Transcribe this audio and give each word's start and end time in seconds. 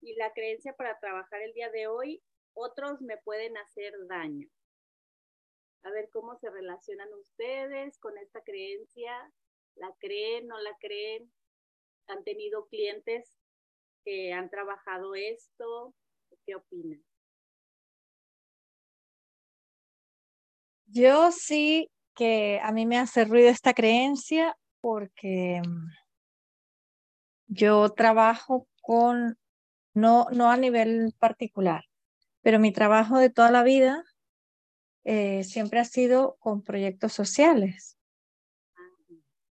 y 0.00 0.14
la 0.14 0.32
creencia 0.32 0.74
para 0.74 0.98
trabajar 0.98 1.42
el 1.42 1.52
día 1.52 1.70
de 1.70 1.86
hoy, 1.86 2.22
otros 2.54 3.00
me 3.00 3.16
pueden 3.18 3.56
hacer 3.56 3.92
daño. 4.06 4.48
A 5.82 5.90
ver 5.90 6.10
cómo 6.12 6.36
se 6.36 6.50
relacionan 6.50 7.12
ustedes 7.14 7.98
con 7.98 8.18
esta 8.18 8.42
creencia. 8.42 9.32
¿La 9.76 9.94
creen, 9.98 10.46
no 10.46 10.58
la 10.60 10.76
creen? 10.78 11.32
¿Han 12.08 12.22
tenido 12.24 12.66
clientes 12.66 13.38
que 14.04 14.32
han 14.32 14.50
trabajado 14.50 15.14
esto? 15.14 15.94
¿Qué 16.44 16.54
opinan? 16.54 17.02
Yo 20.86 21.30
sí 21.30 21.90
que 22.14 22.60
a 22.62 22.72
mí 22.72 22.84
me 22.84 22.98
hace 22.98 23.24
ruido 23.24 23.48
esta 23.48 23.72
creencia 23.72 24.56
porque 24.80 25.62
mm, 25.66 25.88
yo 27.46 27.90
trabajo 27.90 28.68
con, 28.82 29.38
no, 29.94 30.26
no 30.32 30.50
a 30.50 30.56
nivel 30.56 31.14
particular, 31.18 31.84
pero 32.42 32.58
mi 32.58 32.72
trabajo 32.72 33.18
de 33.18 33.30
toda 33.30 33.50
la 33.50 33.62
vida 33.62 34.04
eh, 35.04 35.44
siempre 35.44 35.80
ha 35.80 35.84
sido 35.84 36.36
con 36.40 36.62
proyectos 36.62 37.12
sociales 37.12 37.98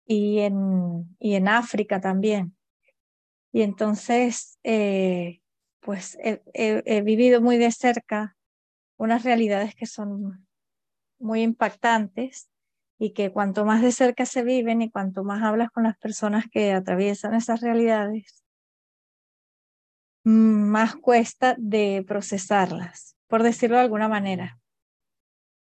y 0.05 0.39
en, 0.39 1.16
y 1.20 1.35
en 1.35 1.47
África 1.47 2.02
también. 2.02 2.55
Y 3.52 3.61
entonces, 3.61 4.59
eh, 4.63 5.41
pues 5.80 6.17
he, 6.21 7.02
vivido 7.02 7.41
muy 7.41 7.58
de 7.58 7.71
cerca 7.71 8.35
unas 8.97 9.23
realidades 9.23 9.75
que 9.75 9.85
son 9.85 10.47
muy 11.19 11.41
impactantes 11.41 12.49
y 12.99 13.13
que 13.13 13.31
cuanto 13.31 13.66
más 13.66 13.81
de 13.81 13.91
cerca 13.91 14.25
se 14.25 14.44
viven 14.44 14.81
y 14.81 14.91
cuanto 14.91 15.23
más 15.23 15.41
hablas 15.44 15.71
con 15.71 15.83
las 15.83 15.97
personas 15.97 16.45
que 16.52 16.73
atraviesan 16.73 17.33
esas 17.33 17.61
realidades, 17.61 18.38
más 20.29 20.95
cuesta 20.95 21.55
de 21.58 22.03
procesarlas, 22.08 23.16
por 23.27 23.41
decirlo 23.41 23.77
de 23.77 23.83
alguna 23.83 24.08
manera. 24.08 24.59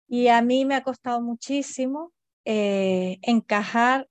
Y 0.08 0.28
a 0.30 0.42
mí 0.42 0.66
me 0.66 0.76
ha 0.76 0.84
costado 0.84 1.22
muchísimo 1.22 2.14
eh, 2.46 3.20
encajar 3.22 4.08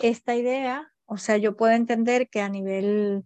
esta 0.00 0.34
idea, 0.34 0.92
o 1.06 1.16
sea, 1.16 1.36
yo 1.36 1.56
puedo 1.56 1.72
entender 1.74 2.28
que 2.28 2.40
a 2.40 2.48
nivel 2.48 3.24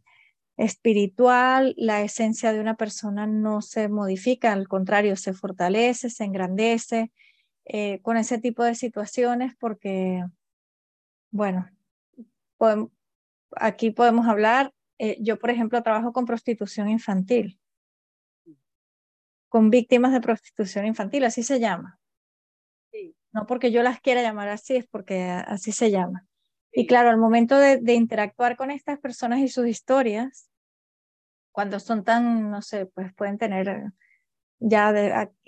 espiritual 0.58 1.75
la 1.78 2.02
esencia 2.02 2.52
de 2.52 2.60
una 2.60 2.77
persona 2.77 3.27
no 3.27 3.62
se 3.62 3.88
modifica, 3.88 4.53
al 4.53 4.69
contrario, 4.69 5.16
se 5.16 5.32
fortalece, 5.32 6.10
se 6.10 6.25
engrandece 6.25 7.12
eh, 7.64 8.00
con 8.03 8.16
ese 8.16 8.38
tipo 8.38 8.64
de 8.64 8.75
situaciones 8.75 9.55
porque, 9.58 10.25
bueno, 11.30 11.70
aquí 13.53 13.91
podemos 13.91 14.27
hablar, 14.27 14.72
eh, 14.98 15.16
yo 15.20 15.38
por 15.38 15.50
ejemplo 15.50 15.82
trabajo 15.82 16.12
con 16.12 16.27
prostitución 16.27 16.88
infantil, 16.88 17.58
con 19.48 19.70
víctimas 19.70 20.12
de 20.12 20.20
prostitución 20.20 20.86
infantil, 20.86 21.24
así 21.24 21.42
se 21.42 21.60
llama. 21.60 21.98
No 23.32 23.46
porque 23.46 23.70
yo 23.70 23.82
las 23.82 24.00
quiera 24.00 24.22
llamar 24.22 24.48
así, 24.48 24.76
es 24.76 24.86
porque 24.86 25.22
así 25.22 25.72
se 25.72 25.91
llama. 25.91 26.26
Y 26.72 26.86
claro, 26.86 27.10
al 27.10 27.19
momento 27.19 27.58
de, 27.58 27.94
interactuar 27.94 28.56
con 28.56 28.70
estas 28.70 28.98
personas 28.98 29.41
y 29.41 29.48
sus 29.48 29.66
historias, 29.66 30.50
cuando 31.52 31.80
son 31.80 32.04
tan, 32.04 32.50
no 32.50 32.62
sé, 32.62 32.86
pues 32.86 33.12
pueden 33.14 33.38
tener 33.38 33.92
ya 34.60 34.88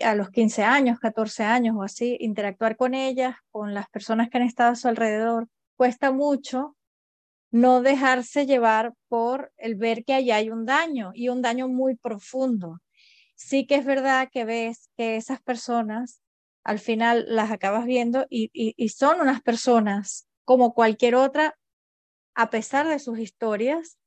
a, 0.03 0.15
los 0.15 0.31
15 0.31 0.63
años, 0.63 0.99
14 0.99 1.45
años 1.45 1.77
o 1.77 1.83
así, 1.83 2.17
interactuar 2.21 2.77
con 2.77 2.95
ellas, 2.95 3.37
con 3.51 3.75
las 3.75 3.89
personas 3.89 4.29
que 4.29 4.39
han 4.39 4.45
estado 4.45 4.73
a 4.73 4.77
su 4.77 4.89
alrededor, 4.89 5.49
cuesta 5.77 6.11
mucho 6.11 6.77
no 7.51 7.83
dejarse 7.83 8.47
llevar 8.47 8.95
por 9.09 9.53
el 9.57 9.75
ver 9.75 10.05
que 10.05 10.15
allá 10.15 10.37
hay 10.37 10.51
un 10.51 10.65
daño 10.65 11.13
y 11.15 11.29
un 11.29 11.43
daño 11.43 11.69
muy 11.69 11.97
profundo. 11.97 12.81
Sí 13.35 13.67
que 13.67 13.77
es 13.77 13.85
verdad 13.85 14.29
que 14.31 14.45
ves 14.45 14.91
que 14.97 15.17
esas 15.17 15.41
personas 15.43 16.23
al 16.63 16.79
final 16.79 17.25
las 17.29 17.51
acabas 17.51 17.87
viendo 17.87 18.27
y, 18.29 18.51
y 18.53 18.89
son 18.91 19.21
unas 19.21 19.41
personas 19.43 20.29
como 20.45 20.75
cualquier 20.75 21.15
otra, 21.15 21.57
a 22.35 22.51
pesar 22.51 22.87
de 22.87 22.99
sus 22.99 23.19
historias, 23.19 23.99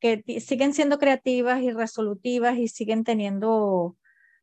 que 0.00 0.22
siguen 0.40 0.74
siendo 0.74 0.98
creativas 0.98 1.62
y 1.62 1.70
resolutivas 1.70 2.58
y 2.58 2.68
siguen 2.68 3.04
teniendo 3.04 3.96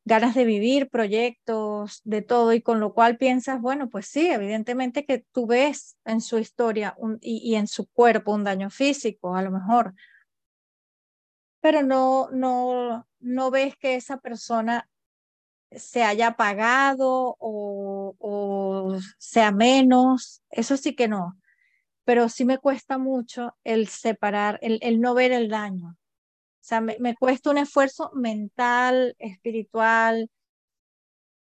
ganas 0.05 0.33
de 0.35 0.45
vivir, 0.45 0.89
proyectos, 0.89 2.01
de 2.03 2.21
todo, 2.21 2.53
y 2.53 2.61
con 2.61 2.79
lo 2.79 2.93
cual 2.93 3.17
piensas, 3.17 3.61
bueno, 3.61 3.89
pues 3.89 4.07
sí, 4.07 4.27
evidentemente 4.27 5.05
que 5.05 5.25
tú 5.31 5.45
ves 5.47 5.97
en 6.05 6.21
su 6.21 6.39
historia 6.39 6.95
y, 7.21 7.55
en 7.55 7.67
su 7.67 7.87
cuerpo 7.87 8.33
un 8.33 8.43
daño 8.43 8.69
físico, 8.69 9.35
a 9.35 9.41
lo 9.41 9.51
mejor, 9.51 9.93
pero 11.61 11.83
no, 11.83 12.29
no, 12.31 13.07
no 13.19 13.51
ves 13.51 13.77
que 13.77 13.95
esa 13.95 14.17
persona 14.17 14.89
se 15.71 16.03
haya 16.03 16.27
apagado 16.27 17.37
o, 17.39 18.15
o 18.19 18.97
sea 19.19 19.51
menos, 19.51 20.41
eso 20.49 20.75
sí 20.77 20.95
que 20.95 21.07
no, 21.07 21.37
pero 22.03 22.27
sí 22.27 22.43
me 22.45 22.57
cuesta 22.57 22.97
mucho 22.97 23.55
el 23.63 23.87
separar, 23.87 24.57
el, 24.63 24.79
el 24.81 24.99
no 24.99 25.13
ver 25.13 25.31
el 25.31 25.49
daño. 25.49 25.95
O 26.61 26.63
sea, 26.63 26.79
me, 26.79 27.15
cuesta 27.15 27.49
un 27.49 27.57
esfuerzo 27.57 28.11
mental, 28.13 29.15
espiritual, 29.17 30.29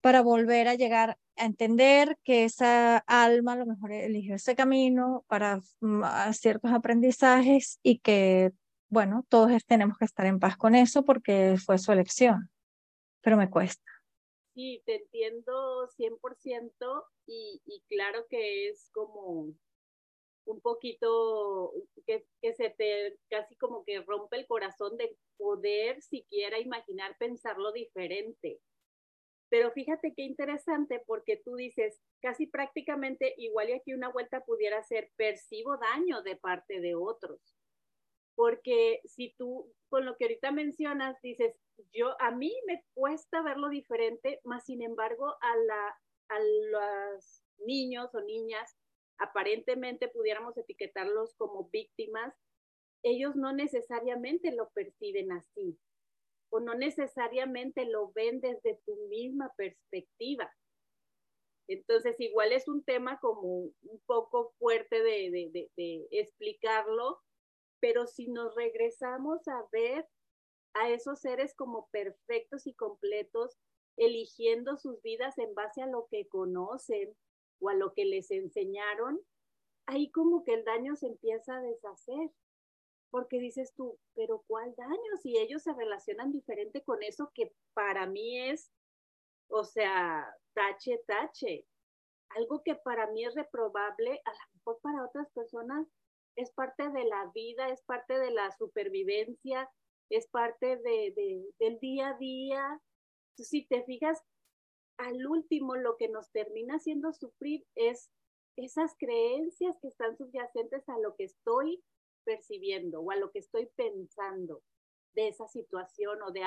para 0.01 0.23
volver 0.23 0.69
a 0.69 0.77
llegar 0.77 1.19
a 1.37 1.45
entender 1.45 2.17
que 2.23 2.45
esa 2.45 2.99
alma 2.99 3.55
a 3.55 3.57
lo 3.57 3.67
mejor 3.67 3.91
eligió 3.93 4.37
ese 4.37 4.55
camino 4.55 5.25
para 5.27 5.61
mm, 5.81 6.05
ciertos 6.33 6.71
aprendizajes 6.71 7.81
y 7.83 7.99
que, 7.99 8.53
bueno, 8.89 9.27
todos 9.29 9.65
tenemos 9.65 9.99
que 9.99 10.05
estar 10.05 10.27
en 10.27 10.39
paz 10.39 10.57
con 10.57 10.77
eso 10.77 11.05
porque 11.05 11.57
fue 11.65 11.79
su 11.79 11.91
elección, 11.91 12.49
pero 13.23 13.37
me 13.37 13.51
cuesta. 13.51 13.91
Sí, 14.55 14.83
te 14.87 14.97
entiendo 14.97 15.89
100% 15.97 17.07
y, 17.27 17.61
y 17.65 17.83
claro 17.89 18.27
que 18.29 18.69
es 18.69 18.89
como 18.93 19.53
un 20.45 20.61
poquito 20.61 21.73
que, 22.07 22.25
que, 22.41 22.55
se 22.55 22.71
te 22.71 23.19
casi 23.29 23.57
como 23.57 23.85
que 23.85 24.01
rompe 24.01 24.37
el 24.37 24.47
corazón 24.47 24.97
de 24.97 25.17
poder 25.37 26.03
siquiera 26.03 26.59
imaginar 26.59 27.17
pensarlo 27.19 27.73
diferente. 27.73 28.61
Pero 29.49 29.71
fíjate 29.71 30.15
qué 30.17 30.23
interesante 30.23 31.03
porque 31.07 31.41
tú 31.45 31.57
dices, 31.57 32.01
casi 32.23 32.47
prácticamente 32.47 33.35
igual 33.37 33.69
y 33.69 33.73
aquí 33.75 33.93
una 33.93 34.09
vuelta 34.09 34.41
pudiera 34.41 34.83
ser, 34.83 35.11
percibo 35.17 35.77
daño 35.77 36.23
de 36.23 36.37
parte 36.37 36.81
de 36.81 36.95
otros. 36.95 37.39
Porque 38.35 39.01
si 39.05 39.35
tú, 39.37 39.71
con 39.91 40.07
lo 40.07 40.17
que 40.17 40.25
ahorita 40.25 40.53
mencionas, 40.53 41.21
dices, 41.23 41.55
yo, 41.93 42.17
a 42.19 42.31
mí 42.31 42.51
me 42.67 42.83
cuesta 42.95 43.43
verlo 43.43 43.69
diferente, 43.69 44.41
más 44.45 44.65
sin 44.65 44.83
embargo, 44.83 45.37
a, 45.43 45.57
la, 45.57 46.01
a 46.31 46.39
los 46.71 47.43
niños 47.59 48.15
o 48.15 48.23
niñas 48.23 48.75
aparentemente 49.23 50.09
pudiéramos 50.09 50.57
etiquetarlos 50.59 51.35
como 51.37 51.69
víctimas, 51.71 52.35
ellos 53.03 53.37
no 53.37 53.53
necesariamente 53.53 54.53
lo 54.53 54.71
perciben 54.71 55.33
así 55.33 55.79
o 56.53 56.61
no 56.61 56.75
necesariamente 56.75 57.87
lo 57.87 58.13
ven 58.13 58.41
desde 58.41 58.79
tu 58.85 58.95
misma 59.09 59.53
perspectiva. 59.57 60.55
Entonces, 61.67 62.21
igual 62.21 62.53
es 62.53 62.69
un 62.69 62.85
tema 62.85 63.19
como 63.21 63.49
un 63.49 64.03
poco 64.05 64.53
fuerte 64.59 65.03
de, 65.03 65.51
de, 65.75 66.09
explicarlo, 66.11 67.21
pero 67.81 68.07
si 68.07 68.29
nos 68.29 68.55
regresamos 68.55 69.49
a 69.49 69.67
ver 69.73 70.07
a 70.75 70.91
esos 70.91 71.21
seres 71.21 71.55
como 71.55 71.89
perfectos 71.91 72.67
y 72.67 72.75
completos, 72.75 73.57
eligiendo 73.97 74.77
sus 74.77 75.01
vidas 75.01 75.39
en 75.39 75.55
base 75.55 75.81
a 75.81 75.87
lo 75.87 76.07
que 76.11 76.29
conocen, 76.29 77.17
o 77.63 77.69
a 77.69 77.75
lo 77.75 77.95
que 77.95 78.05
les 78.05 78.31
enseñaron, 78.31 79.21
ahí 79.87 80.11
como 80.11 80.45
que 80.45 80.55
el 80.55 80.65
daño 80.65 80.97
se 80.97 81.07
empieza 81.07 81.57
a 81.57 81.63
deshacer. 81.63 82.31
Porque 83.11 83.39
dices 83.39 83.75
tú, 83.75 83.99
pero 84.15 84.43
¿cuál 84.47 84.75
daño? 84.75 85.17
Si 85.23 85.37
ellos 85.37 85.63
se 85.63 85.75
relacionan 85.75 86.33
diferente 86.33 86.83
con 86.83 87.03
eso 87.03 87.31
que 87.35 87.53
para 87.75 88.07
mí 88.07 88.41
es, 88.41 88.73
o 89.49 89.65
sea, 89.65 90.27
tache, 90.55 90.99
tache. 91.07 91.67
Algo 92.31 92.63
que 92.63 92.75
para 92.75 93.11
mí 93.13 93.25
es 93.25 93.35
reprobable, 93.35 94.23
a 94.25 94.31
lo 94.31 94.55
mejor 94.55 94.81
para 94.81 95.05
otras 95.05 95.31
personas 95.33 95.87
es 96.37 96.51
parte 96.53 96.89
de 96.89 97.05
la 97.05 97.31
vida, 97.35 97.69
es 97.69 97.83
parte 97.83 98.19
de 98.19 98.31
la 98.31 98.51
supervivencia, 98.53 99.71
es 100.09 100.27
parte 100.29 100.79
de, 100.79 101.45
del 101.59 101.79
día 101.81 102.09
a 102.09 102.19
día. 102.19 102.81
Si 103.37 103.67
te 103.67 103.85
fijas, 103.85 104.23
al 105.03 105.27
último 105.27 105.77
lo 105.77 105.97
que 105.97 106.09
nos 106.09 106.31
termina 106.31 106.77
haciendo 106.77 107.13
sufrir 107.13 107.65
es 107.75 108.11
esas 108.57 108.95
creencias 108.99 109.79
que 109.81 109.89
están 109.89 110.17
subyacentes 110.17 110.89
a 110.89 110.99
lo 110.99 111.15
que 111.17 111.25
estoy 111.25 111.83
percibiendo 112.25 113.01
o 113.01 113.11
a 113.11 113.17
lo 113.17 113.31
que 113.31 113.41
estoy 113.41 113.67
pensando 113.77 114.63
de 115.15 115.29
esa 115.29 115.47
situación 115.49 116.23
o 116.23 116.31
de, 116.31 116.43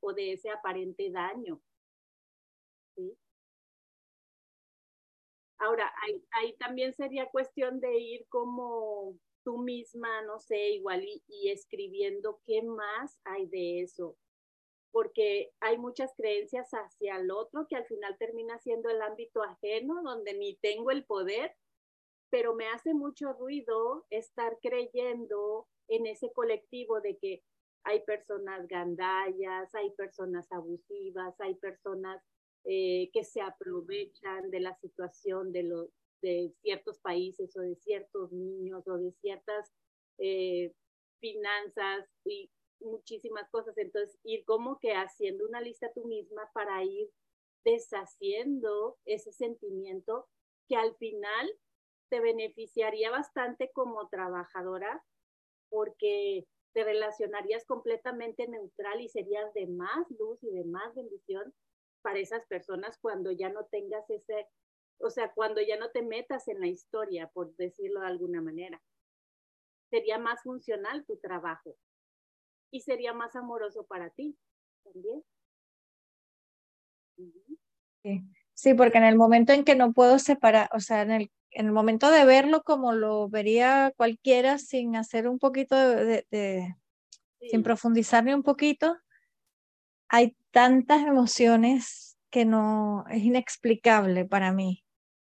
o 0.00 0.12
de 0.12 0.32
ese 0.32 0.50
aparente 0.50 1.10
daño. 1.10 1.60
Ahora, 5.58 5.92
ahí, 6.02 6.24
ahí, 6.32 6.56
también 6.56 6.94
sería 6.94 7.30
cuestión 7.30 7.80
de 7.80 7.98
ir 7.98 8.26
como 8.28 9.18
tú 9.44 9.58
misma, 9.58 10.22
no 10.22 10.38
sé, 10.38 10.70
igual 10.70 11.04
y, 11.04 11.50
escribiendo 11.50 12.40
qué 12.44 12.62
más 12.62 13.18
hay 13.24 13.46
de 13.46 13.82
eso, 13.82 14.16
porque 14.90 15.50
hay 15.60 15.78
muchas 15.78 16.12
creencias 16.16 16.70
hacia 16.72 17.16
el 17.16 17.30
otro 17.30 17.66
que 17.68 17.76
al 17.76 17.86
final 17.86 18.16
termina 18.18 18.58
siendo 18.58 18.88
el 18.88 19.02
ámbito 19.02 19.42
ajeno, 19.42 20.02
donde 20.02 20.34
ni 20.34 20.56
tengo 20.56 20.90
el 20.90 21.04
poder, 21.04 21.54
pero 22.30 22.54
me 22.54 22.68
hace 22.68 22.94
mucho 22.94 23.32
ruido 23.32 24.06
estar 24.10 24.58
creyendo 24.60 25.66
en 25.88 26.06
ese 26.06 26.32
colectivo 26.32 27.00
de 27.00 27.16
que 27.18 27.42
hay 27.84 28.00
personas 28.00 28.66
gandallas, 28.68 29.74
hay 29.74 29.90
personas 29.92 30.50
abusivas, 30.52 31.34
hay 31.40 31.54
personas 31.54 32.22
eh, 32.64 33.10
que 33.12 33.24
se 33.24 33.40
aprovechan 33.40 34.50
de 34.50 34.60
la 34.60 34.74
situación 34.76 35.52
de, 35.52 35.62
los 35.62 35.88
de 36.20 36.52
ciertos 36.60 36.98
países 36.98 37.56
o 37.56 37.60
de 37.60 37.76
ciertos 37.76 38.30
niños 38.32 38.86
o 38.86 38.98
de 38.98 39.12
ciertas 39.12 39.72
eh, 40.18 40.72
finanzas 41.20 42.06
y 42.24 42.50
muchísimas 42.80 43.48
cosas. 43.50 43.76
Entonces, 43.78 44.18
ir 44.24 44.44
como 44.44 44.78
que 44.78 44.92
haciendo 44.92 45.46
una 45.46 45.60
lista 45.60 45.90
tú 45.94 46.06
misma 46.06 46.50
para 46.52 46.82
ir 46.84 47.10
deshaciendo 47.64 48.96
ese 49.04 49.32
sentimiento 49.32 50.26
que 50.68 50.76
al 50.76 50.94
final 50.96 51.50
te 52.08 52.20
beneficiaría 52.20 53.10
bastante 53.10 53.70
como 53.72 54.08
trabajadora 54.08 55.04
porque 55.68 56.46
te 56.72 56.84
relacionarías 56.84 57.66
completamente 57.66 58.46
neutral 58.46 59.00
y 59.00 59.08
serías 59.08 59.52
de 59.54 59.66
más 59.66 60.06
luz 60.18 60.42
y 60.42 60.50
de 60.50 60.64
más 60.64 60.94
bendición 60.94 61.54
para 62.02 62.18
esas 62.18 62.46
personas 62.46 62.98
cuando 63.00 63.32
ya 63.32 63.48
no 63.50 63.66
tengas 63.66 64.08
ese, 64.08 64.46
o 64.98 65.10
sea, 65.10 65.32
cuando 65.34 65.60
ya 65.60 65.76
no 65.76 65.90
te 65.90 66.02
metas 66.02 66.48
en 66.48 66.60
la 66.60 66.68
historia, 66.68 67.28
por 67.34 67.54
decirlo 67.56 68.00
de 68.00 68.06
alguna 68.06 68.40
manera. 68.40 68.80
Sería 69.90 70.18
más 70.18 70.42
funcional 70.42 71.04
tu 71.06 71.16
trabajo 71.18 71.76
y 72.70 72.80
sería 72.80 73.12
más 73.12 73.36
amoroso 73.36 73.84
para 73.86 74.10
ti 74.10 74.36
también. 74.84 75.22
Sí. 78.54 78.74
porque 78.74 78.98
en 78.98 79.04
el 79.04 79.16
momento 79.16 79.52
en 79.52 79.64
que 79.64 79.74
no 79.74 79.92
puedo 79.92 80.18
separar, 80.18 80.68
o 80.72 80.80
sea, 80.80 81.02
en 81.02 81.10
el, 81.10 81.30
en 81.50 81.66
el 81.66 81.72
momento 81.72 82.10
de 82.10 82.24
verlo 82.24 82.62
como 82.62 82.92
lo 82.92 83.28
vería 83.28 83.92
cualquiera 83.96 84.58
sin 84.58 84.96
hacer 84.96 85.28
un 85.28 85.38
poquito 85.38 85.76
de, 85.76 86.26
de, 86.30 86.76
sin 87.40 87.62
profundizar 87.62 88.24
ni 88.24 88.32
un 88.32 88.42
poquito, 88.42 88.96
hay 90.08 90.36
tantas 90.50 91.02
emociones 91.02 92.16
que 92.30 92.44
no 92.44 93.04
es 93.08 93.22
inexplicable 93.22 94.24
para 94.24 94.52
mí. 94.52 94.84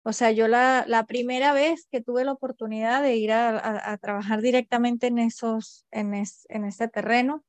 O 0.08 0.12
sea, 0.12 0.30
yo 0.30 0.46
la, 0.46 0.84
la 0.86 1.04
primera 1.04 1.52
vez 1.52 1.88
que 1.90 2.00
tuve 2.00 2.24
la 2.24 2.30
oportunidad 2.30 3.02
de 3.02 3.16
ir 3.16 3.32
a, 3.32 3.90
a, 3.90 3.98
trabajar 3.98 4.40
directamente 4.40 5.08
en, 5.08 5.18
esos, 5.18 5.84
en, 5.90 6.14
en 6.14 6.64
ese 6.64 6.86
terreno, 6.86 7.44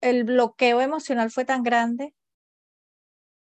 el 0.00 0.22
bloqueo 0.22 0.80
emocional 0.80 1.32
fue 1.32 1.44
tan 1.44 1.64
grande. 1.64 2.14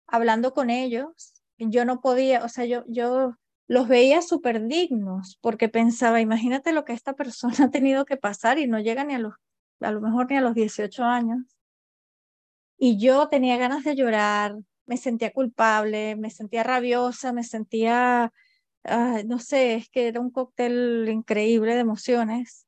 Hablando 0.08 0.56
con 0.56 0.72
ellos, 0.72 1.36
yo 1.60 1.86
no 1.86 2.02
podía, 2.02 2.44
o 2.44 2.50
sea, 2.50 2.66
yo, 2.66 2.84
yo 2.88 3.36
los 3.68 3.88
veía 3.88 4.24
súper 4.24 4.66
dignos 4.66 5.38
porque 5.42 5.70
pensaba, 5.70 6.20
imagínate 6.20 6.74
lo 6.74 6.84
que 6.84 6.94
esta 6.94 7.14
persona 7.14 7.54
ha 7.66 7.70
tenido 7.70 8.06
que 8.06 8.18
pasar 8.18 8.58
y 8.58 8.66
no 8.66 8.80
llega 8.80 9.04
ni 9.04 9.14
a 9.14 9.20
los, 9.20 9.36
a 9.82 9.92
lo 9.92 10.02
mejor 10.02 10.32
ni 10.32 10.38
a 10.38 10.42
los 10.42 10.56
18 10.56 11.04
años. 11.04 11.44
Y 12.76 12.98
yo 13.00 13.30
tenía 13.30 13.58
ganas 13.58 13.84
de 13.84 13.96
llorar, 13.96 14.56
me 14.90 14.98
sentía 14.98 15.32
culpable, 15.32 16.16
me 16.16 16.32
sentía 16.32 16.64
rabiosa, 16.64 17.32
me 17.32 17.44
sentía, 17.44 18.34
no 19.26 19.38
sé, 19.38 19.76
es 19.76 19.88
que 19.88 20.08
era 20.08 20.20
un 20.20 20.32
cóctel 20.32 21.08
increíble 21.08 21.76
de 21.76 21.82
emociones. 21.82 22.66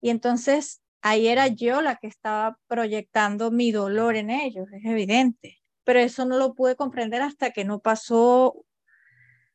Y 0.00 0.10
entonces 0.10 0.82
ahí 1.00 1.28
era 1.28 1.46
yo 1.46 1.82
la 1.82 1.96
que 1.96 2.08
estaba 2.08 2.58
proyectando 2.66 3.52
mi 3.52 3.70
dolor 3.70 4.16
en 4.16 4.30
ellos, 4.30 4.66
es 4.72 4.84
evidente. 4.84 5.60
Pero 5.84 6.00
eso 6.00 6.24
no 6.24 6.36
lo 6.36 6.54
pude 6.54 6.74
comprender 6.74 7.22
hasta 7.22 7.52
que 7.52 7.64
no 7.64 7.78
pasó 7.78 8.64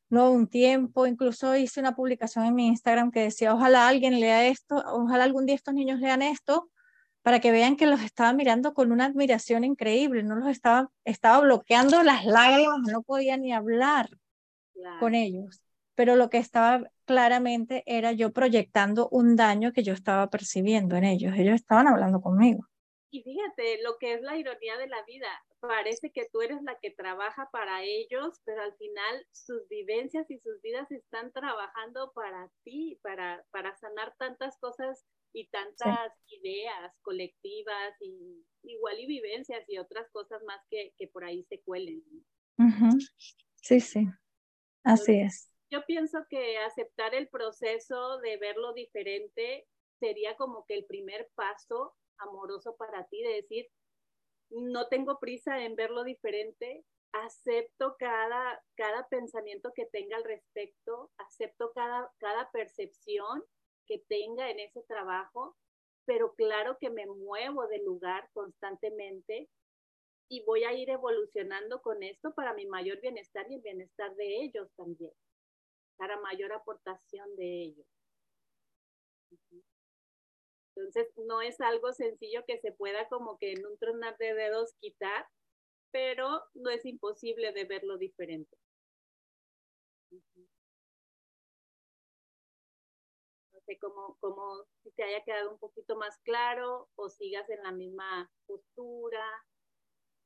no 0.07 0.31
un 0.31 0.48
tiempo, 0.48 1.07
incluso 1.07 1.57
hice 1.57 1.81
una 1.81 1.94
publicación 1.94 2.45
en 2.45 2.56
mi 2.56 2.68
Instagram 2.68 3.12
que 3.12 3.19
decía, 3.19 3.54
ojalá 3.54 3.90
alguien 3.90 4.22
lea 4.22 4.48
esto, 4.48 4.81
ojalá 4.88 5.25
algún 5.25 5.45
día 5.45 5.56
estos 5.56 5.74
niños 5.74 6.00
lean 6.00 6.22
esto, 6.22 6.69
para 7.24 7.40
que 7.40 7.52
vean 7.52 7.78
que 7.78 7.88
los 7.88 8.02
estaba 8.02 8.34
mirando 8.34 8.74
con 8.74 8.92
una 8.92 9.06
admiración 9.06 9.64
increíble, 9.64 10.24
no 10.24 10.36
los 10.36 10.50
estaba, 10.50 10.92
estaba 11.06 11.40
bloqueando 11.40 12.04
las 12.04 12.25
lágrimas, 12.25 12.81
no 12.92 13.02
podía 13.02 13.38
ni 13.38 13.54
hablar 13.54 14.10
con 15.00 15.16
ellos, 15.16 15.62
pero 15.96 16.18
lo 16.18 16.30
que 16.30 16.38
estaba 16.38 16.84
claramente 17.06 17.84
era 17.86 18.12
yo 18.12 18.34
proyectando 18.34 19.08
un 19.10 19.38
daño 19.38 19.72
que 19.72 19.84
yo 19.84 19.94
estaba 19.94 20.30
percibiendo 20.30 20.98
en 20.98 21.06
ellos, 21.06 21.34
ellos 21.38 21.56
estaban 21.56 21.88
hablando 21.88 22.22
conmigo. 22.22 22.68
Y 23.10 23.22
fíjate 23.22 23.81
lo 23.84 23.98
que 24.00 24.16
es 24.16 24.22
la 24.22 24.36
ironía 24.38 24.76
de 24.78 24.88
la 24.88 25.04
vida. 25.04 25.28
Parece 25.60 26.12
que 26.12 26.28
tú 26.34 26.42
eres 26.42 26.64
la 26.64 26.80
que 26.80 26.90
trabaja 26.90 27.48
para 27.52 27.84
ellos, 27.84 28.42
pero 28.44 28.64
al 28.64 28.74
final 28.74 29.28
sus 29.31 29.68
vivencias 29.69 30.30
y 30.31 30.40
sus 30.40 30.60
vidas 30.64 30.92
están 30.92 31.31
trabajando 31.31 32.12
para 32.14 32.50
ti, 32.64 33.00
para, 33.04 33.46
para 33.52 33.76
sanar 33.76 34.16
tantas 34.18 34.58
cosas 34.58 35.06
y 35.33 35.47
tantas 35.47 36.12
ideas 36.27 36.94
colectivas 37.01 37.95
y 38.00 38.45
igual 38.63 39.00
y 39.00 39.07
vivencias 39.07 39.68
y 39.68 39.77
otras 39.77 40.09
cosas 40.12 40.41
más 40.44 40.62
que, 40.69 40.94
que 40.97 41.07
por 41.07 41.24
ahí 41.25 41.44
se 41.50 41.62
cuelen. 41.62 42.03
Sí, 43.56 43.80
sí, 43.80 44.07
así 44.83 45.19
es. 45.19 45.50
Yo 45.69 45.83
pienso 45.85 46.19
que 46.30 46.57
aceptar 46.59 47.15
el 47.15 47.27
proceso 47.30 48.19
de 48.19 48.38
verlo 48.38 48.74
diferente 48.74 49.68
sería 50.00 50.35
como 50.38 50.65
que 50.65 50.75
el 50.75 50.85
primer 50.85 51.30
paso 51.35 51.95
amoroso 52.18 52.75
para 52.77 53.06
ti, 53.07 53.24
de 53.24 53.35
decir, 53.35 53.68
no 54.50 54.88
tengo 54.88 55.19
prisa 55.19 55.63
en 55.63 55.75
verlo 55.75 56.03
diferente, 56.03 56.85
acepto 57.12 57.95
cada, 57.97 58.62
cada 58.75 59.07
pensamiento 59.07 59.71
que 59.75 59.85
tenga 59.88 60.18
al 60.18 60.24
respecto, 60.24 61.12
acepto 61.18 61.71
cada, 61.74 62.12
cada 62.18 62.51
percepción 62.51 63.44
que 63.88 64.00
tenga 64.07 64.50
en 64.50 64.59
ese 64.59 64.81
trabajo, 64.83 65.56
pero 66.06 66.33
claro 66.35 66.77
que 66.80 66.89
me 66.89 67.06
muevo 67.06 67.68
de 67.68 67.80
lugar 67.80 68.30
constantemente 68.33 69.50
y 70.30 70.44
voy 70.45 70.63
a 70.63 70.74
ir 70.74 70.89
evolucionando 70.89 71.81
con 71.81 72.01
esto 72.03 72.33
para 72.33 72.53
mi 72.53 72.65
mayor 72.65 73.00
bienestar 73.01 73.45
y 73.50 73.56
el 73.56 73.62
bienestar 73.62 74.15
de 74.15 74.44
ellos 74.44 74.69
también, 74.75 75.13
para 75.97 76.19
mayor 76.19 76.53
aportación 76.53 77.35
de 77.35 77.63
ellos. 77.63 77.85
Entonces, 80.75 81.07
no 81.18 81.42
es 81.42 81.61
algo 81.61 81.94
sencillo 81.94 82.44
que 82.47 82.59
se 82.59 82.71
pueda 82.71 83.07
como 83.07 83.37
que 83.37 83.52
en 83.54 83.66
un 83.66 83.78
tronar 83.78 84.18
de 84.18 84.33
dedos 84.33 84.73
quitar, 84.80 85.28
pero 85.92 86.42
no 86.56 86.71
es 86.71 86.83
imposible 86.85 87.52
de 87.54 87.66
verlo 87.66 87.97
diferente. 87.97 88.57
Sé 93.73 93.80
cómo, 93.80 94.18
cómo 94.19 94.65
si 94.83 94.92
te 94.92 95.03
haya 95.03 95.23
quedado 95.23 95.51
un 95.51 95.59
poquito 95.59 95.95
más 95.97 96.18
claro 96.23 96.89
o 96.95 97.09
sigas 97.09 97.49
en 97.49 97.63
la 97.63 97.71
misma 97.71 98.30
postura. 98.45 99.23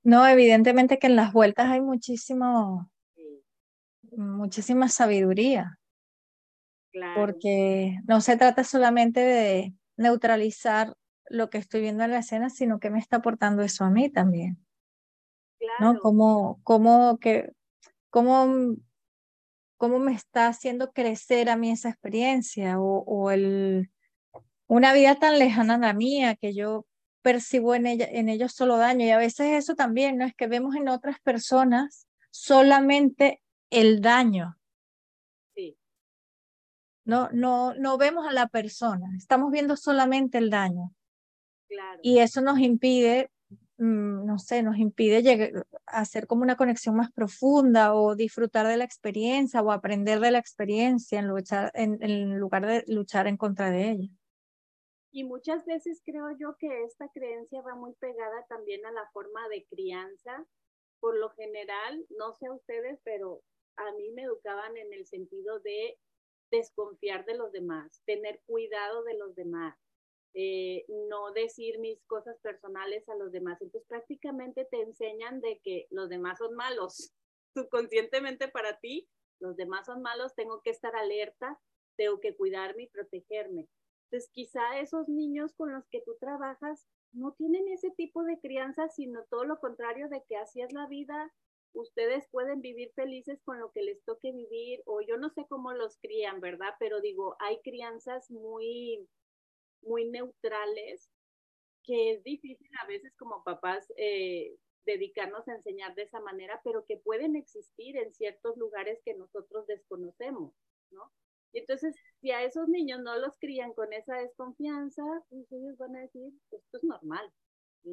No, 0.03 0.25
evidentemente 0.27 0.99
que 0.99 1.07
en 1.07 1.15
las 1.15 1.33
vueltas 1.33 1.67
hay 1.67 1.81
muchísimo, 1.81 2.89
muchísima 4.11 4.89
sabiduría. 4.89 5.79
Claro. 6.91 7.21
Porque 7.21 7.97
no 8.07 8.21
se 8.21 8.37
trata 8.37 8.63
solamente 8.63 9.19
de 9.19 9.73
neutralizar 9.97 10.95
lo 11.29 11.49
que 11.49 11.57
estoy 11.57 11.81
viendo 11.81 12.03
en 12.03 12.11
la 12.11 12.19
escena, 12.19 12.49
sino 12.49 12.79
que 12.79 12.89
me 12.89 12.99
está 12.99 13.17
aportando 13.17 13.61
eso 13.61 13.83
a 13.83 13.89
mí 13.89 14.09
también. 14.09 14.57
Claro. 15.59 15.93
¿No? 15.93 15.99
Cómo, 15.99 16.59
cómo, 16.63 17.17
que, 17.19 17.51
cómo, 18.09 18.75
cómo 19.77 19.99
me 19.99 20.13
está 20.13 20.47
haciendo 20.47 20.91
crecer 20.91 21.49
a 21.49 21.55
mí 21.55 21.71
esa 21.71 21.89
experiencia 21.89 22.79
o, 22.79 23.03
o 23.05 23.31
el, 23.31 23.89
una 24.67 24.93
vida 24.93 25.15
tan 25.15 25.39
lejana 25.39 25.75
a 25.75 25.79
la 25.79 25.93
mía 25.93 26.35
que 26.35 26.53
yo 26.53 26.85
percibo 27.21 27.75
en, 27.75 27.87
ella, 27.87 28.07
en 28.09 28.29
ellos 28.29 28.53
solo 28.53 28.77
daño. 28.77 29.05
Y 29.05 29.11
a 29.11 29.17
veces 29.17 29.47
eso 29.53 29.75
también, 29.75 30.17
¿no? 30.17 30.25
Es 30.25 30.35
que 30.35 30.47
vemos 30.47 30.75
en 30.75 30.89
otras 30.89 31.19
personas 31.21 32.07
solamente 32.31 33.41
el 33.69 34.01
daño, 34.01 34.57
no, 37.07 37.29
no, 37.31 37.73
no 37.73 37.97
vemos 37.97 38.27
a 38.27 38.33
la 38.33 38.47
persona, 38.47 39.07
estamos 39.17 39.49
viendo 39.49 39.77
solamente 39.77 40.37
el 40.37 40.49
daño. 40.49 40.93
Y 42.01 42.19
eso 42.19 42.41
nos 42.41 42.59
impide, 42.59 43.31
no 43.77 44.39
sé, 44.39 44.63
nos 44.63 44.77
impide 44.77 45.21
llegar, 45.21 45.65
hacer 45.85 46.27
como 46.27 46.41
una 46.41 46.57
conexión 46.57 46.95
más 46.95 47.11
profunda 47.11 47.93
o 47.93 48.15
disfrutar 48.15 48.67
de 48.67 48.77
la 48.77 48.83
experiencia 48.83 49.61
o 49.61 49.71
aprender 49.71 50.19
de 50.19 50.31
la 50.31 50.39
experiencia 50.39 51.19
en, 51.19 51.27
luchar, 51.27 51.71
en, 51.75 52.01
en 52.01 52.37
lugar 52.39 52.65
de 52.65 52.83
luchar 52.87 53.27
en 53.27 53.37
contra 53.37 53.69
de 53.69 53.91
ella. 53.91 54.09
Y 55.11 55.23
muchas 55.23 55.65
veces 55.65 56.01
creo 56.05 56.31
yo 56.37 56.55
que 56.57 56.83
esta 56.83 57.07
creencia 57.09 57.61
va 57.61 57.75
muy 57.75 57.93
pegada 57.93 58.45
también 58.49 58.85
a 58.85 58.91
la 58.91 59.09
forma 59.11 59.47
de 59.49 59.65
crianza. 59.65 60.45
Por 60.99 61.17
lo 61.17 61.29
general, 61.31 62.05
no 62.17 62.33
sé 62.33 62.47
a 62.47 62.53
ustedes, 62.53 62.99
pero 63.03 63.41
a 63.77 63.91
mí 63.93 64.11
me 64.11 64.23
educaban 64.23 64.75
en 64.77 64.93
el 64.93 65.05
sentido 65.05 65.59
de 65.59 65.97
desconfiar 66.51 67.25
de 67.25 67.35
los 67.35 67.51
demás, 67.51 68.01
tener 68.05 68.41
cuidado 68.45 69.03
de 69.03 69.17
los 69.17 69.35
demás, 69.35 69.77
eh, 70.39 70.85
no 71.09 71.31
decir 71.31 71.79
mis 71.79 71.99
cosas 72.05 72.37
personales 72.41 73.09
a 73.09 73.15
los 73.15 73.31
demás. 73.31 73.59
Entonces 73.59 73.87
prácticamente 73.87 74.65
te 74.65 74.81
enseñan 74.81 75.41
de 75.41 75.59
que 75.63 75.87
los 75.89 76.09
demás 76.09 76.37
son 76.37 76.53
malos. 76.53 77.11
Subconscientemente 77.55 78.47
para 78.47 78.79
ti, 78.79 79.09
los 79.39 79.55
demás 79.55 79.87
son 79.87 80.03
malos, 80.03 80.35
tengo 80.35 80.61
que 80.61 80.69
estar 80.69 80.95
alerta, 80.95 81.59
tengo 81.95 82.19
que 82.19 82.35
cuidarme 82.35 82.83
y 82.83 82.87
protegerme. 82.87 83.67
Entonces 84.05 84.29
quizá 84.31 84.79
esos 84.79 85.09
niños 85.09 85.55
con 85.55 85.73
los 85.73 85.87
que 85.89 86.01
tú 86.01 86.15
trabajas 86.19 86.87
no 87.13 87.33
tienen 87.33 87.67
ese 87.69 87.89
tipo 87.89 88.23
de 88.23 88.39
crianza, 88.39 88.89
sino 88.89 89.23
todo 89.31 89.43
lo 89.43 89.59
contrario 89.59 90.07
de 90.07 90.23
que 90.29 90.37
así 90.37 90.61
es 90.61 90.71
la 90.71 90.85
vida, 90.85 91.33
ustedes 91.73 92.27
pueden 92.29 92.61
vivir 92.61 92.91
felices 92.93 93.41
con 93.43 93.59
lo 93.59 93.71
que 93.71 93.81
les 93.81 94.03
toque 94.03 94.31
vivir, 94.31 94.83
o 94.85 95.01
yo 95.01 95.17
no 95.17 95.31
sé 95.31 95.47
cómo 95.49 95.71
los 95.71 95.97
crían, 95.97 96.41
¿verdad? 96.41 96.75
Pero 96.77 97.01
digo, 97.01 97.35
hay 97.39 97.59
crianzas 97.63 98.29
muy, 98.29 99.07
muy 99.81 100.09
neutrales 100.09 101.09
que 101.83 102.11
es 102.11 102.23
difícil 102.23 102.69
a 102.83 102.87
veces 102.87 103.13
como 103.17 103.43
papás 103.43 103.91
eh, 103.97 104.55
dedicarnos 104.85 105.47
a 105.47 105.55
enseñar 105.55 105.95
de 105.95 106.03
esa 106.03 106.19
manera, 106.19 106.59
pero 106.63 106.85
que 106.85 106.97
pueden 106.97 107.35
existir 107.35 107.97
en 107.97 108.13
ciertos 108.13 108.57
lugares 108.57 108.99
que 109.05 109.13
nosotros 109.13 109.65
desconocemos, 109.67 110.53
¿no? 110.91 111.11
Y 111.53 111.59
entonces, 111.59 111.95
si 112.21 112.31
a 112.31 112.43
esos 112.43 112.67
niños 112.67 113.01
no 113.01 113.17
los 113.17 113.37
crían 113.39 113.73
con 113.73 113.93
esa 113.93 114.15
desconfianza, 114.17 115.03
pues 115.29 115.49
ellos 115.51 115.77
van 115.77 115.95
a 115.95 116.01
decir, 116.01 116.33
esto 116.51 116.77
es 116.77 116.83
normal, 116.83 117.31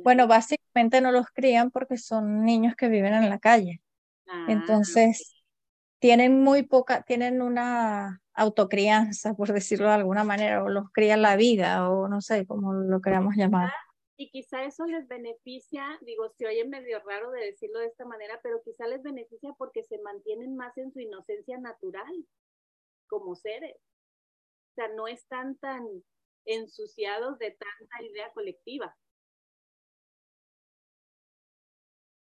bueno, 0.02 0.26
básicamente 0.26 1.00
no 1.00 1.12
los 1.12 1.26
crían 1.30 1.70
porque 1.70 1.96
son 1.98 2.44
niños 2.44 2.74
que 2.76 2.88
viven 2.88 3.14
en 3.14 3.30
la 3.30 3.38
calle. 3.38 3.80
Ah, 4.26 4.46
Entonces, 4.48 5.33
tienen 6.04 6.42
muy 6.42 6.64
poca, 6.64 7.02
tienen 7.02 7.40
una 7.40 8.22
autocrianza, 8.34 9.32
por 9.32 9.50
decirlo 9.50 9.86
de 9.86 9.94
alguna 9.94 10.22
manera, 10.22 10.62
o 10.62 10.68
los 10.68 10.90
crían 10.92 11.22
la 11.22 11.34
vida, 11.34 11.88
o 11.88 12.08
no 12.08 12.20
sé 12.20 12.46
cómo 12.46 12.74
lo 12.74 13.00
queramos 13.00 13.36
llamar. 13.36 13.72
Y 14.18 14.28
quizá 14.28 14.64
eso 14.64 14.84
les 14.84 15.08
beneficia, 15.08 15.98
digo, 16.02 16.28
se 16.28 16.46
oye 16.46 16.66
medio 16.66 17.00
raro 17.06 17.30
de 17.30 17.46
decirlo 17.46 17.78
de 17.78 17.86
esta 17.86 18.04
manera, 18.04 18.38
pero 18.42 18.60
quizá 18.62 18.86
les 18.86 19.02
beneficia 19.02 19.54
porque 19.56 19.82
se 19.82 19.98
mantienen 20.02 20.56
más 20.56 20.76
en 20.76 20.92
su 20.92 21.00
inocencia 21.00 21.56
natural 21.56 22.14
como 23.06 23.34
seres. 23.34 23.76
O 23.76 24.74
sea, 24.74 24.88
no 24.88 25.08
están 25.08 25.56
tan 25.56 25.86
ensuciados 26.44 27.38
de 27.38 27.52
tanta 27.52 28.02
idea 28.02 28.30
colectiva. 28.34 28.94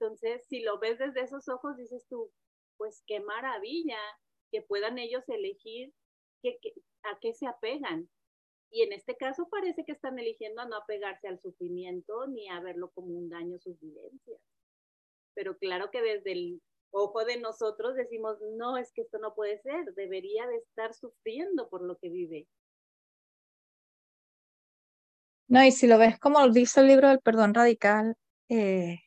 Entonces, 0.00 0.47
si 0.49 0.61
lo 0.61 0.78
ves 0.78 0.99
desde 0.99 1.21
esos 1.21 1.47
ojos, 1.50 1.76
dices 1.76 2.06
tú, 2.09 2.33
pues 2.76 3.02
qué 3.06 3.21
maravilla 3.21 3.99
que 4.50 4.62
puedan 4.62 4.99
ellos 4.99 5.25
elegir 5.28 5.92
a 7.02 7.18
qué 7.21 7.35
se 7.35 7.47
apegan. 7.47 8.09
Y 8.71 8.83
en 8.83 8.92
este 8.92 9.16
caso 9.16 9.49
parece 9.49 9.85
que 9.85 9.92
están 9.92 10.18
eligiendo 10.18 10.61
a 10.61 10.66
no 10.66 10.76
apegarse 10.76 11.28
al 11.28 11.40
sufrimiento 11.40 12.26
ni 12.26 12.49
a 12.49 12.61
verlo 12.61 12.90
como 12.90 13.09
un 13.09 13.28
daño 13.28 13.59
sus 13.59 13.78
vivencias. 13.80 14.40
Pero 15.35 15.56
claro 15.59 15.90
que 15.90 16.02
desde 16.02 16.33
el 16.33 16.62
ojo 16.90 17.25
de 17.25 17.38
nosotros 17.38 17.95
decimos, 17.95 18.38
no, 18.56 18.76
es 18.76 18.92
que 18.92 19.02
esto 19.02 19.18
no 19.18 19.35
puede 19.35 19.61
ser, 19.61 19.95
debería 19.95 20.47
de 20.47 20.56
estar 20.56 20.95
sufriendo 20.95 21.68
por 21.68 21.83
lo 21.83 21.97
que 21.99 22.09
vive. 22.09 22.49
No, 25.49 25.64
y 25.64 25.71
si 25.71 25.87
lo 25.87 25.99
ves 25.99 26.18
como 26.18 26.49
dice 26.49 26.80
el 26.80 26.88
libro 26.88 27.09
del 27.09 27.21
perdón 27.21 27.54
radical, 27.54 28.16
eh, 28.49 28.99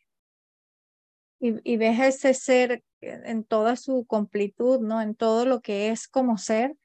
y, 1.42 1.78
ves 1.78 2.00
ese 2.00 2.34
ser 2.34 2.84
en 3.02 3.44
toda 3.44 3.76
su 3.76 4.06
completud, 4.06 4.80
¿no? 4.80 5.02
En 5.02 5.16
todo 5.16 5.46
lo 5.46 5.62
que 5.62 5.90
es 5.90 6.08
como 6.08 6.38
ser, 6.38 6.76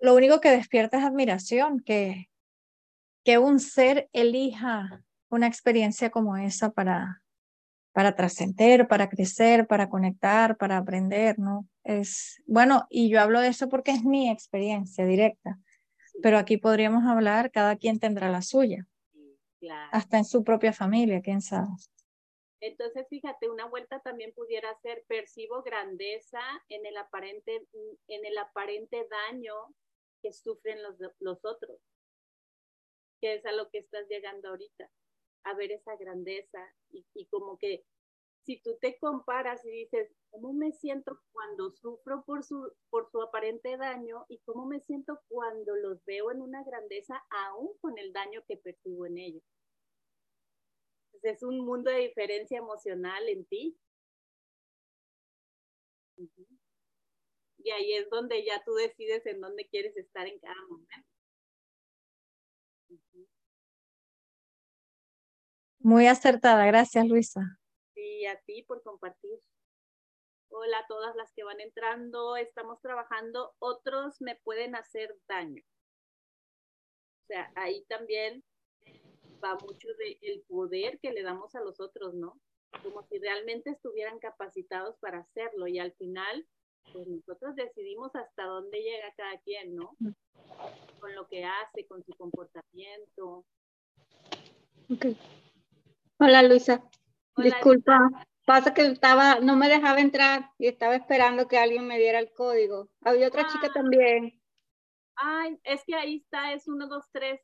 lo 0.00 0.14
único 0.14 0.40
que 0.40 0.50
despierta 0.50 0.98
es 0.98 1.04
admiración, 1.04 1.80
que, 1.80 2.28
que 3.24 3.38
un 3.38 3.58
ser 3.58 4.08
elija 4.12 5.02
una 5.30 5.46
experiencia 5.46 6.10
como 6.10 6.36
esa 6.36 6.70
para, 6.70 7.22
para 7.92 8.14
trascender, 8.14 8.86
para 8.86 9.08
crecer, 9.08 9.66
para 9.66 9.88
conectar, 9.88 10.56
para 10.56 10.76
aprender, 10.76 11.38
¿no? 11.38 11.66
Es, 11.84 12.42
bueno, 12.46 12.86
y 12.90 13.08
yo 13.08 13.20
hablo 13.20 13.40
de 13.40 13.48
eso 13.48 13.68
porque 13.68 13.92
es 13.92 14.04
mi 14.04 14.30
experiencia 14.30 15.06
directa, 15.06 15.58
pero 16.22 16.38
aquí 16.38 16.56
podríamos 16.56 17.04
hablar, 17.04 17.50
cada 17.50 17.76
quien 17.76 17.98
tendrá 17.98 18.30
la 18.30 18.42
suya, 18.42 18.86
hasta 19.90 20.18
en 20.18 20.24
su 20.24 20.44
propia 20.44 20.72
familia, 20.72 21.22
quién 21.22 21.40
sabe. 21.40 21.68
Entonces, 22.60 23.06
fíjate, 23.08 23.50
una 23.50 23.66
vuelta 23.66 24.00
también 24.00 24.32
pudiera 24.32 24.74
ser 24.80 25.04
percibo 25.06 25.62
grandeza 25.62 26.40
en 26.68 26.86
el 26.86 26.96
aparente, 26.96 27.66
en 28.08 28.24
el 28.24 28.38
aparente 28.38 29.06
daño 29.08 29.54
que 30.22 30.32
sufren 30.32 30.82
los, 30.82 30.96
los 31.20 31.44
otros, 31.44 31.80
que 33.20 33.34
es 33.34 33.46
a 33.46 33.52
lo 33.52 33.68
que 33.70 33.78
estás 33.78 34.08
llegando 34.08 34.48
ahorita, 34.48 34.90
a 35.44 35.54
ver 35.54 35.72
esa 35.72 35.96
grandeza 35.96 36.74
y, 36.90 37.06
y 37.14 37.26
como 37.26 37.58
que 37.58 37.84
si 38.44 38.60
tú 38.60 38.76
te 38.80 38.98
comparas 38.98 39.64
y 39.64 39.70
dices, 39.70 40.14
¿cómo 40.30 40.52
me 40.52 40.72
siento 40.72 41.18
cuando 41.32 41.70
sufro 41.72 42.24
por 42.24 42.44
su, 42.44 42.72
por 42.90 43.10
su 43.10 43.22
aparente 43.22 43.76
daño 43.76 44.26
y 44.28 44.38
cómo 44.40 44.66
me 44.66 44.80
siento 44.80 45.20
cuando 45.28 45.74
los 45.76 46.04
veo 46.04 46.30
en 46.30 46.42
una 46.42 46.62
grandeza 46.62 47.24
aún 47.30 47.76
con 47.80 47.98
el 47.98 48.12
daño 48.12 48.42
que 48.46 48.58
percibo 48.58 49.06
en 49.06 49.18
ellos? 49.18 49.42
Es 51.22 51.42
un 51.42 51.60
mundo 51.64 51.90
de 51.90 51.98
diferencia 51.98 52.58
emocional 52.58 53.28
en 53.28 53.44
ti. 53.46 53.78
Y 57.58 57.70
ahí 57.70 57.94
es 57.94 58.10
donde 58.10 58.44
ya 58.44 58.62
tú 58.64 58.74
decides 58.74 59.24
en 59.26 59.40
dónde 59.40 59.66
quieres 59.66 59.96
estar 59.96 60.26
en 60.26 60.38
cada 60.38 60.60
momento. 60.68 61.08
Muy 65.78 66.06
acertada, 66.06 66.64
gracias 66.66 67.06
Luisa. 67.06 67.40
Sí, 67.94 68.26
a 68.26 68.40
ti 68.40 68.62
por 68.62 68.82
compartir. 68.82 69.38
Hola 70.48 70.78
a 70.78 70.86
todas 70.86 71.16
las 71.16 71.32
que 71.32 71.42
van 71.42 71.60
entrando, 71.60 72.36
estamos 72.36 72.80
trabajando, 72.80 73.54
otros 73.58 74.20
me 74.20 74.36
pueden 74.36 74.76
hacer 74.76 75.14
daño. 75.28 75.62
O 77.22 77.26
sea, 77.26 77.52
ahí 77.56 77.84
también 77.86 78.44
va 79.44 79.56
mucho 79.56 79.88
del 79.98 80.42
poder 80.48 80.98
que 81.00 81.12
le 81.12 81.22
damos 81.22 81.54
a 81.54 81.60
los 81.60 81.78
otros, 81.80 82.14
¿no? 82.14 82.40
Como 82.82 83.02
si 83.04 83.18
realmente 83.18 83.70
estuvieran 83.70 84.18
capacitados 84.18 84.96
para 84.98 85.18
hacerlo 85.18 85.66
y 85.68 85.78
al 85.78 85.92
final, 85.92 86.46
pues 86.92 87.06
nosotros 87.06 87.54
decidimos 87.54 88.14
hasta 88.16 88.44
dónde 88.44 88.80
llega 88.80 89.14
cada 89.16 89.38
quien, 89.40 89.76
¿no? 89.76 89.96
Con 90.98 91.14
lo 91.14 91.28
que 91.28 91.44
hace, 91.44 91.86
con 91.86 92.02
su 92.04 92.12
comportamiento. 92.14 93.44
Ok. 94.90 95.06
Hola 96.18 96.42
Luisa, 96.42 96.82
disculpa, 97.36 97.98
pasa 98.46 98.72
que 98.72 98.82
estaba, 98.82 99.40
no 99.40 99.56
me 99.56 99.68
dejaba 99.68 100.00
entrar 100.00 100.50
y 100.58 100.68
estaba 100.68 100.94
esperando 100.96 101.48
que 101.48 101.58
alguien 101.58 101.86
me 101.86 101.98
diera 101.98 102.18
el 102.18 102.32
código. 102.32 102.88
Había 103.02 103.28
otra 103.28 103.46
chica 103.46 103.68
ah. 103.68 103.72
también. 103.74 104.40
Ay, 105.16 105.58
es 105.64 105.84
que 105.84 105.94
ahí 105.94 106.16
está, 106.16 106.52
es 106.52 106.66
1, 106.66 106.88
2, 106.88 107.04
3. 107.12 107.40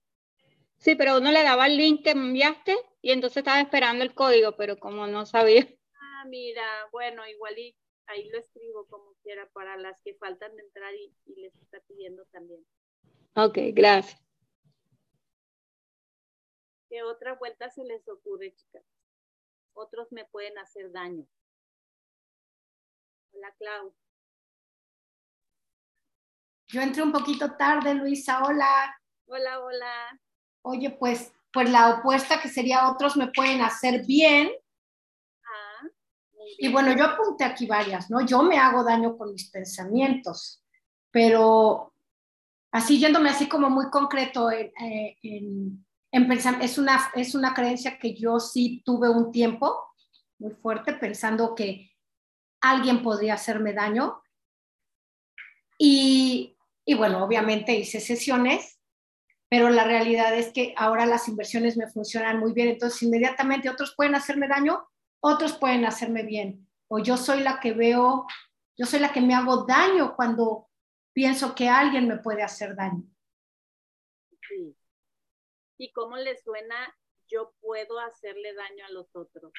Sí, 0.81 0.95
pero 0.95 1.19
uno 1.19 1.31
le 1.31 1.43
daba 1.43 1.67
el 1.67 1.77
link 1.77 2.03
que 2.03 2.15
me 2.15 2.23
enviaste 2.29 2.75
y 3.03 3.11
entonces 3.11 3.39
estaba 3.39 3.61
esperando 3.61 4.03
el 4.03 4.15
código, 4.15 4.57
pero 4.57 4.79
como 4.79 5.07
no 5.07 5.27
sabía. 5.27 5.67
Ah, 5.95 6.25
mira, 6.27 6.65
bueno, 6.91 7.27
igual 7.27 7.59
y 7.59 7.77
ahí 8.07 8.31
lo 8.31 8.39
escribo 8.39 8.87
como 8.87 9.15
quiera 9.23 9.47
para 9.53 9.77
las 9.77 10.01
que 10.01 10.15
faltan 10.15 10.57
de 10.57 10.63
entrar 10.63 10.95
y, 10.95 11.13
les 11.37 11.55
está 11.57 11.81
pidiendo 11.87 12.25
también. 12.33 12.65
Ok, 13.37 13.59
gracias. 13.75 14.23
¿Qué 16.89 17.03
otra 17.03 17.35
vuelta 17.35 17.69
se 17.69 17.85
les 17.85 18.09
ocurre, 18.09 18.55
chicas? 18.55 18.83
Otros 19.75 20.11
me 20.13 20.25
pueden 20.25 20.57
hacer 20.59 20.91
daño. 20.91 21.27
Hola, 23.33 23.55
Clau. 23.59 23.95
Yo 26.69 26.81
entré 26.81 27.03
un 27.03 27.13
poquito 27.13 27.55
tarde, 27.57 27.95
Luisa. 27.95 28.43
Hola. 28.43 28.99
Hola, 29.27 29.61
hola 29.61 30.21
oye, 30.62 30.90
pues, 30.90 31.33
pues 31.52 31.71
la 31.71 31.90
opuesta 31.90 32.40
que 32.40 32.49
sería 32.49 32.90
otros 32.90 33.17
me 33.17 33.29
pueden 33.29 33.62
hacer 33.62 34.05
bien. 34.07 34.50
Ah, 35.45 35.87
y 36.59 36.69
bueno, 36.69 36.97
yo 36.97 37.05
apunté 37.05 37.45
aquí 37.45 37.67
varias, 37.67 38.11
¿no? 38.11 38.21
Yo 38.25 38.43
me 38.43 38.59
hago 38.59 38.85
daño 38.85 39.17
con 39.17 39.33
mis 39.33 39.50
pensamientos, 39.50 40.62
pero 41.11 41.93
así 42.73 42.99
yéndome 42.99 43.31
así 43.31 43.49
como 43.49 43.69
muy 43.69 43.90
concreto 43.90 44.50
en, 44.50 44.71
eh, 45.23 46.26
pensar, 46.26 46.62
es 46.62 46.79
una, 46.79 47.11
es 47.14 47.35
una 47.35 47.55
creencia 47.55 47.99
que 47.99 48.14
yo 48.14 48.38
sí 48.38 48.83
tuve 48.85 49.09
un 49.09 49.33
tiempo 49.33 49.76
muy 50.38 50.52
fuerte 50.52 50.95
pensando 50.95 51.55
que 51.55 51.90
alguien 52.61 53.02
podría 53.02 53.35
hacerme 53.35 53.73
daño. 53.73 54.23
Y, 55.79 56.57
y 56.85 56.95
bueno, 56.95 57.25
obviamente 57.25 57.75
hice 57.75 58.00
sesiones 58.00 58.80
pero 59.50 59.69
la 59.69 59.85
realidad 59.85 60.35
es 60.35 60.52
que 60.52 60.75
ahora 60.76 61.04
las 61.07 61.28
inversiones 61.28 61.76
me 61.76 61.88
funcionan 61.88 62.38
muy 62.38 62.52
bien, 62.52 62.69
entonces 62.69 63.02
inmediatamente 63.02 63.69
otros 63.69 63.95
pueden 63.97 64.14
hacerme 64.14 64.47
daño, 64.47 64.88
otros 65.21 65.59
pueden 65.59 65.85
hacerme 65.85 66.23
bien, 66.23 66.69
o 66.88 67.00
yo 67.00 67.16
soy 67.16 67.40
la 67.40 67.59
que 67.59 67.73
veo, 67.73 68.26
yo 68.78 68.87
soy 68.87 69.00
la 69.00 69.12
que 69.12 69.21
me 69.21 69.35
hago 69.35 69.66
daño 69.66 70.14
cuando 70.14 70.71
pienso 71.12 71.54
que 71.54 71.69
alguien 71.69 72.07
me 72.07 72.19
puede 72.19 72.42
hacer 72.45 72.76
daño. 72.76 73.02
Sí. 74.49 74.76
¿Y 75.78 75.92
cómo 75.92 76.16
le 76.16 76.38
suena 76.38 76.97
yo 77.28 77.52
puedo 77.61 77.99
hacerle 78.00 78.54
daño 78.54 78.85
a 78.87 78.92
los 78.92 79.14
otros? 79.14 79.52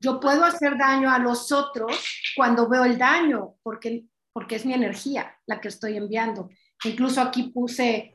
Yo 0.00 0.20
puedo 0.20 0.44
hacer 0.44 0.76
daño 0.76 1.10
a 1.10 1.18
los 1.18 1.50
otros 1.52 1.92
cuando 2.36 2.68
veo 2.68 2.84
el 2.84 2.98
daño, 2.98 3.56
porque, 3.62 4.06
porque 4.32 4.56
es 4.56 4.66
mi 4.66 4.74
energía 4.74 5.38
la 5.46 5.60
que 5.60 5.68
estoy 5.68 5.96
enviando. 5.96 6.50
Incluso 6.84 7.20
aquí 7.20 7.44
puse, 7.44 8.13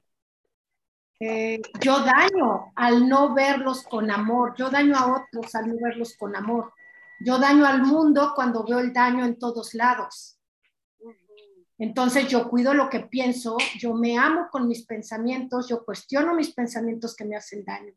eh, 1.20 1.62
yo 1.82 2.00
daño 2.00 2.72
al 2.76 3.10
no 3.10 3.34
verlos 3.34 3.84
con 3.84 4.10
amor, 4.10 4.56
yo 4.58 4.70
daño 4.70 4.96
a 4.96 5.22
otros 5.22 5.54
al 5.56 5.68
no 5.68 5.76
verlos 5.82 6.16
con 6.18 6.36
amor. 6.36 6.74
Yo 7.22 7.38
daño 7.38 7.66
al 7.66 7.82
mundo 7.82 8.32
cuando 8.34 8.64
veo 8.64 8.80
el 8.80 8.94
daño 8.94 9.26
en 9.26 9.38
todos 9.38 9.74
lados. 9.74 10.40
Entonces 11.78 12.28
yo 12.28 12.50
cuido 12.50 12.74
lo 12.74 12.90
que 12.90 13.02
pienso, 13.02 13.58
yo 13.78 13.94
me 13.94 14.18
amo 14.18 14.48
con 14.52 14.68
mis 14.68 14.86
pensamientos, 14.86 15.70
yo 15.70 15.86
cuestiono 15.86 16.34
mis 16.34 16.54
pensamientos 16.54 17.16
que 17.16 17.26
me 17.26 17.38
hacen 17.38 17.64
daño 17.64 17.94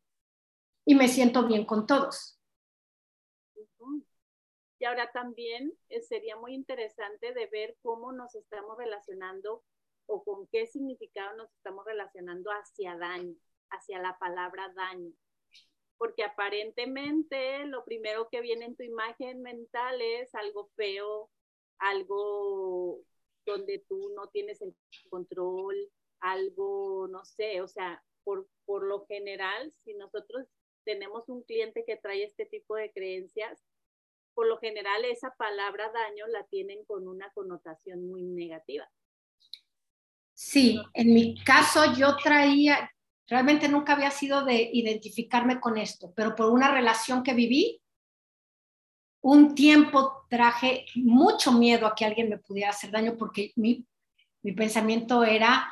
y 0.84 0.94
me 0.94 1.08
siento 1.08 1.46
bien 1.46 1.64
con 1.64 1.86
todos. 1.86 2.38
Y 4.78 4.84
ahora 4.84 5.10
también 5.12 5.72
eh, 5.88 6.00
sería 6.02 6.36
muy 6.36 6.54
interesante 6.54 7.32
de 7.32 7.46
ver 7.46 7.76
cómo 7.82 8.12
nos 8.12 8.34
estamos 8.34 8.76
relacionando 8.76 9.62
o 10.12 10.24
con 10.24 10.46
qué 10.48 10.66
significado 10.66 11.36
nos 11.36 11.52
estamos 11.52 11.84
relacionando 11.84 12.50
hacia 12.50 12.96
daño, 12.96 13.34
hacia 13.70 14.00
la 14.00 14.18
palabra 14.18 14.72
daño 14.74 15.12
porque 16.02 16.24
aparentemente 16.24 17.64
lo 17.66 17.84
primero 17.84 18.28
que 18.28 18.40
viene 18.40 18.64
en 18.64 18.74
tu 18.74 18.82
imagen 18.82 19.40
mental 19.40 20.02
es 20.02 20.34
algo 20.34 20.68
feo, 20.74 21.30
algo 21.78 22.98
donde 23.46 23.84
tú 23.88 24.12
no 24.16 24.26
tienes 24.26 24.60
el 24.62 24.74
control, 25.10 25.76
algo, 26.18 27.06
no 27.06 27.24
sé, 27.24 27.60
o 27.60 27.68
sea, 27.68 28.02
por, 28.24 28.48
por 28.64 28.84
lo 28.84 29.06
general, 29.06 29.72
si 29.84 29.94
nosotros 29.94 30.48
tenemos 30.84 31.28
un 31.28 31.44
cliente 31.44 31.84
que 31.86 31.96
trae 31.96 32.24
este 32.24 32.46
tipo 32.46 32.74
de 32.74 32.90
creencias, 32.90 33.62
por 34.34 34.48
lo 34.48 34.58
general 34.58 35.04
esa 35.04 35.32
palabra 35.36 35.92
daño 35.92 36.26
la 36.26 36.44
tienen 36.48 36.84
con 36.84 37.06
una 37.06 37.30
connotación 37.32 38.08
muy 38.08 38.24
negativa. 38.24 38.90
Sí, 40.44 40.82
en 40.94 41.14
mi 41.14 41.36
caso 41.44 41.94
yo 41.94 42.16
traía, 42.16 42.90
Realmente 43.28 43.68
nunca 43.68 43.94
había 43.94 44.10
sido 44.10 44.44
de 44.44 44.70
identificarme 44.74 45.60
con 45.60 45.78
esto, 45.78 46.12
pero 46.14 46.34
por 46.34 46.50
una 46.50 46.70
relación 46.70 47.22
que 47.22 47.32
viví, 47.32 47.80
un 49.22 49.54
tiempo 49.54 50.26
traje 50.28 50.84
mucho 50.96 51.52
miedo 51.52 51.86
a 51.86 51.94
que 51.94 52.04
alguien 52.04 52.28
me 52.28 52.38
pudiera 52.38 52.70
hacer 52.70 52.90
daño 52.90 53.16
porque 53.16 53.52
mi, 53.56 53.86
mi 54.42 54.52
pensamiento 54.52 55.24
era, 55.24 55.66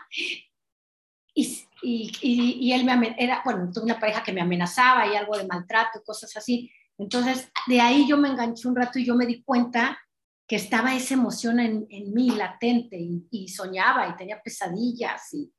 y, 1.34 1.66
y, 1.82 2.12
y, 2.22 2.72
él 2.72 2.84
me 2.84 3.14
era, 3.18 3.42
bueno, 3.44 3.70
tuve 3.70 3.84
una 3.84 4.00
pareja 4.00 4.22
que 4.22 4.32
me 4.32 4.40
amenazaba 4.40 5.06
y 5.06 5.16
algo 5.16 5.36
de 5.36 5.46
maltrato, 5.46 6.02
cosas 6.02 6.34
así. 6.36 6.70
Entonces, 6.96 7.50
de 7.66 7.80
ahí 7.80 8.08
yo 8.08 8.16
me 8.16 8.28
enganché 8.28 8.68
un 8.68 8.76
rato 8.76 8.98
y 8.98 9.04
yo 9.04 9.16
me 9.16 9.26
di 9.26 9.42
cuenta 9.42 9.98
que 10.50 10.56
estaba 10.56 10.96
esa 10.96 11.14
emoción 11.14 11.60
en, 11.60 11.86
en 11.90 12.12
mí 12.12 12.30
latente 12.30 12.98
y, 12.98 13.46
soñaba 13.46 14.08
y 14.08 14.16
tenía 14.16 14.42
pesadillas 14.42 15.32
y, 15.32 15.54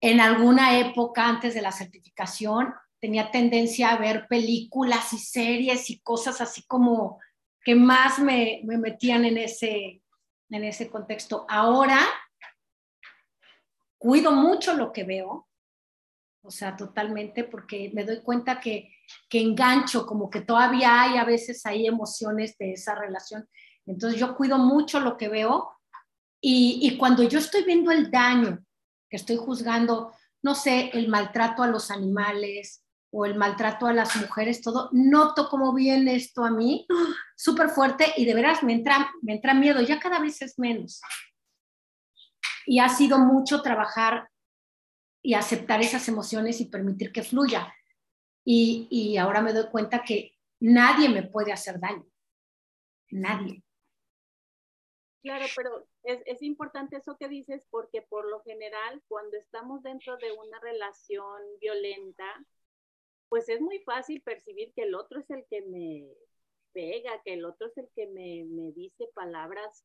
en 0.00 0.20
alguna 0.20 0.80
época 0.80 1.28
antes 1.28 1.54
de 1.54 1.62
la 1.62 1.70
certificación 1.70 2.74
tenía 2.98 3.30
tendencia 3.30 3.90
a 3.90 3.96
ver 3.96 4.26
películas 4.26 5.12
y 5.12 5.18
series 5.18 5.88
y 5.90 6.00
cosas 6.00 6.40
así 6.40 6.66
como 6.66 7.20
que 7.64 7.76
más 7.76 8.18
me, 8.18 8.60
metían 8.64 9.24
en 9.24 9.38
ese, 9.38 10.02
en 10.50 10.64
ese 10.64 10.90
contexto. 10.90 11.46
Ahora 11.48 12.00
cuido 13.98 14.32
mucho 14.32 14.74
lo 14.74 14.92
que 14.92 15.04
veo, 15.04 15.48
o 16.42 16.50
sea, 16.50 16.76
totalmente, 16.76 17.44
porque 17.44 17.92
me 17.94 18.02
doy 18.02 18.20
cuenta 18.22 18.58
que, 18.58 18.92
que 19.28 19.40
engancho, 19.40 20.06
como 20.06 20.30
que 20.30 20.40
todavía 20.40 21.02
hay 21.02 21.16
a 21.16 21.24
veces 21.24 21.64
hay 21.66 21.86
emociones 21.86 22.56
de 22.58 22.72
esa 22.72 22.94
relación. 22.94 23.48
Entonces 23.86 24.18
yo 24.18 24.36
cuido 24.36 24.58
mucho 24.58 25.00
lo 25.00 25.16
que 25.16 25.28
veo 25.28 25.72
y, 26.40 26.78
y 26.82 26.96
cuando 26.96 27.22
yo 27.22 27.38
estoy 27.38 27.64
viendo 27.64 27.90
el 27.90 28.10
daño 28.10 28.64
que 29.08 29.16
estoy 29.16 29.36
juzgando, 29.36 30.12
no 30.42 30.54
sé, 30.54 30.90
el 30.94 31.08
maltrato 31.08 31.62
a 31.62 31.68
los 31.68 31.90
animales 31.90 32.84
o 33.12 33.26
el 33.26 33.34
maltrato 33.34 33.86
a 33.86 33.92
las 33.92 34.16
mujeres, 34.16 34.62
todo, 34.62 34.88
noto 34.92 35.48
cómo 35.50 35.74
viene 35.74 36.14
esto 36.14 36.44
a 36.44 36.50
mí, 36.50 36.86
súper 37.36 37.68
fuerte 37.68 38.06
y 38.16 38.24
de 38.24 38.34
veras 38.34 38.62
me 38.62 38.72
entra, 38.72 39.12
me 39.20 39.34
entra 39.34 39.52
miedo, 39.52 39.82
ya 39.82 40.00
cada 40.00 40.18
vez 40.18 40.40
es 40.40 40.58
menos. 40.58 41.02
Y 42.64 42.78
ha 42.78 42.88
sido 42.88 43.18
mucho 43.18 43.60
trabajar 43.60 44.30
y 45.22 45.34
aceptar 45.34 45.82
esas 45.82 46.08
emociones 46.08 46.60
y 46.60 46.66
permitir 46.66 47.12
que 47.12 47.22
fluya. 47.22 47.72
Y, 48.44 48.88
y 48.90 49.16
ahora 49.16 49.40
me 49.40 49.52
doy 49.52 49.66
cuenta 49.70 50.02
que 50.02 50.36
nadie 50.60 51.08
me 51.08 51.22
puede 51.22 51.52
hacer 51.52 51.78
daño. 51.78 52.06
Nadie. 53.10 53.62
Claro, 55.22 55.46
pero 55.54 55.86
es, 56.02 56.20
es, 56.26 56.42
importante 56.42 56.96
eso 56.96 57.16
que 57.16 57.28
dices 57.28 57.64
porque 57.70 58.02
por 58.02 58.28
lo 58.28 58.40
general 58.42 59.00
cuando 59.06 59.36
estamos 59.36 59.82
dentro 59.82 60.16
de 60.16 60.32
una 60.32 60.58
relación 60.60 61.40
violenta, 61.60 62.44
pues 63.28 63.48
es 63.48 63.60
muy 63.60 63.78
fácil 63.80 64.20
percibir 64.22 64.72
que 64.74 64.82
el 64.82 64.94
otro 64.96 65.20
es 65.20 65.30
el 65.30 65.44
que 65.48 65.62
me 65.62 66.08
pega, 66.72 67.22
que 67.24 67.34
el 67.34 67.44
otro 67.44 67.68
es 67.68 67.78
el 67.78 67.88
que 67.94 68.08
me, 68.08 68.44
me 68.46 68.72
dice 68.72 69.08
palabras 69.14 69.84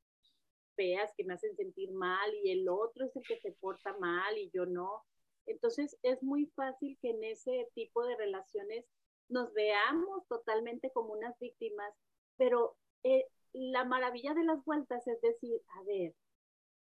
feas 0.75 1.13
que 1.15 1.23
me 1.23 1.33
hacen 1.33 1.55
sentir 1.55 1.91
mal 1.91 2.33
y 2.43 2.51
el 2.51 2.67
otro 2.69 3.05
es 3.05 3.15
el 3.15 3.23
que 3.23 3.37
se 3.39 3.51
porta 3.51 3.95
mal 3.97 4.37
y 4.37 4.49
yo 4.53 4.65
no. 4.65 5.03
Entonces 5.47 5.97
es 6.03 6.21
muy 6.21 6.45
fácil 6.55 6.97
que 7.01 7.09
en 7.09 7.23
ese 7.23 7.69
tipo 7.73 8.05
de 8.05 8.15
relaciones 8.15 8.85
nos 9.29 9.53
veamos 9.53 10.27
totalmente 10.27 10.91
como 10.91 11.13
unas 11.13 11.37
víctimas, 11.39 11.93
pero 12.37 12.75
eh, 13.03 13.25
la 13.53 13.83
maravilla 13.85 14.33
de 14.33 14.43
las 14.43 14.63
vueltas 14.63 15.07
es 15.07 15.19
decir, 15.21 15.61
a 15.79 15.83
ver, 15.83 16.13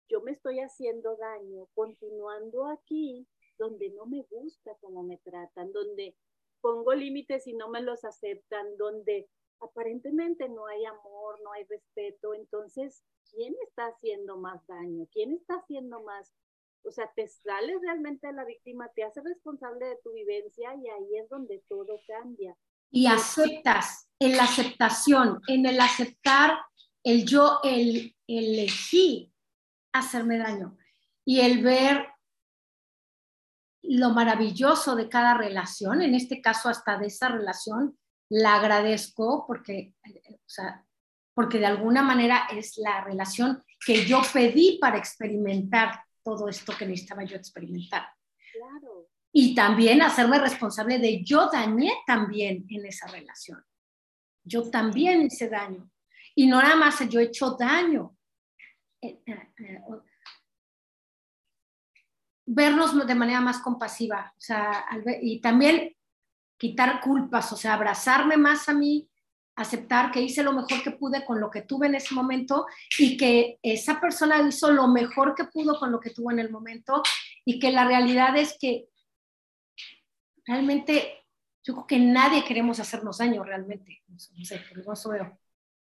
yo 0.08 0.20
me 0.20 0.32
estoy 0.32 0.60
haciendo 0.60 1.16
daño 1.16 1.66
continuando 1.74 2.66
aquí 2.66 3.26
donde 3.58 3.90
no 3.90 4.06
me 4.06 4.22
gusta 4.30 4.76
cómo 4.80 5.02
me 5.02 5.18
tratan, 5.18 5.72
donde 5.72 6.16
pongo 6.60 6.94
límites 6.94 7.46
y 7.46 7.54
no 7.54 7.68
me 7.68 7.80
los 7.80 8.04
aceptan, 8.04 8.76
donde 8.76 9.28
aparentemente 9.60 10.48
no 10.48 10.66
hay 10.66 10.84
amor, 10.84 11.40
no 11.42 11.52
hay 11.52 11.64
respeto, 11.64 12.34
entonces, 12.34 13.04
¿quién 13.30 13.54
está 13.62 13.86
haciendo 13.86 14.36
más 14.36 14.66
daño? 14.66 15.06
¿Quién 15.12 15.32
está 15.32 15.56
haciendo 15.56 16.02
más? 16.02 16.32
O 16.84 16.90
sea, 16.90 17.10
te 17.14 17.28
sales 17.28 17.76
realmente 17.80 18.26
de 18.26 18.32
la 18.32 18.44
víctima, 18.44 18.88
te 18.94 19.04
hace 19.04 19.20
responsable 19.20 19.86
de 19.86 19.98
tu 20.02 20.12
vivencia 20.12 20.74
y 20.74 20.88
ahí 20.88 21.18
es 21.18 21.28
donde 21.28 21.62
todo 21.68 22.00
cambia. 22.06 22.56
Y 22.90 23.06
aceptas, 23.06 24.08
en 24.18 24.36
la 24.36 24.44
aceptación, 24.44 25.40
en 25.46 25.64
el 25.66 25.80
aceptar 25.80 26.58
el 27.04 27.24
yo, 27.24 27.60
el, 27.64 28.14
elegí 28.26 29.32
hacerme 29.92 30.38
daño 30.38 30.76
y 31.24 31.40
el 31.40 31.62
ver 31.62 32.06
lo 33.82 34.10
maravilloso 34.10 34.94
de 34.94 35.08
cada 35.08 35.34
relación, 35.34 36.02
en 36.02 36.14
este 36.14 36.40
caso 36.40 36.68
hasta 36.68 36.98
de 36.98 37.06
esa 37.06 37.28
relación, 37.28 37.98
la 38.28 38.54
agradezco 38.54 39.44
porque, 39.46 39.94
porque 41.34 41.58
de 41.58 41.66
alguna 41.66 42.02
manera 42.02 42.46
es 42.52 42.78
la 42.78 43.02
relación 43.04 43.62
que 43.84 44.06
yo 44.06 44.22
pedí 44.32 44.78
para 44.80 44.98
experimentar 44.98 46.04
todo 46.22 46.48
esto 46.48 46.72
que 46.78 46.86
necesitaba 46.86 47.24
yo 47.24 47.36
experimentar. 47.36 48.06
Claro 48.52 49.08
y 49.32 49.54
también 49.54 50.02
hacerme 50.02 50.38
responsable 50.38 50.98
de 50.98 51.24
yo 51.24 51.48
dañé 51.50 51.90
también 52.06 52.66
en 52.68 52.84
esa 52.84 53.06
relación. 53.06 53.64
Yo 54.44 54.70
también 54.70 55.22
hice 55.22 55.48
daño. 55.48 55.90
Y 56.34 56.46
no 56.46 56.60
nada 56.60 56.76
más 56.76 57.08
yo 57.08 57.18
he 57.18 57.24
hecho 57.24 57.52
daño. 57.52 58.16
Eh, 59.00 59.22
eh, 59.26 59.52
eh, 59.58 59.80
vernos 62.44 63.06
de 63.06 63.14
manera 63.14 63.40
más 63.40 63.58
compasiva, 63.60 64.32
o 64.36 64.40
sea, 64.40 64.84
y 65.22 65.40
también 65.40 65.96
quitar 66.58 67.00
culpas, 67.00 67.52
o 67.52 67.56
sea, 67.56 67.74
abrazarme 67.74 68.36
más 68.36 68.68
a 68.68 68.74
mí, 68.74 69.08
aceptar 69.56 70.10
que 70.10 70.22
hice 70.22 70.42
lo 70.42 70.52
mejor 70.52 70.82
que 70.82 70.92
pude 70.92 71.24
con 71.24 71.40
lo 71.40 71.50
que 71.50 71.62
tuve 71.62 71.86
en 71.86 71.94
ese 71.94 72.14
momento 72.14 72.66
y 72.98 73.16
que 73.16 73.58
esa 73.62 74.00
persona 74.00 74.40
hizo 74.48 74.70
lo 74.72 74.88
mejor 74.88 75.34
que 75.34 75.44
pudo 75.44 75.78
con 75.78 75.92
lo 75.92 76.00
que 76.00 76.10
tuvo 76.10 76.30
en 76.30 76.38
el 76.38 76.50
momento 76.50 77.02
y 77.44 77.58
que 77.58 77.70
la 77.70 77.84
realidad 77.84 78.36
es 78.36 78.56
que 78.58 78.88
realmente 80.46 81.24
yo 81.62 81.74
creo 81.74 81.86
que 81.86 81.98
nadie 81.98 82.44
queremos 82.44 82.80
hacernos 82.80 83.18
daño 83.18 83.44
realmente. 83.44 84.02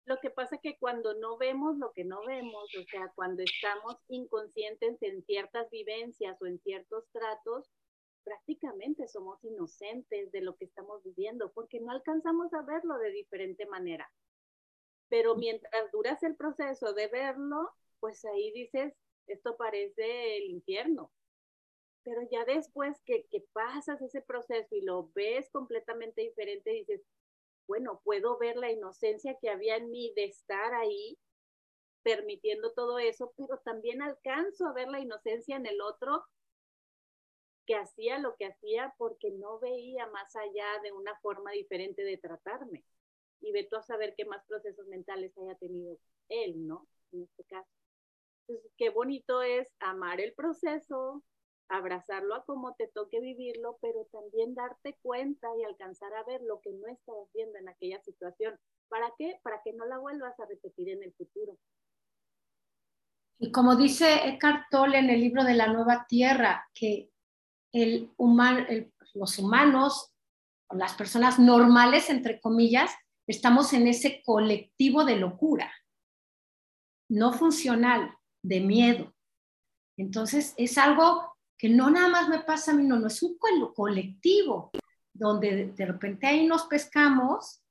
Lo 0.06 0.20
que 0.20 0.30
pasa 0.30 0.56
es 0.56 0.62
que 0.62 0.78
cuando 0.78 1.14
no 1.14 1.38
vemos 1.38 1.78
lo 1.78 1.94
que 1.94 2.04
no 2.04 2.26
vemos, 2.26 2.70
o 2.76 2.84
sea, 2.90 3.12
cuando 3.16 3.44
estamos 3.44 3.96
inconscientes 4.10 5.02
en 5.02 5.24
ciertas 5.24 5.70
vivencias 5.70 6.42
o 6.42 6.48
en 6.48 6.60
ciertos 6.60 7.06
tratos, 7.12 7.70
prácticamente 8.24 9.08
somos 9.08 9.44
inocentes 9.44 10.32
de 10.32 10.42
lo 10.42 10.56
que 10.56 10.66
estamos 10.66 11.04
viviendo 11.04 11.52
porque 11.54 11.80
no 11.80 11.92
alcanzamos 11.92 12.54
a 12.54 12.62
verlo 12.62 12.98
de 12.98 13.12
diferente 13.12 13.66
manera. 13.66 14.12
Pero 15.10 15.36
mientras 15.36 15.92
duras 15.92 16.24
el 16.24 16.36
proceso 16.36 16.94
de 16.94 17.08
verlo, 17.08 17.70
pues 18.00 18.24
ahí 18.26 18.52
dices, 18.52 18.94
esto 19.28 19.58
parece 19.58 20.38
el 20.38 20.50
infierno. 20.52 21.12
Pero 22.04 22.22
ya 22.32 22.46
después 22.46 23.00
que, 23.06 23.26
que 23.28 23.42
pasas 23.54 24.02
ese 24.02 24.22
proceso 24.22 24.76
y 24.76 24.82
lo 24.82 25.10
ves 25.14 25.50
completamente 25.52 26.22
diferente, 26.22 26.72
dices, 26.72 27.02
bueno, 27.68 28.02
puedo 28.04 28.38
ver 28.38 28.58
la 28.58 28.72
inocencia 28.72 29.38
que 29.40 29.50
había 29.50 29.78
en 29.78 29.92
mí 29.92 30.12
de 30.16 30.26
estar 30.26 30.74
ahí 30.74 31.18
permitiendo 32.04 32.74
todo 32.74 33.00
eso, 33.00 33.34
pero 33.38 33.60
también 33.60 34.02
alcanzo 34.02 34.68
a 34.68 34.74
ver 34.74 34.88
la 34.88 35.00
inocencia 35.00 35.56
en 35.56 35.66
el 35.66 35.82
otro 35.82 36.26
hacía 37.76 38.20
lo 38.20 38.36
que 38.36 38.46
hacía 38.46 38.94
porque 38.98 39.32
no 39.32 39.60
veía 39.60 40.08
más 40.08 40.36
allá 40.36 40.66
de 40.84 40.92
una 40.92 41.16
forma 41.20 41.52
diferente 41.52 42.04
de 42.04 42.18
tratarme. 42.18 42.84
Y 43.42 43.52
ve 43.52 43.68
tú 43.70 43.76
a 43.76 43.84
saber 43.84 44.14
qué 44.16 44.26
más 44.26 44.44
procesos 44.46 44.88
mentales 44.88 45.38
haya 45.38 45.56
tenido 45.56 45.98
él, 46.30 46.68
¿no? 46.68 46.88
En 47.12 47.24
este 47.24 47.44
caso. 47.46 47.70
Entonces, 48.48 48.72
qué 48.78 48.90
bonito 48.90 49.42
es 49.42 49.74
amar 49.80 50.22
el 50.22 50.34
proceso, 50.34 51.24
abrazarlo 51.68 52.36
a 52.36 52.46
como 52.46 52.76
te 52.76 52.88
toque 52.88 53.20
vivirlo, 53.20 53.78
pero 53.82 54.06
también 54.12 54.54
darte 54.54 54.98
cuenta 55.02 55.48
y 55.58 55.64
alcanzar 55.64 56.14
a 56.14 56.24
ver 56.24 56.42
lo 56.42 56.60
que 56.62 56.72
no 56.74 56.88
estabas 56.88 57.28
viendo 57.34 57.58
en 57.58 57.70
aquella 57.70 58.02
situación. 58.02 58.60
¿Para 58.90 59.14
qué? 59.18 59.40
Para 59.44 59.62
que 59.64 59.74
no 59.74 59.86
la 59.86 59.98
vuelvas 59.98 60.40
a 60.40 60.46
repetir 60.46 60.90
en 60.90 61.04
el 61.04 61.14
futuro. 61.14 61.58
Y 63.40 63.52
como 63.52 63.76
dice 63.76 64.28
Eckhart 64.28 64.66
Tolle 64.70 65.00
en 65.00 65.10
el 65.10 65.20
libro 65.20 65.44
de 65.44 65.56
la 65.56 65.68
Nueva 65.68 66.06
Tierra, 66.08 66.70
que 66.76 67.11
el 67.72 68.12
los 69.14 69.38
humanos, 69.40 70.14
las 70.70 70.94
personas 70.94 71.40
normales, 71.40 72.10
entre 72.10 72.40
comillas, 72.40 72.92
estamos 73.28 73.74
en 73.74 73.88
ese 73.88 74.22
colectivo 74.26 75.04
de 75.06 75.18
locura, 75.18 75.72
no 77.10 77.34
funcional, 77.34 78.16
de 78.44 78.62
miedo. 78.62 79.14
Entonces, 79.98 80.54
es 80.58 80.78
algo 80.78 81.36
que 81.58 81.70
no 81.70 81.90
nada 81.92 82.08
más 82.08 82.30
me 82.30 82.40
pasa 82.40 82.72
a 82.72 82.74
mí, 82.74 82.84
no, 82.84 82.98
no 82.98 83.08
es 83.08 83.22
un 83.22 83.38
colectivo, 83.38 84.72
donde 85.14 85.68
de 85.74 85.86
repente 85.86 86.26
ahí 86.26 86.48
nos 86.48 86.66
pescamos 86.66 87.62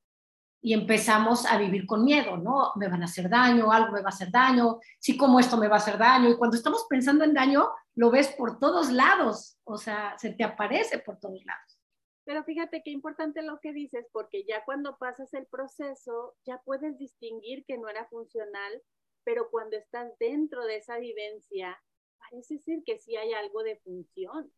y 0.62 0.74
empezamos 0.74 1.46
a 1.46 1.56
vivir 1.56 1.86
con 1.86 2.04
miedo, 2.04 2.36
¿no? 2.36 2.72
Me 2.76 2.88
van 2.88 3.02
a 3.02 3.06
hacer 3.06 3.28
daño, 3.28 3.72
algo 3.72 3.92
me 3.92 4.02
va 4.02 4.10
a 4.10 4.12
hacer 4.12 4.30
daño, 4.30 4.78
sí, 4.98 5.16
como 5.16 5.40
esto 5.40 5.56
me 5.56 5.68
va 5.68 5.76
a 5.76 5.78
hacer 5.78 5.96
daño. 5.96 6.28
Y 6.28 6.36
cuando 6.36 6.56
estamos 6.56 6.86
pensando 6.88 7.24
en 7.24 7.32
daño, 7.32 7.70
lo 7.94 8.11
ves 8.11 8.29
por 8.29 8.59
todos 8.59 8.92
lados, 8.92 9.59
o 9.64 9.76
sea, 9.76 10.16
se 10.18 10.33
te 10.33 10.44
aparece 10.44 10.98
por 10.98 11.18
todos 11.18 11.44
lados. 11.44 11.81
Pero 12.24 12.44
fíjate 12.44 12.83
qué 12.85 12.90
importante 12.90 13.42
lo 13.42 13.61
que 13.61 13.72
dices, 13.72 14.07
porque 14.12 14.44
ya 14.44 14.64
cuando 14.64 14.98
pasas 14.98 15.35
el 15.35 15.46
proceso, 15.46 16.37
ya 16.44 16.62
puedes 16.64 16.96
distinguir 16.98 17.64
que 17.64 17.79
no 17.79 17.88
era 17.88 18.07
funcional, 18.07 18.83
pero 19.24 19.50
cuando 19.50 19.76
estás 19.76 20.16
dentro 20.18 20.64
de 20.64 20.76
esa 20.76 20.98
vivencia, 20.98 21.83
parece 22.18 22.59
ser 22.59 22.83
que 22.85 22.98
sí 22.98 23.16
hay 23.16 23.33
algo 23.33 23.62
de 23.62 23.76
función. 23.76 24.53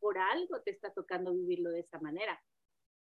Por 0.00 0.18
algo 0.18 0.60
te 0.62 0.70
está 0.70 0.92
tocando 0.92 1.32
vivirlo 1.32 1.70
de 1.70 1.80
esa 1.80 1.98
manera. 1.98 2.42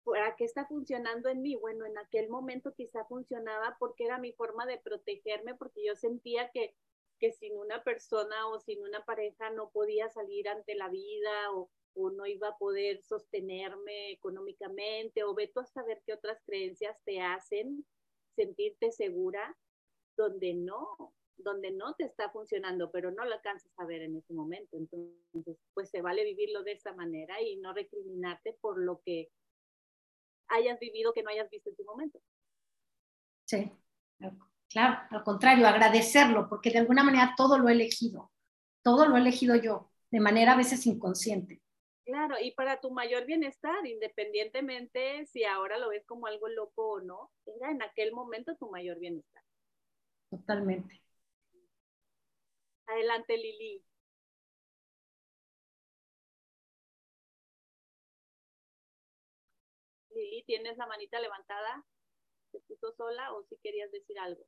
¿Para 0.03 0.35
qué 0.35 0.45
está 0.45 0.65
funcionando 0.65 1.29
en 1.29 1.41
mí? 1.41 1.55
Bueno, 1.55 1.85
en 1.85 1.97
aquel 1.97 2.29
momento 2.29 2.73
quizá 2.73 3.05
funcionaba 3.05 3.75
porque 3.77 4.05
era 4.05 4.17
mi 4.17 4.31
forma 4.31 4.65
de 4.65 4.79
protegerme, 4.79 5.53
porque 5.55 5.85
yo 5.85 5.95
sentía 5.95 6.49
que, 6.51 6.75
que 7.19 7.31
sin 7.31 7.57
una 7.57 7.83
persona 7.83 8.47
o 8.47 8.59
sin 8.59 8.81
una 8.81 9.03
pareja 9.05 9.49
no 9.51 9.69
podía 9.71 10.09
salir 10.09 10.47
ante 10.49 10.75
la 10.75 10.89
vida 10.89 11.51
o, 11.53 11.69
no 12.15 12.27
iba 12.27 12.49
a 12.49 12.57
poder 12.59 13.01
sostenerme 13.01 14.11
económicamente 14.11 15.23
o 15.23 15.33
ve 15.33 15.47
tú 15.47 15.61
a 15.61 15.65
saber 15.65 15.99
qué 16.05 16.13
otras 16.13 16.39
creencias 16.45 16.95
te 17.05 17.21
hacen 17.21 17.83
sentirte 18.35 18.91
segura 18.91 19.57
donde 20.15 20.53
no, 20.53 21.15
donde 21.37 21.71
no 21.71 21.95
te 21.95 22.03
está 22.03 22.29
funcionando, 22.29 22.91
pero 22.91 23.09
no 23.09 23.25
lo 23.25 23.33
alcanzas 23.33 23.71
a 23.77 23.85
ver 23.87 24.03
en 24.03 24.15
ese 24.15 24.31
momento. 24.31 24.77
Entonces, 24.77 25.57
pues 25.73 25.89
se 25.89 26.03
vale 26.03 26.23
vivirlo 26.23 26.61
de 26.61 26.73
esa 26.73 26.93
manera 26.93 27.41
y 27.41 27.57
no 27.57 27.73
recriminarte 27.73 28.53
por 28.61 28.79
lo 28.79 29.01
que 29.03 29.31
hayas 30.49 30.79
vivido 30.79 31.13
que 31.13 31.23
no 31.23 31.31
hayas 31.31 31.49
visto 31.49 31.71
en 31.71 31.75
tu 31.77 31.83
momento. 31.83 32.21
Sí, 33.45 33.71
claro, 34.69 34.99
al 35.09 35.23
contrario, 35.23 35.67
agradecerlo, 35.67 36.47
porque 36.49 36.71
de 36.71 36.79
alguna 36.79 37.03
manera 37.03 37.33
todo 37.35 37.57
lo 37.57 37.69
he 37.69 37.73
elegido, 37.73 38.31
todo 38.83 39.07
lo 39.07 39.15
he 39.17 39.19
elegido 39.19 39.55
yo, 39.55 39.91
de 40.11 40.19
manera 40.19 40.53
a 40.53 40.57
veces 40.57 40.85
inconsciente. 40.85 41.61
Claro, 42.05 42.35
y 42.39 42.51
para 42.51 42.79
tu 42.79 42.89
mayor 42.89 43.25
bienestar, 43.25 43.85
independientemente 43.85 45.25
si 45.25 45.43
ahora 45.43 45.77
lo 45.77 45.89
ves 45.89 46.05
como 46.05 46.27
algo 46.27 46.47
loco 46.47 46.93
o 46.93 47.01
no, 47.01 47.31
era 47.45 47.69
en 47.69 47.81
aquel 47.81 48.13
momento 48.13 48.55
tu 48.55 48.69
mayor 48.69 48.97
bienestar. 48.97 49.43
Totalmente. 50.29 51.01
Adelante, 52.87 53.35
Lili. 53.35 53.83
Lili, 60.11 60.43
¿tienes 60.43 60.77
la 60.77 60.87
manita 60.87 61.19
levantada? 61.19 61.85
¿Te 62.51 62.59
puso 62.61 62.93
sola 62.93 63.33
o 63.33 63.43
si 63.49 63.57
querías 63.57 63.91
decir 63.91 64.17
algo? 64.19 64.45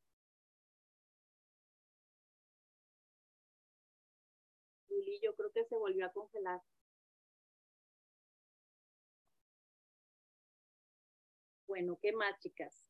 Lili, 5.10 5.20
yo 5.22 5.36
creo 5.36 5.52
que 5.52 5.66
se 5.66 5.76
volvió 5.76 6.06
a 6.06 6.12
congelar. 6.12 6.62
Bueno, 11.68 11.98
¿qué 12.02 12.12
más, 12.14 12.40
chicas? 12.40 12.86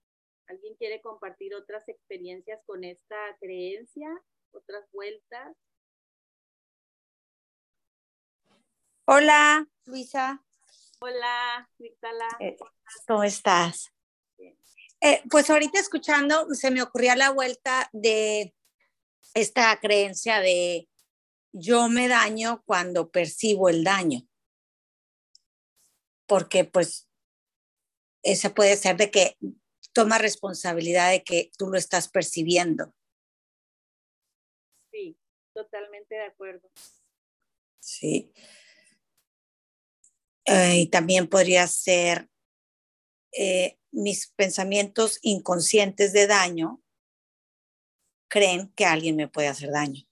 ¿Alguien 0.48 0.76
quiere 0.76 1.02
compartir 1.02 1.54
otras 1.54 1.88
experiencias 1.88 2.62
con 2.66 2.84
esta 2.84 3.38
creencia? 3.40 4.10
¿Otras 4.52 4.90
vueltas? 4.92 5.56
Hola, 9.06 9.68
Luisa. 9.86 10.44
Hola, 11.02 11.70
Víctala. 11.78 12.28
Eh, 12.40 12.58
¿Cómo 13.08 13.24
estás? 13.24 13.92
Eh, 15.02 15.22
pues 15.30 15.50
ahorita 15.50 15.80
escuchando, 15.80 16.48
se 16.54 16.72
me 16.72 16.82
ocurría 16.82 17.16
la 17.16 17.32
vuelta 17.32 17.90
de 17.94 18.54
esta 19.34 19.80
creencia 19.80 20.40
de 20.40 20.89
yo 21.52 21.90
me 21.90 22.08
daño 22.08 22.64
cuando 22.66 23.12
percibo 23.12 23.70
el 23.70 23.84
daño. 23.84 24.28
Porque 26.28 26.64
pues 26.64 27.08
esa 28.24 28.54
puede 28.54 28.76
ser 28.76 28.98
de 28.98 29.12
que 29.12 29.38
toma 29.94 30.18
responsabilidad 30.18 31.12
de 31.12 31.24
que 31.24 31.52
tú 31.58 31.68
lo 31.68 31.78
estás 31.78 32.10
percibiendo. 32.10 32.94
Sí, 34.92 35.18
totalmente 35.54 36.16
de 36.16 36.26
acuerdo. 36.26 36.70
Sí. 37.80 38.32
Eh, 40.46 40.82
y 40.82 40.88
también 40.88 41.28
podría 41.28 41.68
ser 41.68 42.30
eh, 43.32 43.78
mis 43.92 44.32
pensamientos 44.32 45.20
inconscientes 45.22 46.14
de 46.14 46.28
daño 46.28 46.82
creen 48.28 48.72
que 48.76 48.86
alguien 48.86 49.16
me 49.16 49.28
puede 49.28 49.48
hacer 49.48 49.72
daño. 49.72 50.09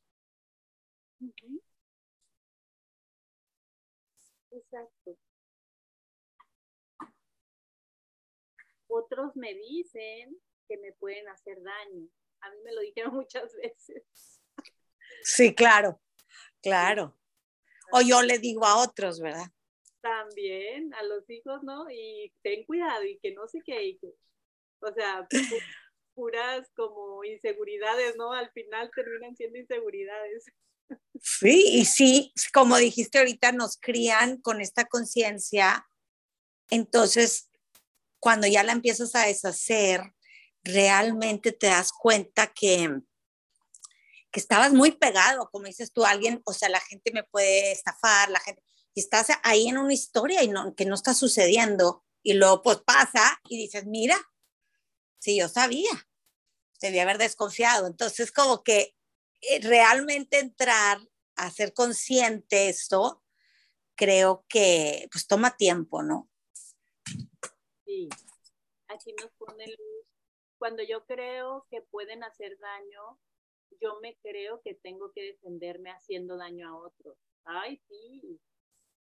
Otros 8.97 9.35
me 9.35 9.53
dicen 9.53 10.37
que 10.67 10.77
me 10.77 10.93
pueden 10.93 11.27
hacer 11.29 11.61
daño. 11.61 12.07
A 12.41 12.49
mí 12.49 12.57
me 12.63 12.73
lo 12.73 12.81
dijeron 12.81 13.13
muchas 13.15 13.53
veces. 13.55 14.03
Sí, 15.23 15.53
claro, 15.53 16.01
claro. 16.61 17.17
O 17.91 18.01
yo 18.01 18.21
le 18.21 18.39
digo 18.39 18.65
a 18.65 18.83
otros, 18.83 19.19
¿verdad? 19.21 19.47
también 20.07 20.93
a 20.93 21.03
los 21.03 21.29
hijos, 21.29 21.63
¿no? 21.63 21.89
Y 21.89 22.33
ten 22.41 22.63
cuidado 22.65 23.03
y 23.03 23.19
que 23.19 23.33
no 23.33 23.47
sé 23.47 23.61
qué, 23.65 23.99
o 24.79 24.93
sea, 24.93 25.27
puras 26.13 26.69
como 26.75 27.23
inseguridades, 27.23 28.15
¿no? 28.15 28.31
Al 28.33 28.49
final 28.51 28.89
terminan 28.95 29.35
siendo 29.35 29.57
inseguridades. 29.57 30.45
Sí, 31.21 31.65
y 31.73 31.85
sí, 31.85 32.33
como 32.53 32.77
dijiste 32.77 33.19
ahorita, 33.19 33.51
nos 33.51 33.77
crían 33.77 34.39
con 34.41 34.61
esta 34.61 34.85
conciencia. 34.85 35.85
Entonces, 36.69 37.49
cuando 38.19 38.47
ya 38.47 38.63
la 38.63 38.71
empiezas 38.71 39.15
a 39.15 39.25
deshacer, 39.25 40.01
realmente 40.63 41.51
te 41.51 41.67
das 41.67 41.91
cuenta 41.91 42.47
que, 42.53 43.01
que 44.31 44.39
estabas 44.39 44.73
muy 44.73 44.91
pegado, 44.91 45.49
como 45.51 45.65
dices 45.65 45.91
tú, 45.91 46.05
alguien, 46.05 46.41
o 46.45 46.53
sea, 46.53 46.69
la 46.69 46.81
gente 46.81 47.11
me 47.13 47.23
puede 47.23 47.71
estafar, 47.71 48.29
la 48.29 48.39
gente, 48.39 48.63
y 48.93 48.99
estás 48.99 49.27
ahí 49.43 49.67
en 49.67 49.77
una 49.77 49.93
historia 49.93 50.43
y 50.43 50.47
no, 50.47 50.73
que 50.75 50.85
no 50.85 50.95
está 50.95 51.13
sucediendo. 51.13 52.03
Y 52.23 52.33
luego 52.33 52.63
pues 52.63 52.77
pasa 52.77 53.39
y 53.47 53.57
dices, 53.57 53.85
mira, 53.85 54.17
si 55.19 55.37
yo 55.37 55.47
sabía, 55.47 55.91
debía 56.81 57.03
haber 57.03 57.19
desconfiado. 57.19 57.85
Entonces 57.85 58.31
como 58.31 58.63
que 58.63 58.95
eh, 59.41 59.59
realmente 59.61 60.39
entrar 60.39 60.99
a 61.35 61.51
ser 61.51 61.73
consciente 61.73 62.69
esto, 62.69 63.23
creo 63.95 64.45
que 64.49 65.07
pues 65.11 65.27
toma 65.27 65.55
tiempo, 65.55 66.01
¿no? 66.01 66.29
Sí, 67.97 68.09
aquí 68.89 69.11
nos 69.19 69.31
pone 69.39 69.65
luz. 69.65 70.05
Cuando 70.59 70.83
yo 70.83 71.03
creo 71.05 71.65
que 71.71 71.81
pueden 71.81 72.23
hacer 72.23 72.59
daño, 72.59 73.17
yo 73.81 73.99
me 74.01 74.15
creo 74.17 74.61
que 74.61 74.75
tengo 74.75 75.11
que 75.13 75.23
defenderme 75.23 75.89
haciendo 75.89 76.37
daño 76.37 76.69
a 76.69 76.77
otros. 76.77 77.17
Ay, 77.43 77.81
sí, 77.87 78.39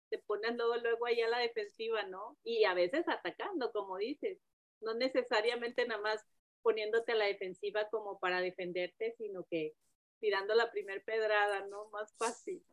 te 0.08 0.18
pones 0.20 0.56
luego, 0.56 0.76
luego 0.76 1.04
ahí 1.04 1.20
a 1.20 1.28
la 1.28 1.38
defensiva, 1.38 2.04
¿no? 2.04 2.38
Y 2.44 2.64
a 2.64 2.72
veces 2.72 3.06
atacando, 3.08 3.72
como 3.72 3.98
dices, 3.98 4.38
no 4.80 4.94
necesariamente 4.94 5.86
nada 5.86 6.00
más 6.00 6.24
poniéndote 6.62 7.12
a 7.12 7.16
la 7.16 7.26
defensiva 7.26 7.90
como 7.90 8.18
para 8.18 8.40
defenderte, 8.40 9.14
sino 9.18 9.44
que 9.50 9.74
tirando 10.18 10.54
la 10.54 10.70
primer 10.70 11.04
pedrada, 11.04 11.66
¿no? 11.66 11.90
Más 11.90 12.14
fácil. 12.16 12.64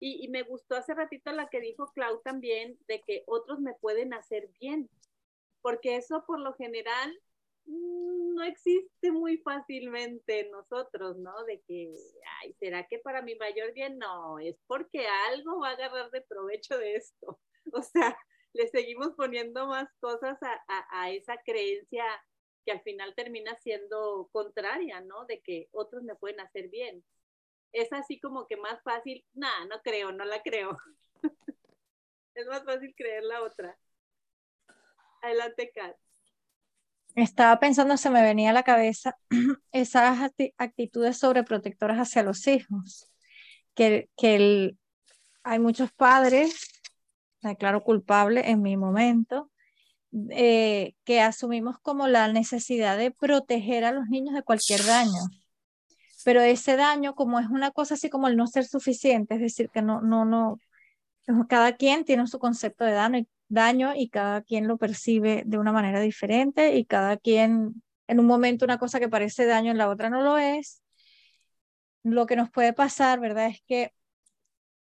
Y, 0.00 0.28
me 0.28 0.42
gustó 0.42 0.76
hace 0.76 0.94
ratito 0.94 1.30
la 1.32 1.48
que 1.48 1.60
dijo 1.60 1.92
Clau 1.92 2.22
también, 2.22 2.78
de 2.88 3.02
que 3.02 3.22
otros 3.26 3.60
me 3.60 3.74
pueden 3.74 4.14
hacer 4.14 4.48
bien, 4.58 4.88
porque 5.60 5.96
eso 5.96 6.24
por 6.26 6.40
lo 6.40 6.54
general 6.54 7.12
mm, 7.66 8.34
no 8.34 8.42
existe 8.44 9.12
muy 9.12 9.36
fácilmente 9.38 10.40
en 10.40 10.50
nosotros, 10.52 11.18
¿no? 11.18 11.44
De 11.44 11.60
que, 11.68 11.94
ay, 12.40 12.54
¿será 12.54 12.86
que 12.86 12.98
para 12.98 13.20
mi 13.20 13.34
mayor 13.34 13.74
bien? 13.74 13.98
No, 13.98 14.38
es 14.38 14.56
porque 14.66 15.06
algo 15.28 15.60
va 15.60 15.70
a 15.70 15.72
agarrar 15.72 16.10
de 16.10 16.22
provecho 16.22 16.78
de 16.78 16.96
esto. 16.96 17.38
O 17.72 17.82
sea, 17.82 18.16
le 18.52 18.68
seguimos 18.68 19.12
poniendo 19.16 19.66
más 19.66 19.88
cosas 20.00 20.38
a, 20.42 21.10
esa 21.10 21.36
creencia 21.44 22.04
que 22.64 22.72
al 22.72 22.82
final 22.82 23.14
termina 23.14 23.54
siendo 23.56 24.28
contraria, 24.32 25.00
¿no? 25.02 25.24
De 25.26 25.40
que 25.40 25.68
otros 25.72 26.02
me 26.02 26.16
pueden 26.16 26.40
hacer 26.40 26.68
bien. 26.68 27.04
Es 27.72 27.92
así 27.92 28.20
como 28.20 28.46
que 28.46 28.56
más 28.56 28.82
fácil, 28.82 29.24
nada, 29.32 29.64
no 29.66 29.80
creo, 29.82 30.12
no 30.12 30.24
la 30.24 30.42
creo. 30.42 30.76
es 32.34 32.46
más 32.46 32.64
fácil 32.64 32.94
creer 32.96 33.24
la 33.24 33.42
otra. 33.42 33.78
Adelante, 35.22 35.70
Kat. 35.74 35.96
Estaba 37.14 37.58
pensando, 37.58 37.96
se 37.96 38.10
me 38.10 38.22
venía 38.22 38.50
a 38.50 38.54
la 38.54 38.62
cabeza 38.62 39.16
esas 39.72 40.32
actitudes 40.58 41.18
sobreprotectoras 41.18 41.98
hacia 41.98 42.22
los 42.22 42.46
hijos, 42.46 43.10
que, 43.74 44.08
que 44.16 44.76
hay 45.42 45.58
muchos 45.58 45.92
padres 45.92 46.70
me 47.42 47.50
declaro 47.50 47.82
culpable 47.82 48.50
en 48.50 48.62
mi 48.62 48.76
momento, 48.76 49.50
eh, 50.30 50.94
que 51.04 51.20
asumimos 51.20 51.78
como 51.80 52.08
la 52.08 52.28
necesidad 52.32 52.98
de 52.98 53.10
proteger 53.10 53.84
a 53.84 53.92
los 53.92 54.08
niños 54.08 54.34
de 54.34 54.42
cualquier 54.42 54.84
daño. 54.84 55.20
Pero 56.24 56.40
ese 56.42 56.76
daño, 56.76 57.14
como 57.14 57.40
es 57.40 57.48
una 57.48 57.70
cosa 57.70 57.94
así 57.94 58.10
como 58.10 58.28
el 58.28 58.36
no 58.36 58.46
ser 58.46 58.64
suficiente, 58.66 59.34
es 59.34 59.40
decir, 59.40 59.70
que 59.70 59.82
no, 59.82 60.00
no, 60.02 60.24
no, 60.24 60.58
cada 61.48 61.76
quien 61.76 62.04
tiene 62.04 62.26
su 62.26 62.38
concepto 62.38 62.84
de 62.84 62.92
daño, 62.92 63.26
daño 63.48 63.92
y 63.94 64.08
cada 64.08 64.42
quien 64.42 64.68
lo 64.68 64.78
percibe 64.78 65.42
de 65.46 65.58
una 65.58 65.72
manera 65.72 66.00
diferente 66.00 66.76
y 66.76 66.84
cada 66.84 67.16
quien, 67.16 67.82
en 68.06 68.20
un 68.20 68.26
momento 68.26 68.64
una 68.64 68.78
cosa 68.78 69.00
que 69.00 69.08
parece 69.08 69.46
daño, 69.46 69.70
en 69.70 69.78
la 69.78 69.88
otra 69.88 70.10
no 70.10 70.22
lo 70.22 70.38
es. 70.38 70.82
Lo 72.02 72.26
que 72.26 72.36
nos 72.36 72.50
puede 72.50 72.72
pasar, 72.72 73.20
¿verdad? 73.20 73.48
Es 73.48 73.62
que 73.66 73.92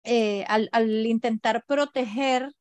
eh, 0.05 0.45
al, 0.49 1.07
intentar 1.07 1.65
proteger, 1.67 2.53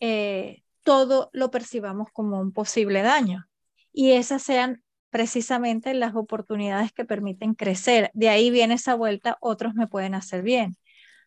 eh, 0.00 0.62
todo 0.82 1.30
lo 1.32 1.50
percibamos 1.50 2.08
como 2.12 2.40
un 2.40 2.52
posible 2.52 3.02
daño. 3.02 3.46
Y 3.92 4.12
esas 4.12 4.42
sean 4.42 4.82
precisamente 5.16 5.94
las 5.94 6.14
oportunidades 6.14 6.92
que 6.92 7.06
permiten 7.06 7.54
crecer. 7.54 8.10
De 8.12 8.28
ahí 8.28 8.50
viene 8.50 8.74
esa 8.74 8.94
vuelta, 8.94 9.38
otros 9.40 9.74
me 9.74 9.86
pueden 9.86 10.14
hacer 10.14 10.42
bien. 10.42 10.76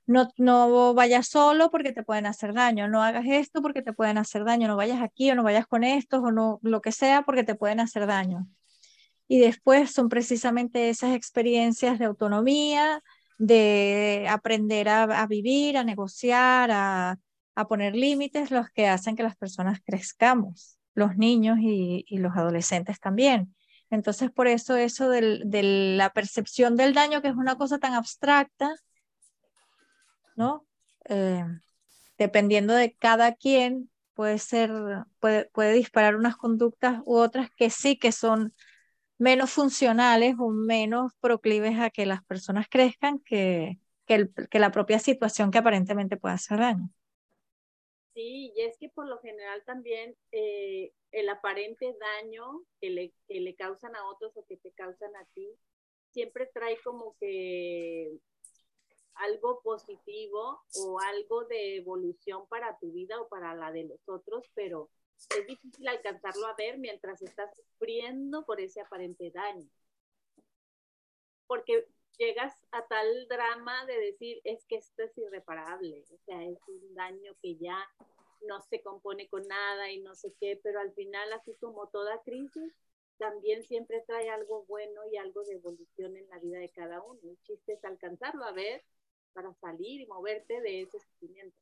No, 0.05 0.29
no 0.37 0.93
vayas 0.93 1.27
solo 1.27 1.71
porque 1.71 1.91
te 1.91 2.03
pueden 2.03 2.27
hacer 2.27 2.53
daño, 2.53 2.87
no 2.87 3.01
hagas 3.01 3.25
esto 3.25 3.63
porque 3.63 3.81
te 3.81 3.91
pueden 3.93 4.19
hacer 4.19 4.43
daño, 4.45 4.67
no 4.67 4.75
vayas 4.75 5.01
aquí 5.01 5.31
o 5.31 5.35
no 5.35 5.41
vayas 5.41 5.65
con 5.65 5.83
estos 5.83 6.23
o 6.23 6.31
no, 6.31 6.59
lo 6.61 6.81
que 6.81 6.91
sea 6.91 7.23
porque 7.23 7.43
te 7.43 7.55
pueden 7.55 7.79
hacer 7.79 8.05
daño. 8.05 8.45
Y 9.27 9.39
después 9.39 9.91
son 9.91 10.07
precisamente 10.07 10.89
esas 10.89 11.15
experiencias 11.15 11.97
de 11.97 12.05
autonomía, 12.05 13.01
de 13.39 14.27
aprender 14.29 14.87
a, 14.87 15.25
vivir, 15.25 15.77
a 15.77 15.83
negociar, 15.83 16.69
a, 16.71 17.17
poner 17.67 17.95
límites, 17.95 18.51
los 18.51 18.69
que 18.69 18.87
hacen 18.87 19.15
que 19.15 19.23
las 19.23 19.35
personas 19.35 19.79
crezcamos, 19.83 20.77
los 20.93 21.17
niños 21.17 21.57
y, 21.59 22.05
los 22.19 22.37
adolescentes 22.37 22.99
también. 22.99 23.55
Entonces, 23.89 24.31
por 24.31 24.47
eso 24.47 24.75
eso 24.75 25.09
de 25.09 25.63
la 25.97 26.11
percepción 26.11 26.75
del 26.75 26.93
daño, 26.93 27.21
que 27.21 27.29
es 27.29 27.35
una 27.35 27.57
cosa 27.57 27.79
tan 27.79 27.93
abstracta, 27.93 28.75
¿no? 30.35 30.65
Eh, 31.05 31.43
dependiendo 32.17 32.73
de 32.73 32.93
cada 32.93 33.33
quien, 33.33 33.89
puede 34.13 34.37
ser, 34.37 34.71
puede, 35.19 35.45
puede 35.53 35.73
disparar 35.73 36.15
unas 36.15 36.35
conductas 36.35 37.01
u 37.05 37.15
otras 37.15 37.49
que 37.55 37.69
sí 37.69 37.97
que 37.97 38.11
son 38.11 38.53
menos 39.17 39.51
funcionales 39.51 40.35
o 40.39 40.49
menos 40.49 41.13
proclives 41.19 41.79
a 41.79 41.89
que 41.89 42.05
las 42.05 42.23
personas 42.23 42.67
crezcan 42.69 43.19
que, 43.19 43.79
que, 44.05 44.59
la 44.59 44.71
propia 44.71 44.97
situación 44.97 45.51
que 45.51 45.59
aparentemente 45.59 46.17
puede 46.17 46.35
hacer 46.35 46.59
daño. 46.59 46.89
Sí, 48.19 48.51
y 48.53 48.61
es 48.63 48.77
que 48.77 48.89
por 48.89 49.07
lo 49.07 49.17
general 49.21 49.63
también 49.63 50.13
eh, 50.33 50.91
el 51.13 51.29
aparente 51.29 51.95
daño 51.97 52.65
que 52.81 52.89
le, 52.89 53.13
que 53.29 53.39
le 53.39 53.55
causan 53.55 53.95
a 53.95 54.05
otros 54.09 54.35
o 54.35 54.45
que 54.45 54.57
te 54.57 54.73
causan 54.73 55.15
a 55.15 55.23
ti, 55.33 55.47
siempre 56.11 56.47
trae 56.53 56.77
como 56.81 57.15
que 57.17 58.11
algo 59.13 59.61
positivo 59.61 60.61
o 60.75 60.99
algo 60.99 61.45
de 61.45 61.77
evolución 61.77 62.45
para 62.49 62.77
tu 62.79 62.91
vida 62.91 63.21
o 63.21 63.29
para 63.29 63.55
la 63.55 63.71
de 63.71 63.85
los 63.85 64.01
otros, 64.09 64.43
pero 64.53 64.89
es 65.37 65.47
difícil 65.47 65.87
alcanzarlo 65.87 66.45
a 66.47 66.55
ver 66.55 66.77
mientras 66.77 67.21
estás 67.21 67.55
sufriendo 67.55 68.45
por 68.45 68.59
ese 68.59 68.81
aparente 68.81 69.31
daño. 69.31 69.69
Porque 71.47 71.87
llegas 72.19 72.53
a 72.71 72.85
tal 72.85 73.27
drama 73.27 73.85
de 73.85 73.97
decir, 73.97 74.41
es 74.43 74.65
que 74.65 74.75
esto 74.75 75.03
es 75.03 75.17
irreparable, 75.17 76.03
o 76.11 76.17
sea, 76.25 76.43
es 76.43 76.59
un 76.67 76.93
daño 76.93 77.33
que 77.41 77.55
ya 77.55 77.79
no 78.41 78.61
se 78.61 78.81
compone 78.81 79.27
con 79.29 79.47
nada 79.47 79.89
y 79.89 79.99
no 80.01 80.13
sé 80.15 80.33
qué, 80.39 80.59
pero 80.61 80.79
al 80.81 80.91
final, 80.93 81.31
así 81.33 81.55
como 81.55 81.87
toda 81.87 82.21
crisis, 82.23 82.73
también 83.17 83.63
siempre 83.63 84.03
trae 84.05 84.29
algo 84.29 84.63
bueno 84.65 85.01
y 85.11 85.17
algo 85.17 85.43
de 85.43 85.53
evolución 85.53 86.15
en 86.17 86.29
la 86.29 86.39
vida 86.39 86.59
de 86.59 86.69
cada 86.69 87.01
uno. 87.01 87.19
El 87.23 87.41
chiste 87.43 87.73
es 87.73 87.83
alcanzarlo 87.83 88.43
a 88.45 88.51
ver 88.51 88.83
para 89.33 89.53
salir 89.55 90.01
y 90.01 90.05
moverte 90.05 90.61
de 90.61 90.81
ese 90.81 90.99
sentimiento. 90.99 91.57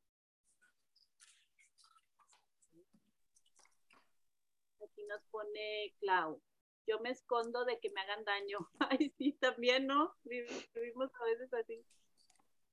Aquí 4.80 5.04
nos 5.04 5.22
pone 5.30 5.94
Clau. 6.00 6.40
Yo 6.88 6.98
me 7.00 7.10
escondo 7.10 7.66
de 7.66 7.78
que 7.80 7.90
me 7.90 8.00
hagan 8.00 8.24
daño. 8.24 8.58
Ay, 8.90 9.12
sí, 9.18 9.32
también, 9.32 9.86
¿no? 9.86 10.16
Vivimos 10.24 11.10
a 11.14 11.24
veces 11.24 11.52
así. 11.52 11.84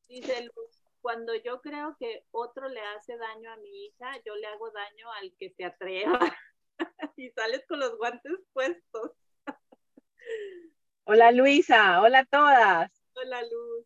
Dice 0.07 0.43
Luz, 0.43 0.83
cuando 1.01 1.35
yo 1.35 1.59
creo 1.61 1.97
que 1.99 2.23
otro 2.31 2.69
le 2.69 2.79
hace 2.79 3.17
daño 3.17 3.51
a 3.51 3.57
mi 3.57 3.85
hija, 3.85 4.11
yo 4.25 4.35
le 4.35 4.47
hago 4.47 4.71
daño 4.71 5.11
al 5.11 5.33
que 5.37 5.49
se 5.49 5.65
atreva. 5.65 6.19
y 7.17 7.29
sales 7.31 7.65
con 7.67 7.79
los 7.79 7.97
guantes 7.97 8.31
puestos. 8.53 9.11
Hola 11.03 11.33
Luisa, 11.33 12.01
hola 12.01 12.19
a 12.19 12.25
todas. 12.25 12.91
Hola 13.15 13.41
Luz. 13.41 13.85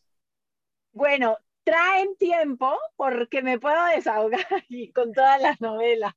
Bueno, 0.92 1.38
traen 1.64 2.16
tiempo 2.18 2.78
porque 2.96 3.42
me 3.42 3.60
puedo 3.60 3.84
desahogar 3.86 4.46
y 4.70 4.92
con 4.92 5.12
todas 5.12 5.42
las 5.42 5.60
novelas. 5.60 6.14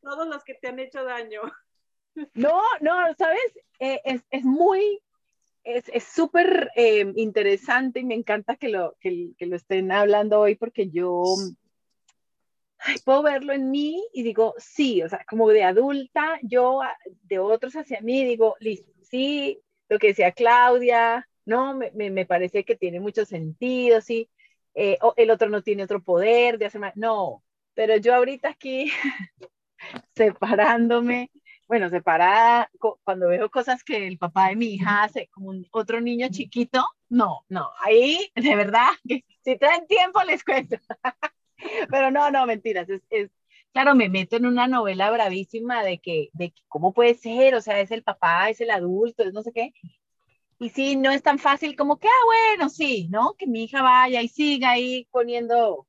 Todos 0.00 0.28
los 0.28 0.44
que 0.44 0.54
te 0.54 0.68
han 0.68 0.78
hecho 0.78 1.02
daño. 1.02 1.42
No, 2.34 2.60
no, 2.80 3.14
sabes, 3.16 3.40
eh, 3.78 4.00
es, 4.30 4.44
muy, 4.44 5.00
es 5.64 6.04
súper 6.04 6.70
eh, 6.76 7.12
interesante 7.16 8.00
y 8.00 8.04
me 8.04 8.14
encanta 8.14 8.56
que 8.56 8.68
lo, 8.68 8.96
que, 9.00 9.34
lo 9.38 9.56
estén 9.56 9.90
hablando 9.92 10.40
hoy 10.40 10.54
porque 10.54 10.90
yo 10.90 11.24
puedo 13.04 13.22
verlo 13.22 13.52
en 13.52 13.70
mí 13.70 14.04
y 14.12 14.22
digo, 14.22 14.54
sí, 14.58 15.02
o 15.02 15.08
sea, 15.08 15.24
como 15.28 15.48
de 15.48 15.64
adulta, 15.64 16.38
yo 16.42 16.80
de 17.22 17.38
otros 17.38 17.76
hacia 17.76 18.00
mí 18.00 18.24
digo, 18.24 18.56
listo, 18.60 18.92
sí, 19.02 19.60
lo 19.88 19.98
que 19.98 20.08
decía 20.08 20.32
Claudia, 20.32 21.28
no, 21.44 21.74
me, 21.74 21.90
me 21.92 22.26
parece 22.26 22.64
que 22.64 22.76
tiene 22.76 23.00
mucho 23.00 23.24
sentido, 23.24 24.00
sí, 24.00 24.28
eh, 24.74 24.98
el 25.16 25.30
otro 25.30 25.48
no 25.48 25.62
tiene 25.62 25.84
otro 25.84 26.02
poder 26.02 26.58
de 26.58 26.66
hacer 26.66 26.80
más. 26.80 26.96
No, 26.96 27.42
pero 27.74 27.96
yo 27.96 28.14
ahorita 28.14 28.48
aquí 28.48 28.90
separándome, 30.14 31.30
bueno, 31.72 31.88
separada, 31.88 32.70
cuando 33.02 33.28
veo 33.28 33.50
cosas 33.50 33.82
que 33.82 34.06
el 34.06 34.18
papá 34.18 34.48
de 34.48 34.56
mi 34.56 34.74
hija 34.74 35.04
hace 35.04 35.28
como 35.28 35.48
un, 35.48 35.66
otro 35.70 36.02
niño 36.02 36.28
chiquito, 36.30 36.84
no, 37.08 37.46
no, 37.48 37.70
ahí 37.80 38.30
de 38.36 38.54
verdad, 38.56 38.90
que 39.08 39.24
si 39.42 39.56
traen 39.56 39.86
tiempo 39.86 40.22
les 40.22 40.44
cuento. 40.44 40.76
pero 41.90 42.10
no, 42.10 42.30
no, 42.30 42.44
mentiras, 42.44 42.90
es, 42.90 43.00
es, 43.08 43.30
claro, 43.72 43.94
me 43.94 44.10
meto 44.10 44.36
en 44.36 44.44
una 44.44 44.68
novela 44.68 45.10
bravísima 45.10 45.82
de 45.82 45.96
que, 45.96 46.28
de 46.34 46.50
que, 46.50 46.60
¿cómo 46.68 46.92
puede 46.92 47.14
ser? 47.14 47.54
O 47.54 47.62
sea, 47.62 47.80
es 47.80 47.90
el 47.90 48.02
papá, 48.02 48.50
es 48.50 48.60
el 48.60 48.70
adulto, 48.70 49.22
es 49.22 49.32
no 49.32 49.42
sé 49.42 49.50
qué, 49.54 49.72
y 50.58 50.68
sí, 50.68 50.96
no 50.96 51.10
es 51.10 51.22
tan 51.22 51.38
fácil 51.38 51.74
como 51.74 51.98
que, 51.98 52.08
ah, 52.08 52.24
bueno, 52.26 52.68
sí, 52.68 53.08
¿no? 53.10 53.32
Que 53.38 53.46
mi 53.46 53.64
hija 53.64 53.80
vaya 53.82 54.20
y 54.20 54.28
siga 54.28 54.72
ahí 54.72 55.08
poniendo. 55.10 55.86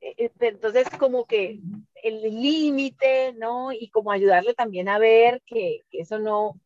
Eh, 0.00 0.14
eh, 0.16 0.30
entonces, 0.40 0.88
como 0.98 1.26
que 1.26 1.60
el 2.02 2.22
límite, 2.22 3.32
¿no? 3.34 3.72
Y 3.72 3.88
como 3.88 4.10
ayudarle 4.10 4.54
también 4.54 4.88
a 4.88 4.98
ver 4.98 5.42
que, 5.46 5.84
que, 5.90 6.00
eso 6.00 6.18
no, 6.18 6.60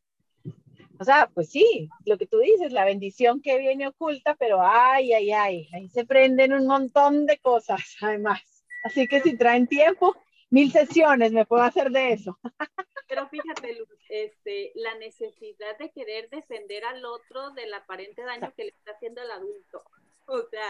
o 1.00 1.04
sea, 1.04 1.30
pues 1.32 1.48
sí, 1.48 1.88
lo 2.04 2.18
que 2.18 2.26
tú 2.26 2.38
dices, 2.40 2.72
la 2.72 2.84
bendición 2.84 3.40
que 3.40 3.58
viene 3.58 3.88
oculta, 3.88 4.34
pero 4.34 4.60
ay, 4.60 5.14
ay, 5.14 5.32
ay, 5.32 5.68
ahí 5.72 5.88
se 5.88 6.04
prenden 6.04 6.52
un 6.52 6.66
montón 6.66 7.24
de 7.24 7.38
cosas, 7.38 7.80
además. 8.02 8.42
Así 8.84 9.08
que 9.08 9.22
si 9.22 9.34
traen 9.34 9.66
tiempo, 9.66 10.14
mil 10.50 10.70
sesiones 10.70 11.32
me 11.32 11.46
puedo 11.46 11.62
hacer 11.62 11.90
de 11.90 12.12
eso. 12.12 12.38
Pero 13.08 13.28
fíjate, 13.28 13.78
este, 14.10 14.72
la 14.74 14.94
necesidad 14.96 15.76
de 15.78 15.90
querer 15.90 16.28
defender 16.28 16.84
al 16.84 17.04
otro 17.04 17.50
del 17.52 17.72
aparente 17.74 18.22
daño 18.22 18.52
que 18.54 18.64
le 18.64 18.70
está 18.70 18.92
haciendo 18.92 19.22
el 19.22 19.30
adulto. 19.30 19.82
O 20.26 20.42
sea, 20.48 20.68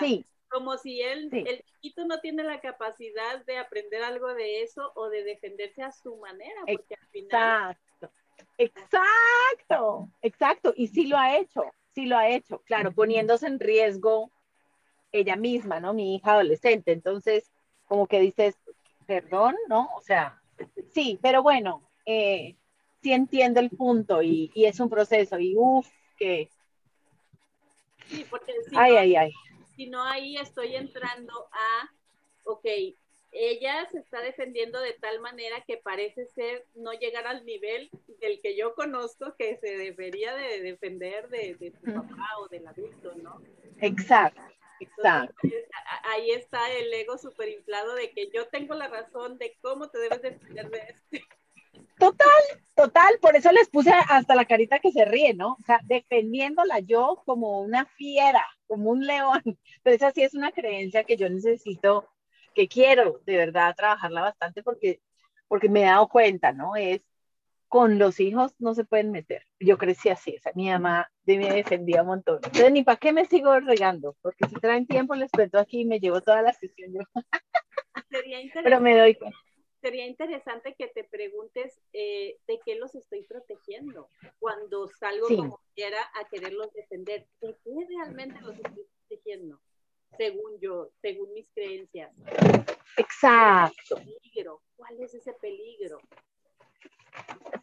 como 0.50 0.76
si 0.76 1.00
él, 1.00 1.28
el 1.32 1.62
chiquito 1.64 2.04
no 2.04 2.20
tiene 2.20 2.42
la 2.42 2.60
capacidad 2.60 3.44
de 3.46 3.56
aprender 3.56 4.02
algo 4.02 4.34
de 4.34 4.62
eso 4.62 4.92
o 4.96 5.08
de 5.08 5.22
defenderse 5.22 5.82
a 5.82 5.92
su 5.92 6.16
manera, 6.16 6.60
porque 6.66 6.94
al 7.00 7.06
final... 7.08 7.76
Exacto, 7.96 8.12
exacto, 8.58 10.08
exacto. 10.22 10.74
Y 10.76 10.88
sí 10.88 11.06
lo 11.06 11.16
ha 11.16 11.36
hecho, 11.38 11.62
sí 11.94 12.06
lo 12.06 12.18
ha 12.18 12.28
hecho, 12.28 12.60
claro, 12.62 12.92
poniéndose 12.92 13.46
en 13.46 13.60
riesgo 13.60 14.30
ella 15.12 15.36
misma, 15.36 15.80
¿no? 15.80 15.94
Mi 15.94 16.16
hija 16.16 16.32
adolescente. 16.32 16.92
Entonces, 16.92 17.50
como 17.86 18.06
que 18.06 18.20
dices, 18.20 18.56
perdón, 19.06 19.56
¿no? 19.68 19.88
O 19.96 20.02
sea, 20.02 20.40
sí, 20.92 21.18
pero 21.22 21.42
bueno, 21.42 21.88
eh, 22.06 22.56
sí 23.02 23.12
entiendo 23.12 23.60
el 23.60 23.70
punto 23.70 24.22
y, 24.22 24.50
y 24.54 24.64
es 24.66 24.80
un 24.80 24.90
proceso 24.90 25.38
y 25.38 25.54
uff, 25.56 25.88
que... 26.16 26.50
Sí, 28.06 28.26
porque 28.28 28.52
si 28.68 28.76
ay, 28.76 28.92
no, 28.92 28.98
ay, 28.98 29.16
ay. 29.16 29.32
Si 29.80 29.86
no, 29.86 30.04
ahí 30.04 30.36
estoy 30.36 30.76
entrando 30.76 31.32
a, 31.52 31.90
ok, 32.44 32.66
ella 33.32 33.88
se 33.90 34.00
está 34.00 34.20
defendiendo 34.20 34.78
de 34.78 34.92
tal 34.92 35.20
manera 35.20 35.62
que 35.66 35.78
parece 35.78 36.26
ser 36.26 36.66
no 36.74 36.92
llegar 36.92 37.26
al 37.26 37.46
nivel 37.46 37.88
del 38.20 38.42
que 38.42 38.58
yo 38.58 38.74
conozco 38.74 39.34
que 39.38 39.56
se 39.56 39.78
debería 39.78 40.34
de 40.34 40.60
defender 40.60 41.30
de, 41.30 41.54
de 41.54 41.72
su 41.72 41.94
papá 41.94 42.28
o 42.40 42.48
del 42.48 42.66
adulto, 42.66 43.14
¿no? 43.22 43.40
Exacto. 43.80 44.42
Exacto. 44.80 45.48
ahí 46.04 46.30
está 46.32 46.70
el 46.72 46.92
ego 46.92 47.16
súper 47.16 47.48
inflado 47.48 47.94
de 47.94 48.10
que 48.10 48.28
yo 48.34 48.48
tengo 48.48 48.74
la 48.74 48.88
razón 48.88 49.38
de 49.38 49.56
cómo 49.62 49.88
te 49.88 49.98
debes 49.98 50.20
defender 50.20 50.68
de 50.68 50.78
este. 50.90 51.24
Total, 51.98 52.42
total, 52.74 53.18
por 53.22 53.34
eso 53.34 53.50
les 53.50 53.70
puse 53.70 53.92
hasta 54.10 54.34
la 54.34 54.44
carita 54.44 54.78
que 54.78 54.92
se 54.92 55.06
ríe, 55.06 55.32
¿no? 55.32 55.52
O 55.52 55.64
sea, 55.64 55.80
defendiéndola 55.84 56.80
yo 56.80 57.22
como 57.24 57.62
una 57.62 57.86
fiera, 57.86 58.46
como 58.70 58.90
un 58.90 59.04
león. 59.04 59.42
Pero 59.82 59.96
esa 59.96 60.12
sí 60.12 60.22
es 60.22 60.34
una 60.34 60.52
creencia 60.52 61.04
que 61.04 61.16
yo 61.16 61.28
necesito, 61.28 62.08
que 62.54 62.68
quiero 62.68 63.20
de 63.26 63.36
verdad 63.36 63.74
trabajarla 63.76 64.22
bastante 64.22 64.62
porque, 64.62 65.00
porque 65.48 65.68
me 65.68 65.82
he 65.82 65.86
dado 65.86 66.08
cuenta, 66.08 66.52
¿no? 66.52 66.76
Es 66.76 67.02
con 67.68 67.98
los 67.98 68.18
hijos 68.20 68.54
no 68.58 68.74
se 68.74 68.84
pueden 68.84 69.10
meter. 69.12 69.44
Yo 69.60 69.78
crecí 69.78 70.08
así, 70.08 70.36
o 70.36 70.40
sea, 70.40 70.52
mi 70.54 70.68
mamá 70.68 71.10
de 71.24 71.38
me 71.38 71.52
defendía 71.52 72.02
un 72.02 72.08
montón. 72.08 72.36
Entonces, 72.42 72.72
ni 72.72 72.82
para 72.82 72.96
qué 72.96 73.12
me 73.12 73.26
sigo 73.26 73.58
regando, 73.60 74.16
porque 74.22 74.48
si 74.48 74.56
traen 74.56 74.86
tiempo 74.86 75.14
les 75.14 75.30
cuento 75.30 75.58
aquí 75.58 75.80
y 75.80 75.84
me 75.84 76.00
llevo 76.00 76.20
toda 76.20 76.42
la 76.42 76.52
sesión 76.52 76.92
yo. 76.92 77.00
Pero 78.64 78.80
me 78.80 78.96
doy 78.96 79.14
cuenta. 79.14 79.38
Sería 79.80 80.06
interesante 80.06 80.74
que 80.74 80.88
te 80.88 81.04
preguntes 81.04 81.80
eh, 81.94 82.38
de 82.46 82.60
qué 82.64 82.74
los 82.74 82.94
estoy 82.94 83.22
protegiendo 83.22 84.08
cuando 84.38 84.88
salgo 84.88 85.26
como 85.28 85.60
quiera 85.74 86.02
a 86.14 86.28
quererlos 86.28 86.72
defender. 86.74 87.26
¿De 87.40 87.56
qué 87.64 87.86
realmente 87.88 88.40
los 88.42 88.56
estoy 88.56 88.84
protegiendo? 89.08 89.58
Según 90.18 90.60
yo, 90.60 90.90
según 91.00 91.32
mis 91.32 91.48
creencias. 91.54 92.12
Exacto. 92.96 93.96
¿Cuál 94.76 95.00
es 95.00 95.14
ese 95.14 95.32
peligro? 95.34 95.98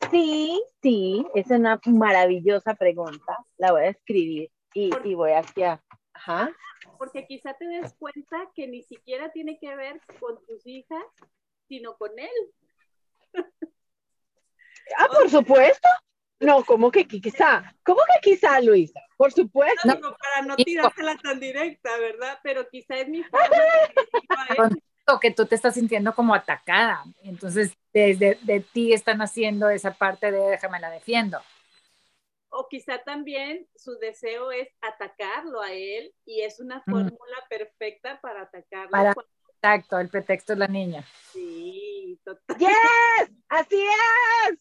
Sí, 0.09 0.61
sí, 0.81 1.25
es 1.35 1.51
una 1.51 1.79
maravillosa 1.85 2.73
pregunta. 2.73 3.37
La 3.57 3.71
voy 3.73 3.83
a 3.83 3.89
escribir 3.89 4.49
y, 4.73 4.89
y 5.03 5.13
voy 5.13 5.31
hacia... 5.31 5.83
Ajá. 6.13 6.51
Porque 6.97 7.27
quizá 7.27 7.53
te 7.53 7.67
des 7.67 7.93
cuenta 7.93 8.49
que 8.55 8.67
ni 8.67 8.81
siquiera 8.81 9.31
tiene 9.31 9.59
que 9.59 9.75
ver 9.75 10.01
con 10.19 10.43
tus 10.47 10.65
hijas, 10.65 11.03
sino 11.67 11.97
con 11.97 12.17
él. 12.17 12.53
Ah, 14.97 15.07
por 15.07 15.29
supuesto. 15.29 15.87
No, 16.39 16.63
¿cómo 16.63 16.91
que 16.91 17.07
quizá? 17.07 17.75
¿Cómo 17.83 17.99
que 18.13 18.31
quizá, 18.31 18.61
Luisa? 18.61 19.01
Por 19.17 19.31
supuesto. 19.31 19.87
No, 19.87 19.99
para 19.99 20.43
no 20.45 20.55
tirársela 20.55 21.17
tan 21.17 21.39
directa, 21.39 21.97
¿verdad? 21.97 22.39
Pero 22.43 22.69
quizá 22.69 22.97
es 22.97 23.09
mi 23.09 23.23
forma 23.23 23.47
de 23.49 24.81
que 25.21 25.31
tú 25.31 25.45
te 25.45 25.55
estás 25.55 25.75
sintiendo 25.75 26.13
como 26.13 26.35
atacada. 26.35 27.03
Entonces, 27.23 27.73
desde 27.93 28.37
de 28.41 28.59
ti 28.59 28.93
están 28.93 29.21
haciendo 29.21 29.69
esa 29.69 29.93
parte 29.93 30.31
de 30.31 30.39
déjame 30.39 30.79
la 30.79 30.89
defiendo. 30.89 31.41
O 32.49 32.67
quizá 32.67 32.99
también 33.03 33.67
su 33.75 33.97
deseo 33.99 34.51
es 34.51 34.67
atacarlo 34.81 35.61
a 35.61 35.71
él 35.71 36.13
y 36.25 36.41
es 36.41 36.59
una 36.59 36.81
fórmula 36.81 37.37
perfecta 37.49 38.19
para 38.21 38.43
atacarlo. 38.43 38.91
Para, 38.91 39.13
Exacto, 39.61 39.99
el 39.99 40.09
pretexto 40.09 40.53
es 40.53 40.59
la 40.59 40.67
niña. 40.67 41.03
Sí, 41.33 42.19
total. 42.23 42.57
¡Yes! 42.57 43.31
¡Así 43.49 43.83
es! 43.83 44.59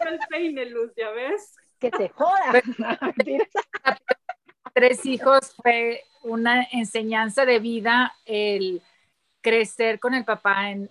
el 0.00 0.18
peine, 0.28 0.66
Luz, 0.66 0.92
¿ya 0.96 1.10
ves? 1.10 1.54
Que 1.78 1.90
te 1.90 2.08
joda. 2.10 2.52
Tres 4.74 5.04
hijos 5.06 5.54
fue 5.56 6.02
una 6.22 6.66
enseñanza 6.70 7.44
de 7.44 7.58
vida 7.58 8.14
el 8.24 8.82
crecer 9.40 9.98
con 9.98 10.14
el 10.14 10.24
papá 10.24 10.70
en, 10.70 10.88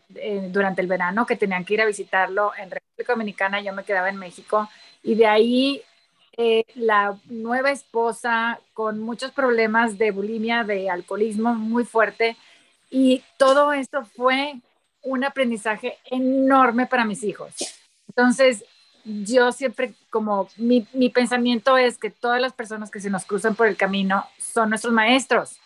durante 0.52 0.82
el 0.82 0.88
verano, 0.88 1.26
que 1.26 1.38
tenían 1.38 1.64
que 1.64 1.76
ir 1.76 1.82
a 1.82 1.86
visitarlo 1.86 2.52
en 2.58 2.70
República 2.70 3.14
Dominicana, 3.14 3.62
yo 3.62 3.74
me 3.74 3.86
quedaba 3.86 4.10
en 4.10 4.18
México, 4.18 4.70
y 5.02 5.16
de 5.16 5.26
ahí 5.26 5.82
eh, 6.36 6.66
la 6.76 7.18
nueva 7.26 7.72
esposa 7.72 8.60
con 8.74 9.00
muchos 9.00 9.32
problemas 9.32 9.98
de 9.98 10.12
bulimia, 10.12 10.64
de 10.64 10.90
alcoholismo 10.90 11.56
muy 11.56 11.86
fuerte, 11.86 12.36
y 12.92 13.24
todo 13.38 13.74
esto 13.74 14.06
fue 14.06 14.60
un 15.02 15.24
aprendizaje 15.24 15.98
enorme 16.06 16.86
para 16.86 17.06
mis 17.06 17.24
hijos. 17.24 17.56
Entonces, 18.08 18.64
yo 19.04 19.52
siempre, 19.52 19.94
como 20.12 20.48
mi, 20.58 20.86
mi 20.94 21.10
pensamiento 21.10 21.78
es 21.78 21.98
que 21.98 22.12
todas 22.12 22.40
las 22.40 22.54
personas 22.54 22.92
que 22.92 23.00
se 23.00 23.10
nos 23.10 23.26
cruzan 23.26 23.56
por 23.56 23.66
el 23.66 23.78
camino 23.78 24.28
son 24.38 24.70
nuestros 24.70 24.94
maestros 24.94 25.60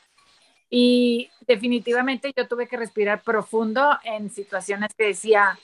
y 0.70 1.30
definitivamente 1.48 2.32
yo 2.36 2.48
tuve 2.48 2.68
que 2.68 2.78
respirar 2.78 3.22
profundo 3.22 3.98
en 4.04 4.30
situaciones 4.30 4.94
que 4.96 5.08
decía, 5.08 5.58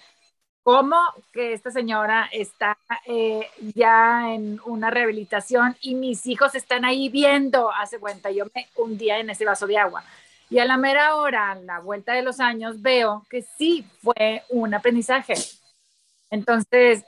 ¿cómo 0.64 0.98
que 1.34 1.54
esta 1.54 1.72
señora 1.72 2.30
está 2.32 2.78
eh, 3.06 3.48
ya 3.76 4.34
en 4.34 4.60
una 4.66 4.90
rehabilitación 4.90 5.76
y 5.82 5.96
mis 5.96 6.26
hijos 6.28 6.56
están 6.56 6.86
ahí 6.86 7.10
viendo? 7.10 7.72
Hace 7.72 8.00
cuenta, 8.00 8.32
yo 8.32 8.46
me 8.54 8.68
hundía 8.76 9.20
en 9.20 9.30
ese 9.30 9.46
vaso 9.46 9.68
de 9.68 9.78
agua. 9.78 10.04
Y 10.52 10.60
a 10.60 10.66
la 10.66 10.76
mera 10.76 11.16
hora, 11.16 11.56
la 11.56 11.80
vuelta 11.80 12.12
de 12.14 12.24
los 12.24 12.42
años, 12.42 12.82
veo 12.82 13.26
que 13.30 13.42
sí 13.42 13.88
fue 14.04 14.44
un 14.50 14.74
aprendizaje. 14.74 15.34
Entonces, 16.30 17.06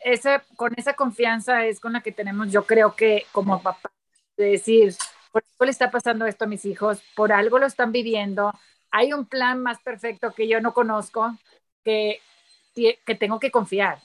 con 0.56 0.74
esa 0.78 0.94
confianza 0.94 1.66
es 1.66 1.82
con 1.82 1.92
la 1.92 2.02
que 2.02 2.14
tenemos, 2.14 2.52
yo 2.54 2.66
creo 2.66 2.96
que 2.96 3.26
como 3.34 3.62
papá, 3.62 3.92
de 4.38 4.46
decir, 4.46 4.96
por 5.34 5.44
algo 5.44 5.66
le 5.66 5.72
está 5.72 5.92
pasando 5.92 6.26
esto 6.26 6.46
a 6.46 6.48
mis 6.48 6.64
hijos, 6.64 7.04
por 7.18 7.34
algo 7.34 7.60
lo 7.60 7.66
están 7.66 7.92
viviendo, 7.92 8.54
hay 8.92 9.12
un 9.12 9.26
plan 9.26 9.62
más 9.62 9.78
perfecto 9.82 10.34
que 10.34 10.48
yo 10.48 10.62
no 10.62 10.74
conozco, 10.74 11.38
que, 11.84 12.22
que 12.74 13.16
tengo 13.16 13.40
que 13.42 13.52
confiar. 13.52 14.00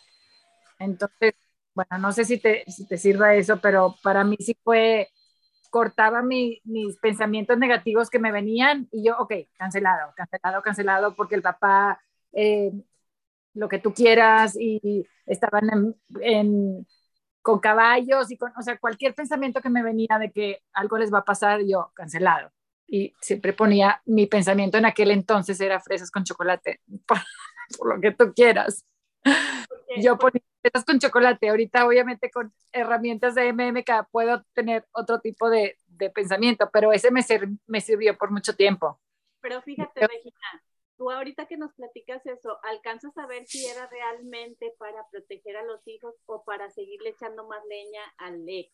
Entonces, 0.81 1.35
bueno, 1.75 1.99
no 1.99 2.13
sé 2.13 2.25
si 2.25 2.39
te 2.39 2.65
sirva 2.99 3.35
eso, 3.37 3.61
pero 3.61 3.97
para 4.03 4.25
mí 4.25 4.37
sí 4.41 4.59
fue, 4.65 5.11
cortaba 5.71 6.23
mis 6.23 6.99
pensamientos 7.01 7.59
negativos 7.59 8.11
que 8.11 8.19
me 8.19 8.33
venían 8.33 8.89
y 8.91 9.05
yo, 9.05 9.17
ok, 9.19 9.33
cancelado, 9.57 10.13
cancelado, 10.17 10.63
cancelado, 10.63 11.15
porque 11.15 11.35
el 11.35 11.43
papá, 11.43 12.01
eh, 12.33 12.73
lo 13.55 13.69
que 13.69 13.79
tú 13.79 13.93
quieras, 13.93 14.57
y 14.59 15.07
estaban 15.27 15.69
en, 15.71 15.97
en 16.21 16.87
con 17.49 17.61
caballos 17.61 18.31
y 18.31 18.37
con, 18.37 18.53
o 18.59 18.63
sea, 18.63 18.77
cualquier 18.79 19.15
pensamiento 19.15 19.63
que 19.63 19.71
me 19.71 19.83
venía 19.83 20.19
de 20.21 20.31
que 20.31 20.63
algo 20.75 20.99
les 20.99 21.13
va 21.13 21.21
a 21.21 21.25
pasar, 21.25 21.63
yo 21.65 21.91
cancelado. 21.95 22.51
Y 22.87 23.15
siempre 23.21 23.55
ponía 23.55 24.03
mi 24.07 24.27
pensamiento 24.27 24.77
en 24.77 24.85
aquel 24.85 25.11
entonces 25.11 25.59
era 25.61 25.81
fresas 25.81 26.11
con 26.11 26.25
chocolate, 26.25 26.81
por, 27.07 27.19
lo 27.95 28.01
que 28.01 28.13
tú 28.13 28.35
quieras. 28.35 28.85
Yo 30.03 30.19
ponía 30.19 30.43
fresas 30.61 30.85
con 30.85 30.99
chocolate. 30.99 31.49
Ahorita, 31.49 31.87
obviamente, 31.87 32.31
con 32.31 32.53
herramientas 32.73 33.35
de 33.35 33.53
MMK 33.53 34.09
puedo 34.11 34.45
tener 34.53 34.87
otro 34.93 35.21
tipo 35.21 35.51
de, 35.51 35.77
de 35.87 36.11
pensamiento, 36.11 36.71
pero 36.73 36.93
ese 36.93 37.11
me, 37.11 37.25
me 37.67 37.81
sirvió 37.81 38.17
por 38.17 38.31
mucho 38.31 38.55
tiempo. 38.55 39.01
Pero 39.41 39.63
fíjate, 39.63 40.07
Regina, 40.07 40.63
tú 40.97 41.11
ahorita 41.11 41.47
que 41.47 41.57
nos 41.57 41.73
platicas 41.75 42.25
eso, 42.27 42.59
¿alcanzas 42.65 43.17
a 43.19 43.27
ver 43.27 43.47
si 43.47 43.65
era 43.67 43.87
realmente 43.87 44.75
para 44.79 45.07
proteger 45.11 45.57
a 45.57 45.65
los 45.65 45.87
hijos 45.87 46.15
o 46.27 46.45
para 46.45 46.71
seguirle 46.71 47.11
echando 47.11 47.47
más 47.47 47.65
leña 47.69 48.03
al 48.19 48.49
ex? 48.49 48.73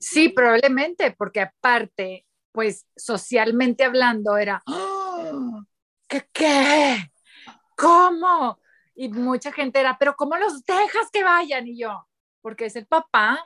Sí, 0.00 0.30
probablemente, 0.30 1.12
porque 1.12 1.40
aparte, 1.40 2.26
pues 2.52 2.86
socialmente 2.96 3.84
hablando 3.84 4.36
era, 4.36 4.62
¡Oh! 4.66 5.62
¿qué 6.08 6.28
qué? 6.32 7.10
¿cómo? 7.76 8.58
Y 8.94 9.08
mucha 9.08 9.52
gente 9.52 9.80
era, 9.80 9.96
pero 9.98 10.14
¿cómo 10.16 10.36
los 10.36 10.64
dejas 10.64 11.10
que 11.12 11.24
vayan? 11.24 11.66
Y 11.66 11.78
yo, 11.78 12.06
porque 12.40 12.66
es 12.66 12.76
el 12.76 12.86
papá, 12.86 13.44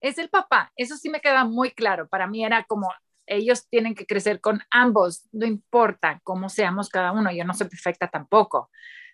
es 0.00 0.18
el 0.18 0.28
papá. 0.28 0.72
Eso 0.76 0.96
sí 0.96 1.10
me 1.10 1.20
queda 1.20 1.44
muy 1.44 1.70
claro. 1.70 2.08
Para 2.08 2.26
mí 2.26 2.44
era 2.44 2.64
como, 2.64 2.92
ellos 3.26 3.68
tienen 3.68 3.94
que 3.94 4.06
crecer 4.06 4.40
con 4.40 4.60
ambos, 4.70 5.28
no 5.32 5.46
importa 5.46 6.20
cómo 6.24 6.48
seamos 6.48 6.88
cada 6.88 7.12
uno, 7.12 7.30
yo 7.32 7.44
no 7.44 7.54
soy 7.54 7.68
perfecta 7.68 8.08
tampoco, 8.08 8.70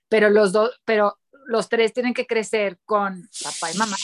pero 0.09 0.31
los 0.31 0.53
dos, 0.53 0.81
pero 0.85 1.19
los 1.47 1.69
tres 1.69 1.93
tienen 1.93 2.15
que 2.15 2.27
crecer 2.27 2.79
con 2.85 3.29
papá 3.43 3.73
y 3.73 3.79
mamá. 3.79 3.97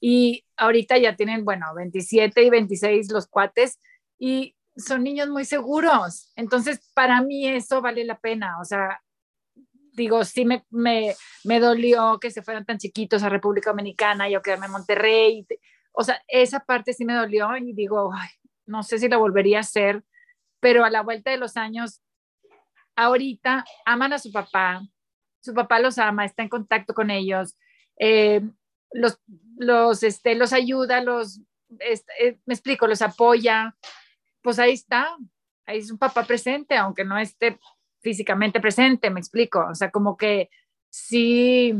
Y 0.00 0.44
ahorita 0.56 0.98
ya 0.98 1.14
tienen, 1.16 1.44
bueno, 1.44 1.66
27 1.74 2.42
y 2.42 2.50
26 2.50 3.12
los 3.12 3.28
cuates 3.28 3.78
y 4.18 4.56
son 4.76 5.04
niños 5.04 5.28
muy 5.28 5.44
seguros. 5.44 6.32
Entonces, 6.34 6.80
para 6.94 7.20
mí 7.20 7.48
eso 7.48 7.80
vale 7.80 8.04
la 8.04 8.18
pena. 8.18 8.58
O 8.60 8.64
sea, 8.64 9.01
digo, 9.92 10.24
sí 10.24 10.44
me, 10.44 10.64
me, 10.70 11.14
me 11.44 11.60
dolió 11.60 12.18
que 12.18 12.30
se 12.30 12.42
fueran 12.42 12.64
tan 12.64 12.78
chiquitos 12.78 13.22
a 13.22 13.28
República 13.28 13.70
Dominicana 13.70 14.28
y 14.28 14.32
yo 14.32 14.42
quedarme 14.42 14.66
en 14.66 14.72
Monterrey. 14.72 15.46
O 15.92 16.02
sea, 16.02 16.22
esa 16.28 16.60
parte 16.60 16.92
sí 16.92 17.04
me 17.04 17.14
dolió 17.14 17.56
y 17.56 17.72
digo, 17.72 18.10
ay, 18.14 18.30
no 18.66 18.82
sé 18.82 18.98
si 18.98 19.08
lo 19.08 19.18
volvería 19.18 19.58
a 19.58 19.60
hacer, 19.60 20.02
pero 20.60 20.84
a 20.84 20.90
la 20.90 21.02
vuelta 21.02 21.30
de 21.30 21.36
los 21.36 21.56
años, 21.56 22.00
ahorita 22.96 23.64
aman 23.84 24.12
a 24.12 24.18
su 24.18 24.32
papá, 24.32 24.82
su 25.40 25.54
papá 25.54 25.80
los 25.80 25.98
ama, 25.98 26.24
está 26.24 26.42
en 26.42 26.48
contacto 26.48 26.94
con 26.94 27.10
ellos, 27.10 27.56
eh, 27.98 28.42
los, 28.92 29.20
los, 29.56 30.02
este, 30.02 30.34
los 30.34 30.52
ayuda, 30.52 31.02
los, 31.02 31.40
este, 31.80 32.40
me 32.46 32.54
explico, 32.54 32.86
los 32.86 33.02
apoya, 33.02 33.76
pues 34.42 34.58
ahí 34.58 34.72
está, 34.72 35.16
ahí 35.66 35.78
es 35.78 35.90
un 35.90 35.98
papá 35.98 36.24
presente, 36.24 36.76
aunque 36.76 37.04
no 37.04 37.18
esté 37.18 37.58
físicamente 38.02 38.60
presente, 38.60 39.10
me 39.10 39.20
explico, 39.20 39.66
o 39.70 39.74
sea, 39.74 39.90
como 39.90 40.16
que 40.16 40.50
sí 40.90 41.72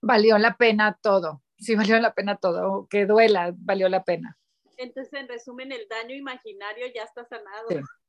valió 0.00 0.38
la 0.38 0.56
pena 0.56 0.98
todo, 1.02 1.42
sí 1.58 1.74
valió 1.74 1.98
la 2.00 2.14
pena 2.14 2.36
todo, 2.36 2.86
que 2.88 3.06
duela, 3.06 3.52
valió 3.56 3.88
la 3.88 4.04
pena. 4.04 4.38
Entonces, 4.76 5.12
en 5.14 5.28
resumen, 5.28 5.72
el 5.72 5.86
daño 5.88 6.14
imaginario 6.14 6.86
ya 6.94 7.02
está 7.02 7.24
sanado. 7.24 7.68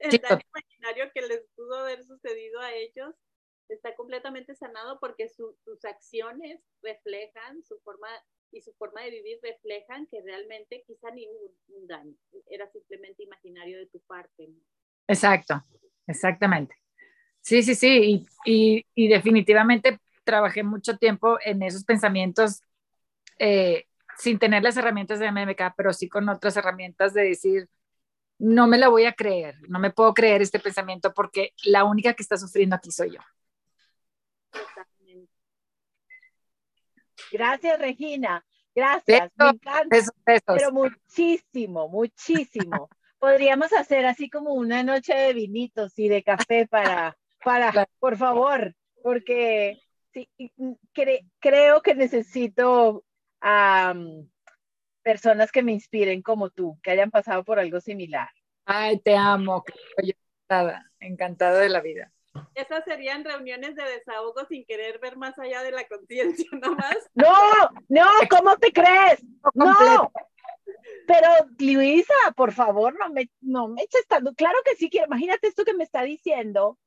El 0.00 0.20
daño 0.20 0.40
imaginario 0.56 1.12
que 1.14 1.22
les 1.22 1.46
pudo 1.54 1.76
haber 1.76 2.02
sucedido 2.02 2.60
a 2.60 2.72
ellos 2.72 3.14
está 3.68 3.94
completamente 3.94 4.54
sanado 4.56 4.98
porque 4.98 5.28
sus 5.28 5.84
acciones 5.84 6.60
reflejan 6.82 7.62
su 7.62 7.78
forma 7.80 8.08
y 8.50 8.62
su 8.62 8.72
forma 8.74 9.02
de 9.02 9.10
vivir 9.10 9.38
reflejan 9.42 10.06
que 10.06 10.22
realmente 10.22 10.82
quizá 10.86 11.10
ni 11.10 11.28
hubo 11.28 11.52
un 11.68 11.86
daño, 11.86 12.16
era 12.46 12.66
simplemente 12.70 13.22
imaginario 13.22 13.78
de 13.78 13.86
tu 13.86 14.00
parte. 14.00 14.48
Exacto, 15.08 15.64
exactamente. 16.06 16.76
Sí, 17.40 17.62
sí, 17.62 17.74
sí, 17.74 18.26
y, 18.44 18.86
y, 18.94 19.08
definitivamente 19.08 19.98
trabajé 20.22 20.62
mucho 20.62 20.98
tiempo 20.98 21.38
en 21.42 21.62
esos 21.62 21.82
pensamientos 21.84 22.62
eh, 23.38 23.86
sin 24.18 24.38
tener 24.38 24.62
las 24.62 24.76
herramientas 24.76 25.18
de 25.18 25.28
MMK, 25.28 25.74
pero 25.76 25.92
sí 25.94 26.08
con 26.08 26.28
otras 26.28 26.56
herramientas 26.58 27.14
de 27.14 27.22
decir, 27.22 27.68
no 28.38 28.66
me 28.66 28.76
la 28.76 28.88
voy 28.88 29.06
a 29.06 29.14
creer, 29.14 29.56
no 29.68 29.78
me 29.78 29.90
puedo 29.90 30.12
creer 30.12 30.42
este 30.42 30.58
pensamiento 30.58 31.14
porque 31.14 31.54
la 31.64 31.84
única 31.84 32.12
que 32.12 32.22
está 32.22 32.36
sufriendo 32.36 32.76
aquí 32.76 32.90
soy 32.90 33.12
yo. 33.12 33.20
Gracias, 37.32 37.78
Regina. 37.78 38.44
Gracias. 38.74 39.30
me 39.36 39.48
encanta. 39.48 39.96
Pero 40.46 40.72
muchísimo, 40.72 41.88
muchísimo. 41.88 42.88
Podríamos 43.18 43.72
hacer 43.72 44.06
así 44.06 44.30
como 44.30 44.54
una 44.54 44.82
noche 44.82 45.14
de 45.14 45.32
vinitos 45.32 45.98
y 45.98 46.08
de 46.08 46.22
café 46.22 46.66
para, 46.70 47.16
para, 47.44 47.88
por 47.98 48.16
favor, 48.16 48.74
porque 49.02 49.78
sí, 50.12 50.28
creo 51.40 51.82
que 51.82 51.94
necesito 51.94 53.04
a 53.40 53.94
personas 55.02 55.50
que 55.50 55.62
me 55.62 55.72
inspiren 55.72 56.22
como 56.22 56.50
tú, 56.50 56.78
que 56.82 56.90
hayan 56.90 57.10
pasado 57.10 57.44
por 57.44 57.58
algo 57.58 57.80
similar. 57.80 58.28
Ay, 58.66 59.00
te 59.00 59.16
amo, 59.16 59.64
encantada, 59.96 60.92
encantada 61.00 61.60
de 61.60 61.68
la 61.70 61.80
vida. 61.80 62.12
Esas 62.54 62.84
serían 62.84 63.24
reuniones 63.24 63.74
de 63.74 63.82
desahogo 63.84 64.44
sin 64.48 64.64
querer 64.64 64.98
ver 64.98 65.16
más 65.16 65.38
allá 65.38 65.62
de 65.62 65.72
la 65.72 65.86
conciencia, 65.88 66.46
más. 66.76 66.98
No, 67.14 67.34
no, 67.88 68.04
¿cómo 68.28 68.56
te 68.58 68.72
crees? 68.72 69.24
No. 69.54 70.12
Pero 71.08 71.26
Luisa, 71.58 72.12
por 72.36 72.52
favor, 72.52 72.94
no 72.98 73.08
me, 73.08 73.30
no 73.40 73.66
me 73.66 73.82
eches 73.82 74.06
tanto. 74.06 74.34
Claro 74.34 74.58
que 74.62 74.76
sí, 74.76 74.90
quiero. 74.90 75.06
Imagínate 75.06 75.48
esto 75.48 75.64
que 75.64 75.72
me 75.72 75.84
está 75.84 76.02
diciendo. 76.02 76.78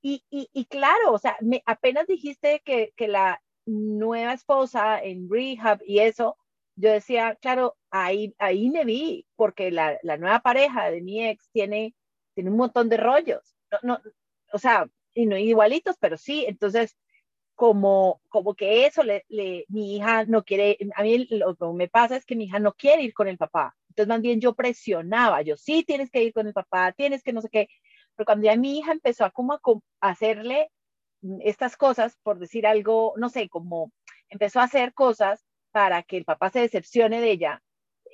Y, 0.00 0.24
y, 0.30 0.48
y 0.54 0.64
claro, 0.64 1.12
o 1.12 1.18
sea, 1.18 1.36
me, 1.42 1.62
apenas 1.66 2.06
dijiste 2.06 2.62
que, 2.64 2.94
que 2.96 3.08
la 3.08 3.42
nueva 3.66 4.32
esposa 4.32 5.02
en 5.02 5.28
rehab 5.30 5.80
y 5.84 5.98
eso, 5.98 6.38
yo 6.76 6.90
decía, 6.90 7.36
claro, 7.42 7.76
ahí, 7.90 8.34
ahí 8.38 8.70
me 8.70 8.86
vi, 8.86 9.26
porque 9.36 9.70
la, 9.70 9.98
la 10.02 10.16
nueva 10.16 10.40
pareja 10.40 10.90
de 10.90 11.02
mi 11.02 11.26
ex 11.28 11.50
tiene, 11.52 11.94
tiene 12.34 12.48
un 12.50 12.56
montón 12.56 12.88
de 12.88 12.96
rollos. 12.96 13.54
No, 13.70 13.78
no, 13.82 14.00
o 14.50 14.58
sea, 14.58 14.88
y 15.12 15.26
no 15.26 15.36
igualitos, 15.36 15.96
pero 16.00 16.16
sí, 16.16 16.46
entonces, 16.48 16.96
como, 17.58 18.20
como 18.28 18.54
que 18.54 18.86
eso, 18.86 19.02
le, 19.02 19.24
le, 19.28 19.64
mi 19.68 19.96
hija 19.96 20.24
no 20.26 20.44
quiere, 20.44 20.78
a 20.94 21.02
mí 21.02 21.26
lo 21.28 21.56
que 21.56 21.66
me 21.74 21.88
pasa 21.88 22.14
es 22.14 22.24
que 22.24 22.36
mi 22.36 22.44
hija 22.44 22.60
no 22.60 22.72
quiere 22.72 23.02
ir 23.02 23.12
con 23.12 23.26
el 23.26 23.36
papá. 23.36 23.74
Entonces, 23.88 24.06
más 24.06 24.20
bien 24.20 24.40
yo 24.40 24.54
presionaba, 24.54 25.42
yo 25.42 25.56
sí 25.56 25.82
tienes 25.82 26.08
que 26.08 26.22
ir 26.22 26.32
con 26.32 26.46
el 26.46 26.52
papá, 26.52 26.92
tienes 26.92 27.24
que 27.24 27.32
no 27.32 27.42
sé 27.42 27.48
qué. 27.50 27.68
Pero 28.14 28.26
cuando 28.26 28.44
ya 28.44 28.54
mi 28.54 28.78
hija 28.78 28.92
empezó 28.92 29.24
a 29.24 29.32
como 29.32 29.82
a 30.00 30.08
hacerle 30.08 30.70
estas 31.40 31.76
cosas, 31.76 32.16
por 32.22 32.38
decir 32.38 32.64
algo, 32.64 33.14
no 33.16 33.28
sé, 33.28 33.48
como 33.48 33.90
empezó 34.28 34.60
a 34.60 34.64
hacer 34.64 34.94
cosas 34.94 35.44
para 35.72 36.04
que 36.04 36.16
el 36.16 36.24
papá 36.24 36.50
se 36.50 36.60
decepcione 36.60 37.20
de 37.20 37.32
ella. 37.32 37.60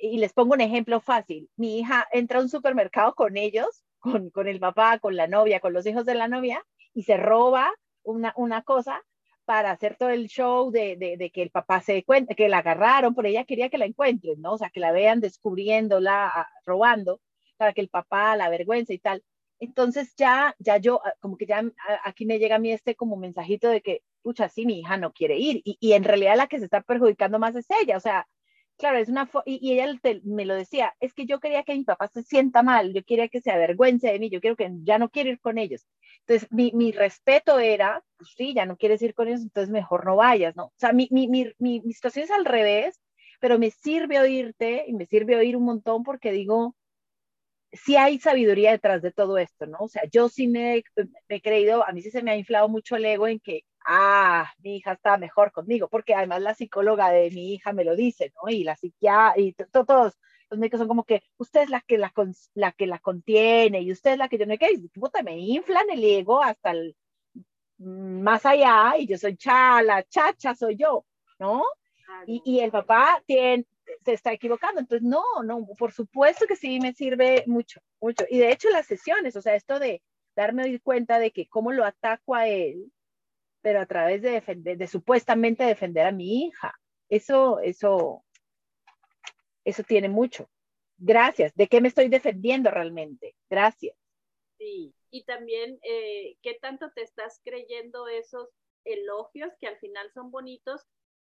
Y 0.01 0.17
les 0.17 0.33
pongo 0.33 0.55
un 0.55 0.61
ejemplo 0.61 1.01
fácil. 1.01 1.51
Mi 1.55 1.77
hija 1.77 2.07
entra 2.11 2.39
a 2.39 2.41
un 2.41 2.49
supermercado 2.49 3.13
con 3.13 3.37
ellos, 3.37 3.83
con, 3.99 4.31
con 4.31 4.47
el 4.47 4.59
papá, 4.59 4.97
con 4.97 5.15
la 5.15 5.27
novia, 5.27 5.59
con 5.59 5.71
los 5.71 5.85
hijos 5.85 6.05
de 6.05 6.15
la 6.15 6.27
novia, 6.27 6.65
y 6.95 7.03
se 7.03 7.15
roba 7.17 7.71
una, 8.01 8.33
una 8.37 8.63
cosa 8.63 9.03
para 9.45 9.71
hacer 9.71 9.95
todo 9.97 10.09
el 10.09 10.27
show 10.27 10.71
de, 10.71 10.97
de, 10.97 11.31
que 11.31 11.41
el 11.43 11.51
papá 11.51 11.81
se 11.81 12.03
cuente, 12.03 12.35
que 12.35 12.49
la 12.49 12.59
agarraron, 12.59 13.15
pero 13.15 13.27
ella 13.27 13.45
quería 13.45 13.69
que 13.69 13.77
la 13.77 13.85
encuentren, 13.85 14.41
¿no? 14.41 14.53
O 14.53 14.57
sea, 14.57 14.69
que 14.69 14.79
la 14.79 14.91
vean 14.91 15.21
descubriéndola, 15.21 16.49
robando, 16.65 17.21
para 17.57 17.73
que 17.73 17.81
el 17.81 17.89
papá 17.89 18.35
la 18.35 18.49
vergüenza 18.49 18.93
y 18.93 18.99
tal. 18.99 19.23
Entonces 19.59 20.13
ya, 20.17 20.55
ya 20.59 20.77
yo, 20.77 21.01
ah, 21.05 21.13
como 21.19 21.37
que 21.37 21.45
ya 21.45 21.59
ah, 21.59 21.99
aquí 22.03 22.25
me 22.25 22.39
llega 22.39 22.57
a 22.57 22.59
mí 22.59 22.71
este 22.71 22.95
como 22.95 23.15
mensajito 23.17 23.69
de 23.69 23.81
que, 23.81 24.03
pucha, 24.21 24.49
sí, 24.49 24.65
mi 24.65 24.79
hija 24.79 24.97
no 24.97 25.13
quiere 25.13 25.37
ir. 25.37 25.61
Y, 25.63 25.77
y 25.79 25.93
en 25.93 26.03
realidad 26.03 26.35
la 26.37 26.47
que 26.47 26.59
se 26.59 26.65
está 26.65 26.81
perjudicando 26.81 27.39
más 27.39 27.55
es 27.55 27.67
ella. 27.81 27.97
O 27.97 27.99
sea, 27.99 28.27
claro, 28.77 28.97
es 28.97 29.09
una, 29.09 29.29
y, 29.45 29.59
y 29.61 29.79
ella 29.79 29.99
me 30.23 30.45
lo 30.45 30.55
decía, 30.55 30.95
es 30.99 31.13
que 31.13 31.25
yo 31.25 31.39
quería 31.39 31.63
que 31.63 31.75
mi 31.75 31.83
papá 31.83 32.07
se 32.09 32.23
sienta 32.23 32.63
mal, 32.63 32.93
yo 32.93 33.03
quería 33.03 33.27
que 33.29 33.41
se 33.41 33.51
avergüence 33.51 34.11
de 34.11 34.19
mí, 34.19 34.29
yo 34.29 34.41
quiero 34.41 34.55
que 34.55 34.69
ya 34.83 34.97
no 34.99 35.09
quiero 35.09 35.29
ir 35.29 35.39
con 35.39 35.57
ellos. 35.57 35.85
Entonces, 36.27 36.51
mi, 36.51 36.71
mi 36.73 36.91
respeto 36.91 37.59
era, 37.59 38.03
pues 38.17 38.31
sí, 38.35 38.53
ya 38.55 38.65
no 38.65 38.77
quieres 38.77 39.01
ir 39.01 39.13
con 39.13 39.27
ellos, 39.27 39.41
entonces 39.41 39.69
mejor 39.71 40.05
no 40.05 40.15
vayas, 40.15 40.55
¿no? 40.55 40.65
O 40.65 40.73
sea, 40.77 40.91
mi, 40.91 41.07
mi, 41.11 41.27
mi, 41.27 41.53
mi 41.59 41.93
situación 41.93 42.25
es 42.25 42.31
al 42.31 42.45
revés, 42.45 42.99
pero 43.39 43.59
me 43.59 43.69
sirve 43.71 44.19
oírte 44.19 44.85
y 44.87 44.93
me 44.93 45.05
sirve 45.05 45.35
oír 45.35 45.55
un 45.55 45.65
montón 45.65 46.03
porque 46.03 46.31
digo, 46.31 46.75
sí 47.71 47.95
hay 47.97 48.19
sabiduría 48.19 48.71
detrás 48.71 49.01
de 49.01 49.11
todo 49.11 49.37
esto, 49.37 49.65
¿no? 49.67 49.77
O 49.81 49.87
sea, 49.87 50.03
yo 50.11 50.29
sí 50.29 50.47
me, 50.47 50.83
he 51.29 51.41
creído, 51.41 51.85
a 51.87 51.91
mí 51.91 52.01
sí 52.01 52.11
se 52.11 52.23
me 52.23 52.31
ha 52.31 52.37
inflado 52.37 52.69
mucho 52.69 52.95
el 52.95 53.05
ego 53.05 53.27
en 53.27 53.39
que, 53.39 53.61
ah, 53.85 54.51
mi 54.59 54.77
hija 54.77 54.93
está 54.93 55.17
mejor 55.17 55.51
conmigo, 55.51 55.87
porque 55.89 56.15
además 56.15 56.41
la 56.41 56.55
psicóloga 56.55 57.09
de 57.11 57.29
mi 57.31 57.53
hija 57.53 57.73
me 57.73 57.83
lo 57.83 57.95
dice, 57.95 58.31
¿no? 58.41 58.49
Y 58.49 58.63
la 58.63 58.75
psiquiatra, 58.75 59.39
y 59.41 59.53
todos 59.53 60.17
los 60.49 60.59
médicos 60.59 60.79
son 60.79 60.87
como 60.87 61.03
que, 61.03 61.23
usted 61.37 61.61
es 61.63 61.69
la 61.69 61.81
que 61.81 61.97
la, 61.97 62.13
la 62.53 62.71
que 62.71 62.87
la 62.87 62.99
contiene, 62.99 63.81
y 63.81 63.91
usted 63.91 64.13
es 64.13 64.17
la 64.17 64.29
que 64.29 64.37
yo 64.37 64.45
no 64.45 64.53
y 64.53 64.87
puta, 64.89 65.23
me 65.23 65.37
inflan 65.37 65.89
el 65.89 66.03
ego 66.03 66.41
hasta 66.41 66.71
el 66.71 66.95
mm, 67.77 68.21
más 68.21 68.45
allá, 68.45 68.95
y 68.97 69.07
yo 69.07 69.17
soy 69.17 69.37
chala, 69.37 70.03
chacha 70.03 70.55
soy 70.55 70.75
yo, 70.77 71.05
¿no? 71.39 71.63
Y, 72.27 72.41
y, 72.45 72.59
el 72.59 72.71
papá 72.71 73.21
tiene, 73.25 73.65
se 74.03 74.13
está 74.13 74.31
equivocando. 74.31 74.79
Entonces, 74.79 75.07
no, 75.07 75.23
no, 75.43 75.65
por 75.77 75.91
supuesto 75.91 76.45
que 76.47 76.55
sí 76.55 76.79
me 76.79 76.93
sirve 76.93 77.43
mucho, 77.47 77.81
mucho. 77.99 78.25
Y 78.29 78.37
de 78.39 78.51
hecho 78.51 78.69
las 78.69 78.85
sesiones, 78.87 79.35
o 79.35 79.41
sea, 79.41 79.55
esto 79.55 79.79
de 79.79 80.01
darme 80.35 80.79
cuenta 80.79 81.19
de 81.19 81.31
que 81.31 81.47
cómo 81.47 81.71
lo 81.71 81.85
ataco 81.85 82.35
a 82.35 82.47
él, 82.47 82.91
pero 83.61 83.81
a 83.81 83.85
través 83.85 84.21
de 84.21 84.31
defender, 84.31 84.77
de 84.77 84.87
supuestamente 84.87 85.63
defender 85.63 86.05
a 86.05 86.11
mi 86.11 86.45
hija. 86.45 86.73
Eso, 87.09 87.59
eso, 87.59 88.24
eso 89.65 89.83
tiene 89.83 90.07
mucho. 90.07 90.49
Gracias. 90.97 91.53
¿De 91.55 91.67
qué 91.67 91.81
me 91.81 91.89
estoy 91.89 92.07
defendiendo 92.07 92.71
realmente? 92.71 93.35
Gracias. 93.49 93.97
Sí, 94.57 94.93
y 95.09 95.25
también, 95.25 95.79
eh, 95.83 96.37
¿qué 96.41 96.53
tanto 96.61 96.91
te 96.95 97.01
estás 97.01 97.41
creyendo 97.43 98.07
esos 98.07 98.49
elogios 98.85 99.51
que 99.59 99.67
al 99.67 99.77
final 99.79 100.09
son 100.13 100.31
bonitos, 100.31 100.81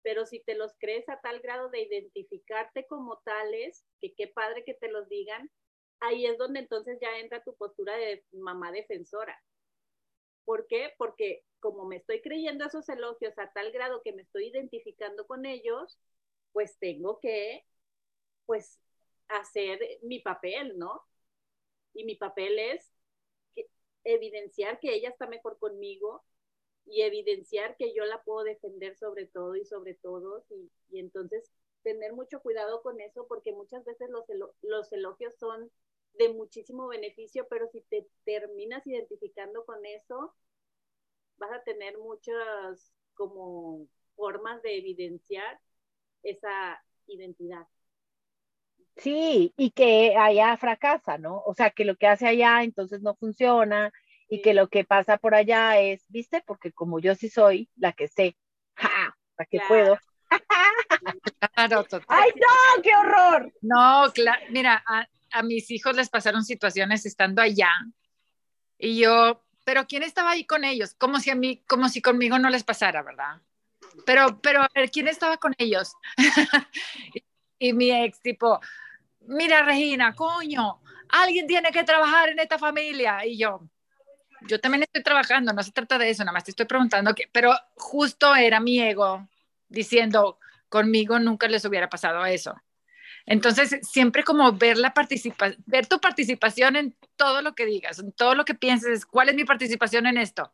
pero 0.03 0.27
si 0.27 0.41
te 0.41 0.55
los 0.55 0.73
crees 0.79 1.09
a 1.09 1.21
tal 1.21 1.41
grado 1.41 1.69
de 1.71 1.83
identificarte 1.83 2.87
como 2.87 3.19
tales, 3.25 3.85
que 4.01 4.15
qué 4.15 4.29
padre 4.29 4.65
que 4.65 4.75
te 4.75 4.89
los 4.89 5.09
digan, 5.09 5.51
ahí 6.01 6.27
es 6.27 6.39
donde 6.39 6.61
entonces 6.61 6.99
ya 7.01 7.19
entra 7.19 7.43
tu 7.43 7.57
postura 7.57 7.97
de 7.97 8.25
mamá 8.33 8.71
defensora. 8.71 9.43
¿Por 10.45 10.69
qué? 10.69 10.93
Porque 10.97 11.43
como 11.59 11.87
me 11.87 11.97
estoy 11.97 12.21
creyendo 12.21 12.65
esos 12.67 12.89
elogios 12.89 13.37
a 13.39 13.51
tal 13.53 13.73
grado 13.73 14.03
que 14.03 14.13
me 14.13 14.23
estoy 14.23 14.47
identificando 14.49 15.27
con 15.27 15.45
ellos, 15.45 15.99
pues 16.53 16.79
tengo 16.79 17.19
que, 17.19 17.65
pues, 18.47 18.81
hacer 19.29 19.81
mi 20.03 20.21
papel, 20.21 20.79
¿no? 20.79 21.03
Y 21.93 22.05
mi 22.05 22.15
papel 22.17 22.59
es 22.59 22.93
evidenciar 24.05 24.79
que 24.79 24.95
ella 24.95 25.09
está 25.09 25.27
mejor 25.27 25.59
conmigo 25.59 26.25
y 26.87 27.03
evidenciar 27.03 27.77
que 27.77 27.93
yo 27.93 28.05
la 28.05 28.23
puedo 28.23 28.45
defender 28.45 28.97
sobre 28.97 29.27
todo 29.27 29.57
y 29.57 29.65
sobre 29.65 29.95
todos 29.95 30.45
y, 30.51 30.71
entonces 30.99 31.51
tener 31.83 32.13
mucho 32.13 32.41
cuidado 32.41 32.83
con 32.83 33.01
eso 33.01 33.27
porque 33.27 33.53
muchas 33.53 33.85
veces 33.85 34.09
los, 34.11 34.25
los 34.63 34.93
elogios 34.93 35.35
son 35.39 35.71
de 36.15 36.33
muchísimo 36.33 36.89
beneficio, 36.89 37.47
pero 37.49 37.69
si 37.69 37.83
te 37.83 38.09
terminas 38.25 38.87
identificando 38.87 39.65
con 39.65 39.85
eso, 39.85 40.35
vas 41.37 41.53
a 41.53 41.63
tener 41.63 41.99
muchas 41.99 42.93
como 43.15 43.87
formas 44.15 44.63
de 44.63 44.79
evidenciar 44.79 45.61
esa 46.23 46.83
identidad. 47.07 47.67
Sí, 48.97 49.53
y 49.57 49.71
que 49.73 50.17
allá 50.17 50.57
fracasa, 50.57 51.19
¿no? 51.19 51.43
O 51.45 51.55
sea, 51.55 51.71
que 51.71 51.85
lo 51.85 51.97
que 51.97 52.07
hace 52.07 52.27
allá 52.27 52.63
entonces 52.63 53.03
no 53.03 53.15
funciona 53.15 53.93
y 54.29 54.41
que 54.43 54.55
lo 54.55 54.69
que 54.69 54.85
pasa 54.85 55.19
por 55.19 55.35
allá 55.35 55.79
es, 55.79 56.05
¿viste? 56.09 56.43
Porque 56.47 56.73
como 56.73 56.99
yo 56.99 57.15
sí 57.15 57.29
soy 57.29 57.69
la 57.77 57.93
que 57.93 58.09
sé, 58.09 58.37
¡ja! 58.75 59.17
La 59.39 59.45
que 59.45 59.61
puedo. 59.69 59.99
¡Ay, 61.57 62.31
no! 62.37 62.83
¡Qué 62.83 62.91
horror! 62.97 63.53
No, 63.61 64.11
claro, 64.15 64.43
mira, 64.51 64.83
a, 64.87 65.07
a 65.31 65.43
mis 65.43 65.71
hijos 65.71 65.95
les 65.95 66.09
pasaron 66.09 66.45
situaciones 66.45 67.05
estando 67.05 67.43
allá 67.43 67.71
y 68.79 68.99
yo, 68.99 69.45
pero 69.65 69.87
¿quién 69.87 70.03
estaba 70.03 70.31
ahí 70.31 70.45
con 70.45 70.65
ellos? 70.65 70.95
Como 70.95 71.19
si 71.19 71.31
a 71.31 71.35
mí, 71.35 71.63
como 71.67 71.89
si 71.89 72.01
conmigo 72.01 72.39
no 72.39 72.51
les 72.51 72.65
pasara, 72.65 73.03
¿verdad? 73.03 73.41
Pero, 74.05 74.41
pero, 74.41 74.63
a 74.63 74.69
ver, 74.75 74.91
¿quién 74.91 75.09
estaba 75.09 75.37
con 75.37 75.55
ellos? 75.59 75.93
y 77.59 77.73
mi 77.73 77.91
ex, 77.91 78.21
tipo, 78.21 78.61
mira, 79.29 79.63
Regina, 79.63 80.15
coño, 80.15 80.81
alguien 81.09 81.47
tiene 81.47 81.71
que 81.71 81.85
trabajar 81.85 82.29
en 82.31 82.39
esta 82.39 82.59
familia. 82.59 83.25
Y 83.25 83.39
yo, 83.39 83.61
yo 84.43 84.61
también 84.61 84.83
estoy 84.83 85.03
trabajando, 85.03 85.53
no 85.53 85.63
se 85.63 85.73
trata 85.73 85.99
de 85.99 86.11
eso, 86.11 86.25
nada 86.25 86.33
más 86.33 86.45
te 86.45 86.51
estoy 86.51 86.67
preguntando, 86.67 87.15
que, 87.15 87.29
pero 87.33 87.55
justo 87.75 88.35
era 88.35 88.61
mi 88.61 88.81
ego 88.81 89.29
diciendo, 89.69 90.39
conmigo 90.69 91.19
nunca 91.19 91.49
les 91.49 91.65
hubiera 91.65 91.89
pasado 91.89 92.25
eso. 92.27 92.55
Entonces, 93.25 93.81
siempre 93.83 94.23
como 94.23 94.53
ver 94.53 94.79
la 94.79 94.95
participación, 94.95 95.63
ver 95.67 95.87
tu 95.87 96.01
participación 96.01 96.77
en 96.77 96.97
todo 97.17 97.43
lo 97.43 97.55
que 97.55 97.67
digas, 97.67 97.99
en 97.99 98.13
todo 98.13 98.35
lo 98.35 98.45
que 98.45 98.55
pienses, 98.55 99.05
¿cuál 99.05 99.29
es 99.29 99.35
mi 99.35 99.45
participación 99.45 100.07
en 100.07 100.17
esto? 100.17 100.53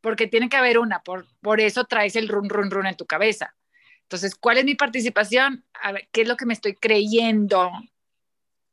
Porque 0.00 0.28
tiene 0.28 0.48
que 0.48 0.56
haber 0.56 0.78
una, 0.78 1.02
por, 1.02 1.26
por 1.40 1.60
eso 1.60 1.84
traes 1.84 2.14
el 2.14 2.28
run, 2.28 2.48
run, 2.48 2.70
run 2.70 2.86
en 2.86 2.96
tu 2.96 3.06
cabeza. 3.06 3.56
Entonces, 4.02 4.36
¿cuál 4.36 4.58
es 4.58 4.64
mi 4.64 4.76
participación? 4.76 5.64
A 5.82 5.90
ver, 5.90 6.08
¿qué 6.12 6.22
es 6.22 6.28
lo 6.28 6.36
que 6.36 6.46
me 6.46 6.52
estoy 6.52 6.74
creyendo 6.74 7.72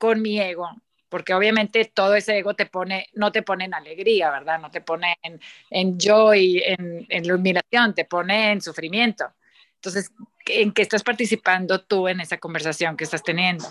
con 0.01 0.19
mi 0.19 0.41
ego? 0.41 0.67
Porque 1.09 1.35
obviamente 1.35 1.85
todo 1.85 2.15
ese 2.15 2.39
ego 2.39 2.55
te 2.55 2.65
pone, 2.65 3.07
no 3.13 3.31
te 3.31 3.43
pone 3.43 3.65
en 3.65 3.75
alegría, 3.75 4.31
¿verdad? 4.31 4.59
No 4.59 4.71
te 4.71 4.81
pone 4.81 5.15
en, 5.21 5.39
en 5.69 5.99
joy, 5.99 6.59
en, 6.65 7.05
en 7.07 7.23
iluminación, 7.23 7.93
te 7.93 8.05
pone 8.05 8.51
en 8.51 8.61
sufrimiento. 8.61 9.31
Entonces, 9.75 10.11
¿en 10.47 10.71
qué 10.71 10.81
estás 10.81 11.03
participando 11.03 11.81
tú 11.81 12.07
en 12.07 12.19
esa 12.19 12.39
conversación 12.39 12.97
que 12.97 13.03
estás 13.03 13.21
teniendo? 13.21 13.65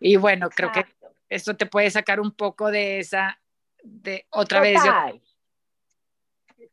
Y 0.00 0.16
bueno, 0.16 0.48
creo 0.48 0.72
que 0.72 0.86
esto 1.28 1.54
te 1.56 1.66
puede 1.66 1.90
sacar 1.90 2.18
un 2.18 2.30
poco 2.30 2.70
de 2.70 3.00
esa, 3.00 3.38
de 3.82 4.24
otra 4.30 4.60
vez. 4.60 4.80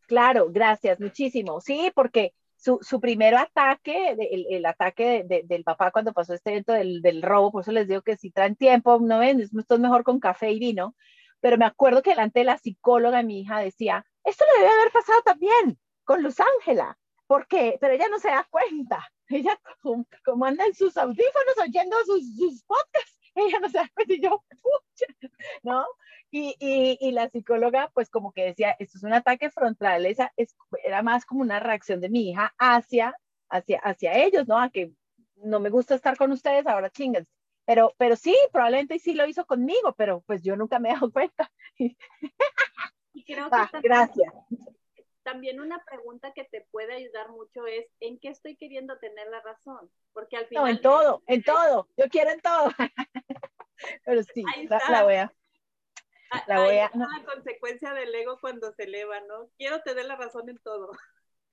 Claro, 0.08 0.48
gracias, 0.50 0.98
muchísimo. 1.02 1.60
Sí, 1.60 1.92
porque 1.94 2.34
su, 2.60 2.78
su 2.82 3.00
primer 3.00 3.36
ataque, 3.36 4.10
el, 4.10 4.46
el 4.50 4.66
ataque 4.66 5.24
del 5.46 5.64
papá 5.64 5.92
cuando 5.92 6.12
pasó 6.12 6.34
este 6.34 6.52
evento 6.52 6.74
del, 6.74 7.02
del, 7.02 7.22
robo, 7.22 7.52
por 7.52 7.62
eso 7.62 7.72
les 7.72 7.88
digo 7.88 8.02
que 8.02 8.18
si 8.18 8.32
traen 8.32 8.58
tiempo, 8.58 9.00
no 9.00 9.20
ven, 9.20 9.40
esto 9.40 9.76
es 9.76 9.80
mejor 9.80 10.04
con 10.04 10.20
café 10.20 10.52
y 10.52 10.60
vino, 10.60 10.96
pero 11.40 11.58
me 11.58 11.66
acuerdo 11.66 12.02
que 12.02 12.10
delante 12.10 12.40
de 12.40 12.46
la 12.46 12.58
psicóloga 12.58 13.24
mi 13.24 13.42
hija 13.42 13.60
decía, 13.60 14.06
esto 14.26 14.44
le 14.46 14.62
debe 14.62 14.74
haber 14.74 14.92
pasado 14.92 15.22
también 15.24 15.80
con 16.04 16.22
Luz 16.22 16.36
Ángela, 16.58 16.98
porque, 17.28 17.78
pero 17.80 17.94
ella 17.94 18.08
no 18.10 18.20
se 18.20 18.28
da 18.28 18.46
cuenta, 18.50 19.08
ella 19.30 19.58
como, 20.26 20.46
anda 20.46 20.66
en 20.66 20.76
sus 20.76 20.98
audífonos 20.98 21.58
oyendo 21.62 21.96
sus, 22.06 22.36
sus 22.36 22.64
podcasts, 22.64 23.18
ella 23.36 23.60
no 23.60 23.70
se 23.70 23.78
da 23.78 23.90
cuenta 23.94 24.14
y 24.14 24.22
yo, 24.22 24.44
pucha, 24.50 25.30
¿no? 25.64 25.86
Y, 26.32 26.56
y, 26.60 26.98
y, 27.02 27.12
la 27.12 27.30
psicóloga, 27.30 27.90
pues 27.94 28.10
como 28.10 28.32
que 28.32 28.46
decía, 28.46 28.76
esto 28.80 28.98
es 28.98 29.04
un 29.04 29.14
ataque 29.14 29.50
frontal, 29.50 30.06
esa 30.06 30.32
es, 30.38 30.56
era 30.84 31.02
más 31.02 31.26
como 31.26 31.42
una 31.42 31.60
reacción 31.60 32.02
de 32.02 32.10
mi 32.10 32.30
hija 32.30 32.54
hacia, 32.58 33.16
hacia, 33.50 33.80
hacia 33.80 34.14
ellos, 34.24 34.48
¿no? 34.48 34.60
A 34.60 34.70
que 34.70 34.92
no 35.36 35.60
me 35.60 35.70
gusta 35.70 35.96
estar 35.96 36.18
con 36.18 36.32
ustedes, 36.32 36.68
ahora 36.68 36.90
chingas. 36.90 37.26
Pero, 37.66 37.94
pero 37.98 38.16
sí, 38.16 38.36
probablemente 38.52 39.00
sí 39.00 39.14
lo 39.14 39.28
hizo 39.28 39.46
conmigo, 39.46 39.94
pero 39.96 40.22
pues 40.22 40.44
yo 40.44 40.56
nunca 40.56 40.80
me 40.80 40.90
he 40.90 40.94
dado 40.94 41.12
cuenta. 41.12 41.52
Y 43.12 43.24
creo 43.24 43.50
que 43.50 43.56
ah, 43.56 43.70
gracias. 43.82 44.34
También 45.32 45.62
una 45.62 45.84
pregunta 45.86 46.34
que 46.34 46.44
te 46.46 46.66
puede 46.72 46.92
ayudar 46.92 47.30
mucho 47.30 47.68
es, 47.68 47.86
¿en 48.00 48.20
qué 48.20 48.30
estoy 48.30 48.58
queriendo 48.58 48.98
tener 48.98 49.28
la 49.28 49.40
razón? 49.42 49.92
Porque 50.12 50.38
al 50.38 50.48
final... 50.48 50.64
No, 50.64 50.70
en 50.70 50.82
todo, 50.82 51.24
en 51.28 51.44
todo, 51.44 51.88
yo 51.98 52.06
quiero 52.10 52.32
en 52.32 52.42
todo. 52.42 52.72
pero 54.06 54.24
sí, 54.24 54.44
la, 54.68 54.82
la 54.90 55.04
voy 55.04 55.16
a... 55.16 55.34
La 56.48 56.64
voy 56.64 56.80
a, 56.80 56.90
no. 56.96 57.08
la 57.08 57.24
consecuencia 57.26 57.94
del 57.94 58.14
ego 58.16 58.40
cuando 58.42 58.72
se 58.74 58.86
eleva, 58.86 59.20
¿no? 59.22 59.52
Quiero 59.56 59.84
tener 59.84 60.06
la 60.06 60.16
razón 60.16 60.50
en 60.50 60.58
todo. 60.64 60.90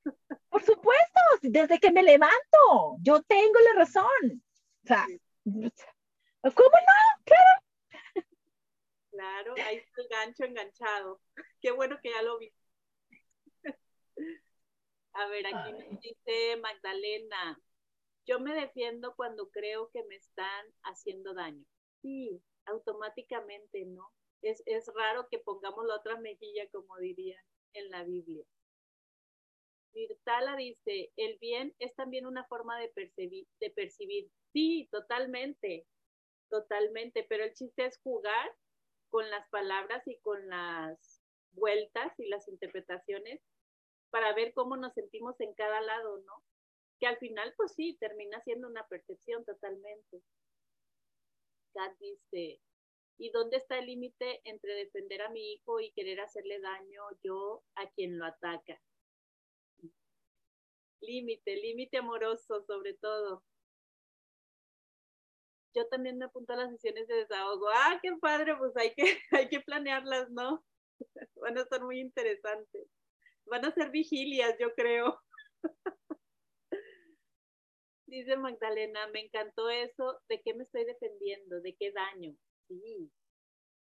Por 0.49 0.63
supuesto, 0.63 1.21
desde 1.43 1.79
que 1.79 1.93
me 1.93 2.03
levanto, 2.03 2.97
yo 3.03 3.23
tengo 3.25 3.61
la 3.61 3.81
razón. 3.81 4.43
O 4.85 4.87
sea, 4.87 5.07
¿cómo 5.45 5.69
no? 6.43 7.23
Claro. 7.25 8.25
Claro, 9.11 9.55
ahí 9.67 9.77
está 9.77 10.01
el 10.01 10.09
gancho 10.09 10.45
enganchado. 10.45 11.21
Qué 11.61 11.73
bueno 11.73 11.99
que 12.03 12.11
ya 12.11 12.23
lo 12.23 12.39
vi. 12.39 12.51
A 15.19 15.29
ver, 15.29 15.47
aquí 15.47 15.73
nos 15.73 16.01
dice 16.01 16.57
Magdalena, 16.61 17.61
yo 18.27 18.41
me 18.41 18.55
defiendo 18.55 19.15
cuando 19.15 19.51
creo 19.51 19.91
que 19.91 20.03
me 20.05 20.17
están 20.17 20.67
haciendo 20.83 21.33
daño. 21.35 21.65
Sí, 22.03 22.43
automáticamente, 22.67 23.85
¿no? 23.87 24.13
es, 24.43 24.63
es 24.67 24.91
raro 24.95 25.29
que 25.29 25.39
pongamos 25.39 25.87
la 25.87 25.97
otra 25.97 26.17
mejilla, 26.19 26.69
como 26.71 26.97
dirían 26.99 27.43
en 27.73 27.91
la 27.91 28.05
Biblia. 28.05 28.45
Virtala 29.93 30.57
dice, 30.57 31.11
el 31.17 31.39
bien 31.39 31.75
es 31.79 31.95
también 31.95 32.27
una 32.27 32.45
forma 32.45 32.79
de 32.79 32.89
percibir, 32.89 33.47
de 33.61 33.71
percibir. 33.71 34.31
Sí, 34.53 34.89
totalmente, 34.93 35.87
totalmente, 36.51 37.25
pero 37.29 37.45
el 37.45 37.55
chiste 37.55 37.87
es 37.87 37.99
jugar 38.03 38.55
con 39.09 39.29
las 39.31 39.49
palabras 39.49 40.07
y 40.07 40.19
con 40.19 40.49
las 40.49 41.23
vueltas 41.53 42.13
y 42.19 42.29
las 42.29 42.47
interpretaciones 42.49 43.41
para 44.11 44.35
ver 44.35 44.53
cómo 44.55 44.77
nos 44.77 44.95
sentimos 44.95 45.41
en 45.41 45.55
cada 45.55 45.81
lado, 45.81 46.19
¿no? 46.19 46.43
Que 46.99 47.07
al 47.07 47.19
final, 47.19 47.53
pues 47.57 47.73
sí, 47.75 47.97
termina 48.01 48.41
siendo 48.43 48.69
una 48.69 48.87
percepción 48.87 49.45
totalmente. 49.45 50.23
Kat 51.75 51.97
dice, 51.99 52.61
¿Y 53.19 53.31
dónde 53.31 53.57
está 53.57 53.79
el 53.79 53.87
límite 53.87 54.43
entre 54.45 54.75
defender 54.75 55.23
a 55.23 55.31
mi 55.31 55.55
hijo 55.55 55.81
y 55.81 55.93
querer 55.93 56.21
hacerle 56.21 56.61
daño 56.61 57.03
yo 57.23 57.63
a 57.75 57.89
quien 57.91 58.19
lo 58.19 58.27
ataca? 58.27 58.81
Límite, 61.01 61.57
límite 61.57 61.99
amoroso 61.99 62.63
sobre 62.67 62.95
todo. 62.95 63.43
Yo 65.75 65.89
también 65.89 66.19
me 66.19 66.27
apunto 66.27 66.53
a 66.53 66.57
las 66.57 66.71
sesiones 66.71 67.07
de 67.07 67.17
desahogo. 67.17 67.69
Ah, 67.71 67.99
qué 68.03 68.13
padre, 68.21 68.57
pues 68.57 68.77
hay 68.77 68.93
que, 68.95 69.03
hay 69.31 69.49
que 69.49 69.61
planearlas, 69.61 70.31
¿no? 70.31 70.65
Van 71.37 71.57
a 71.57 71.63
estar 71.63 71.83
muy 71.83 72.01
interesantes. 72.01 72.87
Van 73.47 73.65
a 73.65 73.73
ser 73.73 73.91
vigilias, 73.91 74.57
yo 74.59 74.75
creo. 74.75 75.21
Dice 78.07 78.37
Magdalena, 78.37 79.09
me 79.09 79.21
encantó 79.21 79.69
eso, 79.69 80.21
¿de 80.29 80.41
qué 80.43 80.55
me 80.55 80.63
estoy 80.65 80.85
defendiendo? 80.85 81.61
¿De 81.61 81.75
qué 81.75 81.91
daño? 81.93 82.37
Sí, 82.69 83.11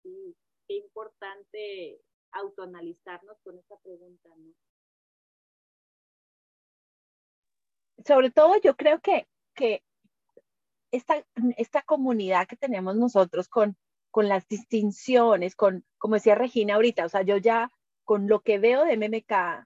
sí, 0.02 0.36
qué 0.68 0.74
importante 0.74 2.00
autoanalizarnos 2.32 3.38
con 3.42 3.58
esta 3.58 3.78
pregunta, 3.78 4.28
¿no? 4.36 4.54
Sobre 8.06 8.30
todo 8.30 8.60
yo 8.60 8.76
creo 8.76 9.00
que, 9.00 9.26
que 9.54 9.82
esta, 10.90 11.24
esta 11.56 11.82
comunidad 11.82 12.46
que 12.46 12.56
tenemos 12.56 12.96
nosotros 12.96 13.48
con, 13.48 13.76
con 14.10 14.28
las 14.28 14.46
distinciones, 14.48 15.54
con, 15.54 15.84
como 15.98 16.14
decía 16.14 16.34
Regina 16.34 16.74
ahorita, 16.74 17.04
o 17.04 17.08
sea, 17.08 17.22
yo 17.22 17.36
ya 17.36 17.70
con 18.10 18.26
lo 18.26 18.40
que 18.40 18.58
veo 18.58 18.84
de 18.84 18.96
MMK, 18.96 19.64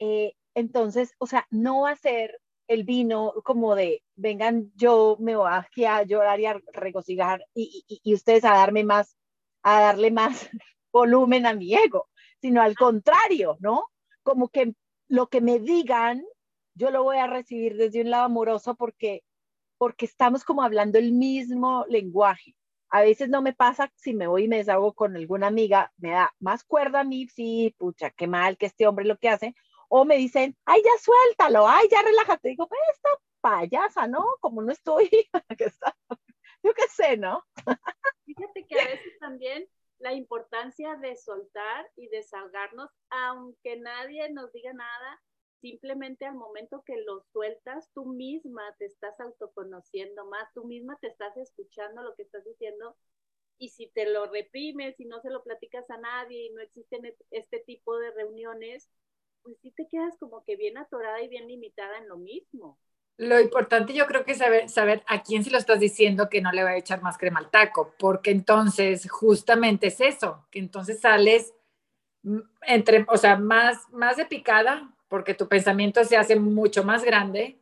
eh, 0.00 0.34
entonces, 0.54 1.14
o 1.16 1.26
sea, 1.26 1.46
no 1.48 1.80
va 1.80 1.92
a 1.92 1.96
ser 1.96 2.38
el 2.68 2.84
vino 2.84 3.32
como 3.42 3.74
de, 3.74 4.02
vengan, 4.16 4.70
yo 4.74 5.16
me 5.18 5.34
voy 5.34 5.48
aquí 5.50 5.86
a 5.86 6.02
llorar 6.02 6.38
y 6.38 6.44
a 6.44 6.60
regocijar 6.74 7.46
y, 7.54 7.86
y, 7.88 8.12
ustedes 8.12 8.44
a 8.44 8.50
darme 8.50 8.84
más, 8.84 9.16
a 9.62 9.80
darle 9.80 10.10
más 10.10 10.28
volumen 10.92 11.46
a 11.46 11.54
mi 11.54 11.74
ego, 11.74 12.10
sino 12.42 12.60
al 12.60 12.76
contrario, 12.76 13.56
¿no? 13.60 13.86
Como 14.22 14.50
que 14.50 14.74
lo 15.08 15.28
que 15.28 15.40
me 15.40 15.58
digan, 15.58 16.22
yo 16.74 16.90
lo 16.90 17.02
voy 17.02 17.16
a 17.16 17.26
recibir 17.26 17.78
desde 17.78 18.02
un 18.02 18.10
lado 18.10 18.24
amoroso 18.24 18.74
porque, 18.74 19.22
porque 19.78 20.04
estamos 20.04 20.44
como 20.44 20.62
hablando 20.62 20.98
el 20.98 21.12
mismo 21.12 21.86
lenguaje. 21.88 22.54
A 22.90 23.02
veces 23.02 23.28
no 23.28 23.42
me 23.42 23.52
pasa 23.52 23.92
si 23.96 24.14
me 24.14 24.26
voy 24.26 24.44
y 24.44 24.48
me 24.48 24.58
deshago 24.58 24.94
con 24.94 25.16
alguna 25.16 25.48
amiga, 25.48 25.92
me 25.96 26.10
da 26.10 26.34
más 26.38 26.64
cuerda 26.64 27.00
a 27.00 27.04
mí, 27.04 27.28
sí, 27.28 27.74
pucha, 27.78 28.10
qué 28.10 28.26
mal 28.26 28.56
que 28.56 28.66
este 28.66 28.86
hombre 28.86 29.04
lo 29.04 29.18
que 29.18 29.28
hace, 29.28 29.54
o 29.88 30.04
me 30.04 30.16
dicen, 30.16 30.56
ay, 30.64 30.82
ya 30.84 30.90
suéltalo, 31.00 31.66
ay, 31.68 31.86
ya 31.90 32.02
relájate. 32.02 32.48
Digo, 32.50 32.68
pues 32.68 32.80
esta 32.92 33.08
payasa, 33.40 34.06
¿no? 34.06 34.24
Como 34.40 34.62
no 34.62 34.72
estoy, 34.72 35.10
yo 36.62 36.74
qué 36.74 36.88
sé, 36.88 37.16
¿no? 37.16 37.44
Fíjate 38.24 38.66
que 38.66 38.80
a 38.80 38.84
veces 38.84 39.18
también 39.20 39.68
la 39.98 40.12
importancia 40.12 40.96
de 40.96 41.16
soltar 41.16 41.90
y 41.96 42.08
desahogarnos, 42.08 42.90
aunque 43.10 43.78
nadie 43.78 44.30
nos 44.30 44.52
diga 44.52 44.72
nada, 44.72 45.22
simplemente 45.60 46.26
al 46.26 46.34
momento 46.34 46.82
que 46.84 46.96
lo 46.98 47.22
sueltas, 47.32 47.90
tú 47.94 48.06
misma 48.06 48.62
te 48.78 48.86
estás 48.86 49.18
autoconociendo 49.20 50.26
más, 50.26 50.52
tú 50.54 50.64
misma 50.64 50.96
te 51.00 51.08
estás 51.08 51.36
escuchando 51.36 52.02
lo 52.02 52.14
que 52.14 52.22
estás 52.22 52.44
diciendo 52.44 52.96
y 53.58 53.70
si 53.70 53.88
te 53.88 54.10
lo 54.10 54.26
reprimes 54.26 54.98
y 55.00 55.06
no 55.06 55.20
se 55.20 55.30
lo 55.30 55.42
platicas 55.42 55.88
a 55.90 55.96
nadie 55.96 56.46
y 56.46 56.50
no 56.50 56.60
existen 56.60 57.14
este 57.30 57.60
tipo 57.60 57.96
de 57.98 58.10
reuniones, 58.10 58.90
pues 59.42 59.56
sí 59.62 59.70
te 59.70 59.88
quedas 59.88 60.16
como 60.18 60.44
que 60.44 60.56
bien 60.56 60.76
atorada 60.76 61.22
y 61.22 61.28
bien 61.28 61.46
limitada 61.46 61.98
en 61.98 62.08
lo 62.08 62.18
mismo. 62.18 62.78
Lo 63.18 63.40
importante 63.40 63.94
yo 63.94 64.06
creo 64.06 64.24
que 64.24 64.32
es 64.32 64.38
saber, 64.38 64.68
saber 64.68 65.02
a 65.06 65.22
quién 65.22 65.42
se 65.42 65.50
lo 65.50 65.56
estás 65.56 65.80
diciendo 65.80 66.28
que 66.28 66.42
no 66.42 66.52
le 66.52 66.64
va 66.64 66.70
a 66.70 66.76
echar 66.76 67.00
más 67.00 67.16
crema 67.16 67.40
al 67.40 67.50
taco, 67.50 67.94
porque 67.98 68.30
entonces 68.30 69.10
justamente 69.10 69.86
es 69.86 70.00
eso, 70.02 70.46
que 70.50 70.58
entonces 70.58 71.00
sales 71.00 71.54
entre, 72.62 73.06
o 73.08 73.16
sea, 73.16 73.36
más, 73.36 73.88
más 73.90 74.16
de 74.16 74.26
picada, 74.26 74.95
porque 75.08 75.34
tu 75.34 75.48
pensamiento 75.48 76.04
se 76.04 76.16
hace 76.16 76.36
mucho 76.36 76.84
más 76.84 77.04
grande 77.04 77.58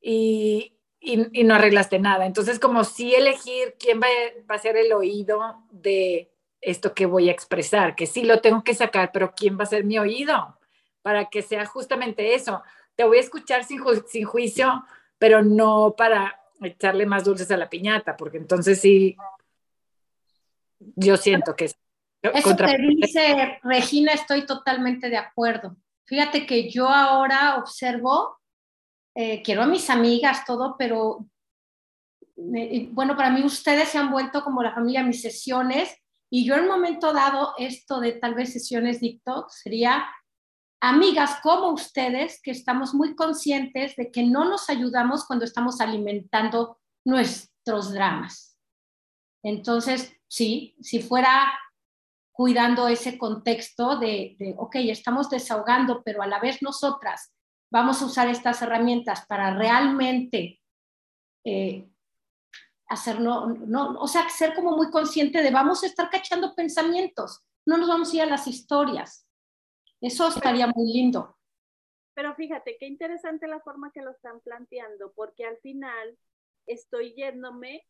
y, 0.00 0.74
y, 1.00 1.44
no 1.44 1.54
arreglaste 1.54 1.98
nada. 1.98 2.26
Entonces, 2.26 2.58
como 2.58 2.84
si 2.84 3.14
elegir 3.14 3.76
quién 3.78 4.00
va, 4.00 4.06
va, 4.50 4.54
a 4.54 4.58
ser 4.58 4.76
el 4.76 4.92
oído 4.92 5.64
de 5.70 6.30
esto 6.60 6.94
que 6.94 7.06
voy 7.06 7.28
a 7.28 7.32
expresar, 7.32 7.94
que 7.94 8.06
sí 8.06 8.24
lo 8.24 8.40
tengo 8.40 8.62
que 8.64 8.74
sacar, 8.74 9.10
pero 9.12 9.34
quién 9.34 9.58
va 9.58 9.64
a 9.64 9.66
ser 9.66 9.84
mi 9.84 9.98
oído 9.98 10.58
para 11.02 11.30
que 11.30 11.42
sea 11.42 11.66
justamente 11.66 12.34
eso. 12.34 12.62
Te 12.94 13.04
voy 13.04 13.18
a 13.18 13.22
escuchar 13.22 13.64
sin, 13.64 13.80
sin 14.08 14.24
juicio, 14.24 14.84
pero 15.18 15.42
no 15.42 15.94
para 15.96 16.40
echarle 16.60 17.06
más 17.06 17.24
dulces 17.24 17.50
a 17.50 17.56
la 17.56 17.70
piñata, 17.70 18.16
porque 18.16 18.38
entonces 18.38 18.80
sí, 18.80 19.16
yo 20.78 21.16
siento 21.16 21.54
que 21.54 21.66
es... 21.66 21.78
Eso 22.20 22.56
que 22.56 22.76
dice 22.96 23.60
Regina, 23.62 24.12
estoy 24.12 24.44
totalmente 24.44 25.08
de 25.08 25.16
acuerdo. 25.16 25.76
Fíjate 26.08 26.46
que 26.46 26.70
yo 26.70 26.88
ahora 26.88 27.56
observo, 27.56 28.38
eh, 29.14 29.42
quiero 29.42 29.62
a 29.62 29.66
mis 29.66 29.90
amigas, 29.90 30.44
todo, 30.46 30.74
pero 30.78 31.28
bueno, 32.34 33.14
para 33.16 33.30
mí 33.30 33.42
ustedes 33.42 33.90
se 33.90 33.98
han 33.98 34.10
vuelto 34.10 34.42
como 34.42 34.62
la 34.62 34.72
familia, 34.72 35.02
mis 35.02 35.20
sesiones, 35.20 35.94
y 36.30 36.46
yo 36.46 36.54
en 36.54 36.62
un 36.62 36.68
momento 36.68 37.12
dado, 37.12 37.52
esto 37.58 38.00
de 38.00 38.12
tal 38.12 38.34
vez 38.34 38.52
sesiones 38.52 39.00
TikTok 39.00 39.50
sería 39.50 40.06
amigas 40.80 41.40
como 41.42 41.72
ustedes 41.72 42.40
que 42.42 42.52
estamos 42.52 42.94
muy 42.94 43.14
conscientes 43.14 43.94
de 43.96 44.10
que 44.10 44.22
no 44.22 44.48
nos 44.48 44.70
ayudamos 44.70 45.26
cuando 45.26 45.44
estamos 45.44 45.80
alimentando 45.80 46.78
nuestros 47.04 47.92
dramas. 47.92 48.58
Entonces, 49.42 50.14
sí, 50.26 50.74
si 50.80 51.02
fuera 51.02 51.52
cuidando 52.38 52.86
ese 52.86 53.18
contexto 53.18 53.98
de, 53.98 54.54
ok, 54.58 54.76
estamos 54.76 55.28
desahogando, 55.28 56.04
pero 56.04 56.22
a 56.22 56.26
la 56.28 56.38
vez 56.38 56.62
nosotras 56.62 57.34
vamos 57.68 58.00
a 58.00 58.04
usar 58.06 58.28
estas 58.28 58.62
herramientas 58.62 59.26
para 59.26 59.56
realmente 59.56 60.62
eh, 61.44 61.90
hacerlo, 62.86 63.48
no, 63.48 63.98
o 63.98 64.06
sea, 64.06 64.28
ser 64.28 64.54
como 64.54 64.76
muy 64.76 64.88
consciente 64.88 65.42
de 65.42 65.50
vamos 65.50 65.82
a 65.82 65.88
estar 65.88 66.08
cachando 66.10 66.54
pensamientos, 66.54 67.44
no 67.66 67.76
nos 67.76 67.88
vamos 67.88 68.12
a 68.12 68.16
ir 68.18 68.22
a 68.22 68.26
las 68.26 68.46
historias. 68.46 69.26
Eso 70.00 70.28
estaría 70.28 70.68
muy 70.68 70.92
lindo. 70.92 71.36
Pero 72.14 72.36
fíjate, 72.36 72.76
qué 72.78 72.86
interesante 72.86 73.48
la 73.48 73.58
forma 73.58 73.90
que 73.90 74.02
lo 74.02 74.12
están 74.12 74.38
planteando, 74.42 75.12
porque 75.16 75.44
al 75.44 75.56
final 75.58 76.16
estoy 76.66 77.14
yéndome 77.16 77.84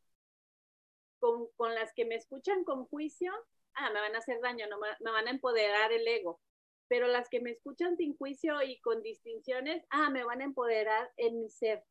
con, 1.19 1.49
con 1.55 1.75
las 1.75 1.93
que 1.93 2.07
me 2.07 2.15
escuchan 2.15 2.65
con 2.65 2.87
juicio, 2.87 3.31
ah, 3.79 3.91
me 3.91 4.01
van 4.01 4.15
a 4.15 4.19
hacer 4.19 4.41
daño, 4.41 4.67
no, 4.69 4.79
me, 4.79 5.11
van 5.11 5.29
a 5.29 5.31
empoderar 5.31 5.93
el 5.93 6.07
ego. 6.07 6.41
Pero 6.89 7.07
las 7.07 7.29
que 7.29 7.41
me 7.41 7.51
escuchan 7.51 7.97
sin 7.97 8.17
juicio 8.17 8.63
y 8.63 8.81
con 8.81 9.03
distinciones, 9.03 9.85
ah, 9.91 10.11
me 10.11 10.25
van 10.25 10.41
a 10.41 10.45
empoderar 10.45 11.11
en 11.17 11.39
mi 11.39 11.51
ser. 11.51 11.85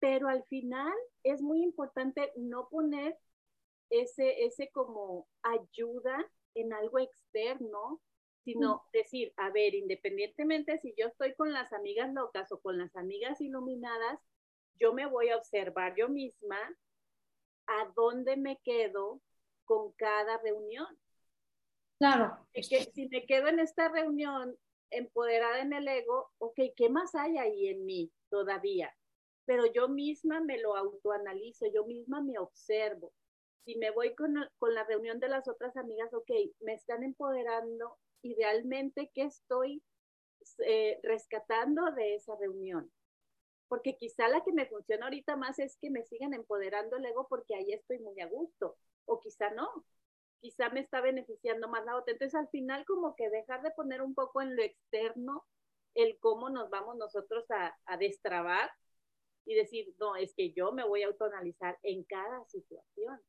Pero 0.00 0.28
al 0.28 0.44
final 0.44 0.92
es 1.22 1.40
muy 1.40 1.62
importante 1.62 2.32
no 2.36 2.68
poner 2.68 3.16
ese, 3.90 4.44
ese 4.44 4.70
como 4.70 5.28
ayuda 5.42 6.30
en 6.54 6.72
algo 6.72 6.98
externo, 6.98 8.00
sino 8.44 8.84
decir, 8.92 9.32
a 9.36 9.50
ver, 9.50 9.74
independientemente 9.74 10.78
si 10.78 10.94
yo 10.98 11.06
estoy 11.06 11.34
con 11.34 11.52
las 11.52 11.72
amigas 11.72 12.12
locas 12.12 12.50
o 12.50 12.60
con 12.60 12.76
las 12.78 12.94
amigas 12.96 13.40
iluminadas, 13.40 14.18
yo 14.80 14.92
me 14.92 15.06
voy 15.06 15.28
a 15.28 15.36
observar 15.36 15.94
yo 15.96 16.08
misma 16.08 16.58
a 17.68 17.92
dónde 17.94 18.36
me 18.36 18.58
quedo 18.64 19.20
con 19.72 19.92
cada 19.92 20.36
reunión. 20.38 20.86
Claro. 21.98 22.46
Que, 22.52 22.62
si 22.62 23.08
me 23.08 23.24
quedo 23.24 23.48
en 23.48 23.58
esta 23.58 23.88
reunión 23.88 24.54
empoderada 24.90 25.60
en 25.60 25.72
el 25.72 25.88
ego, 25.88 26.30
ok, 26.38 26.60
¿qué 26.76 26.90
más 26.90 27.14
hay 27.14 27.38
ahí 27.38 27.68
en 27.68 27.86
mí 27.86 28.12
todavía? 28.28 28.94
Pero 29.46 29.64
yo 29.72 29.88
misma 29.88 30.40
me 30.40 30.58
lo 30.58 30.76
autoanalizo, 30.76 31.66
yo 31.72 31.86
misma 31.86 32.20
me 32.20 32.38
observo. 32.38 33.12
Si 33.64 33.76
me 33.76 33.90
voy 33.90 34.14
con, 34.14 34.34
con 34.58 34.74
la 34.74 34.84
reunión 34.84 35.20
de 35.20 35.28
las 35.28 35.48
otras 35.48 35.74
amigas, 35.78 36.12
ok, 36.12 36.30
me 36.60 36.74
están 36.74 37.02
empoderando 37.02 37.96
idealmente 38.20 39.10
qué 39.14 39.22
estoy 39.22 39.82
eh, 40.66 41.00
rescatando 41.02 41.90
de 41.92 42.16
esa 42.16 42.36
reunión. 42.36 42.92
Porque 43.68 43.96
quizá 43.96 44.28
la 44.28 44.44
que 44.44 44.52
me 44.52 44.66
funciona 44.66 45.06
ahorita 45.06 45.36
más 45.36 45.58
es 45.58 45.78
que 45.80 45.88
me 45.88 46.04
sigan 46.04 46.34
empoderando 46.34 46.96
el 46.96 47.06
ego 47.06 47.26
porque 47.26 47.54
ahí 47.54 47.72
estoy 47.72 48.00
muy 48.00 48.20
a 48.20 48.26
gusto. 48.26 48.76
O 49.06 49.20
quizá 49.20 49.50
no. 49.50 49.84
Quizá 50.40 50.70
me 50.70 50.80
está 50.80 51.00
beneficiando 51.00 51.68
más 51.68 51.84
la 51.84 51.96
otra. 51.96 52.12
Entonces 52.12 52.34
al 52.34 52.48
final 52.48 52.84
como 52.84 53.14
que 53.16 53.30
dejar 53.30 53.62
de 53.62 53.70
poner 53.70 54.02
un 54.02 54.14
poco 54.14 54.42
en 54.42 54.56
lo 54.56 54.62
externo 54.62 55.44
el 55.94 56.18
cómo 56.18 56.50
nos 56.50 56.70
vamos 56.70 56.96
nosotros 56.96 57.50
a, 57.50 57.76
a 57.84 57.96
destrabar 57.96 58.70
y 59.44 59.54
decir, 59.54 59.94
no, 59.98 60.16
es 60.16 60.34
que 60.34 60.52
yo 60.52 60.72
me 60.72 60.84
voy 60.84 61.02
a 61.02 61.08
autoanalizar 61.08 61.78
en 61.82 62.04
cada 62.04 62.44
situación. 62.46 63.20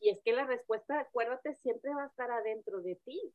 Y 0.00 0.10
es 0.10 0.20
que 0.22 0.32
la 0.32 0.46
respuesta, 0.46 1.00
acuérdate, 1.00 1.56
siempre 1.56 1.94
va 1.94 2.04
a 2.04 2.08
estar 2.08 2.30
adentro 2.30 2.80
de 2.82 2.96
ti 3.04 3.34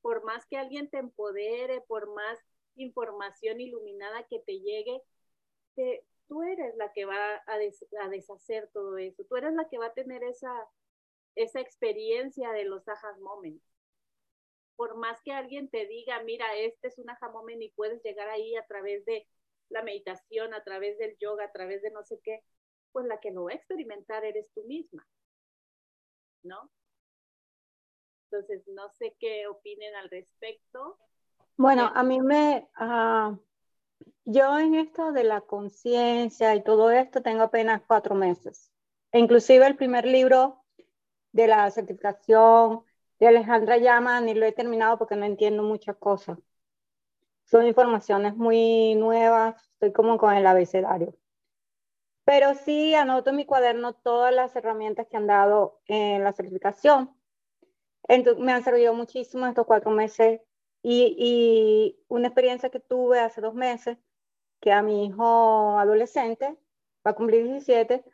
por 0.00 0.24
más 0.24 0.46
que 0.46 0.56
alguien 0.56 0.88
te 0.90 0.98
empodere, 0.98 1.82
por 1.82 2.12
más 2.14 2.38
información 2.76 3.60
iluminada 3.60 4.26
que 4.28 4.40
te 4.40 4.60
llegue, 4.60 5.02
tú 6.28 6.42
eres 6.42 6.76
la 6.76 6.92
que 6.92 7.04
va 7.04 7.42
a, 7.46 7.58
deshacer 8.08 8.70
todo 8.72 8.98
eso, 8.98 9.24
tú 9.24 9.36
eres 9.36 9.54
la 9.54 9.68
que 9.68 9.78
va 9.78 9.86
a 9.86 9.94
tener 9.94 10.22
esa, 10.24 10.52
esa 11.34 11.60
experiencia 11.60 12.52
de 12.52 12.64
los 12.64 12.86
aha 12.88 13.16
moments. 13.20 13.64
Por 14.76 14.96
más 14.96 15.20
que 15.22 15.32
alguien 15.32 15.68
te 15.68 15.86
diga, 15.86 16.22
mira, 16.22 16.54
este 16.56 16.88
es 16.88 16.98
un 16.98 17.10
aha 17.10 17.30
moment 17.30 17.62
y 17.62 17.70
puedes 17.70 18.02
llegar 18.02 18.28
ahí 18.28 18.56
a 18.56 18.66
través 18.66 19.04
de 19.04 19.26
la 19.68 19.82
meditación, 19.82 20.54
a 20.54 20.64
través 20.64 20.98
del 20.98 21.16
yoga, 21.18 21.44
a 21.44 21.52
través 21.52 21.82
de 21.82 21.90
no 21.90 22.02
sé 22.02 22.18
qué, 22.22 22.42
pues 22.92 23.06
la 23.06 23.20
que 23.20 23.30
lo 23.30 23.44
va 23.44 23.52
a 23.52 23.54
experimentar 23.54 24.24
eres 24.24 24.50
tú 24.54 24.64
misma, 24.64 25.06
¿no? 26.42 26.70
Entonces, 28.24 28.66
no 28.68 28.88
sé 28.90 29.16
qué 29.18 29.46
opinen 29.48 29.94
al 29.96 30.08
respecto. 30.08 30.98
Bueno, 31.56 31.90
a 31.94 32.02
mí 32.02 32.20
me, 32.20 32.68
uh, 32.80 33.36
yo 34.24 34.58
en 34.58 34.76
esto 34.76 35.12
de 35.12 35.24
la 35.24 35.40
conciencia 35.40 36.54
y 36.54 36.62
todo 36.62 36.90
esto 36.90 37.22
tengo 37.22 37.42
apenas 37.42 37.82
cuatro 37.86 38.14
meses. 38.14 38.72
Inclusive 39.12 39.66
el 39.66 39.76
primer 39.76 40.06
libro 40.06 40.59
de 41.32 41.46
la 41.46 41.70
certificación 41.70 42.82
de 43.18 43.28
Alejandra 43.28 43.76
Llama 43.78 44.20
ni 44.20 44.34
lo 44.34 44.46
he 44.46 44.52
terminado 44.52 44.98
porque 44.98 45.16
no 45.16 45.24
entiendo 45.24 45.62
muchas 45.62 45.96
cosas. 45.96 46.38
Son 47.44 47.66
informaciones 47.66 48.36
muy 48.36 48.94
nuevas, 48.94 49.62
estoy 49.74 49.92
como 49.92 50.18
con 50.18 50.34
el 50.34 50.46
abecedario. 50.46 51.14
Pero 52.24 52.54
sí 52.54 52.94
anoto 52.94 53.30
en 53.30 53.36
mi 53.36 53.44
cuaderno 53.46 53.94
todas 53.94 54.32
las 54.34 54.54
herramientas 54.56 55.06
que 55.08 55.16
han 55.16 55.26
dado 55.26 55.80
en 55.86 56.22
la 56.24 56.32
certificación 56.32 57.14
entonces, 58.10 58.42
me 58.42 58.52
han 58.52 58.64
servido 58.64 58.94
muchísimo 58.94 59.46
estos 59.46 59.66
cuatro 59.66 59.90
meses 59.92 60.40
y, 60.82 61.14
y, 61.18 62.04
una 62.08 62.28
experiencia 62.28 62.70
que 62.70 62.80
tuve 62.80 63.20
hace 63.20 63.40
dos 63.40 63.54
meses, 63.54 63.98
que 64.60 64.72
a 64.72 64.82
mi 64.82 65.06
hijo 65.06 65.78
adolescente, 65.78 66.56
va 67.06 67.12
a 67.12 67.14
cumplir 67.14 67.44
17, 67.44 68.04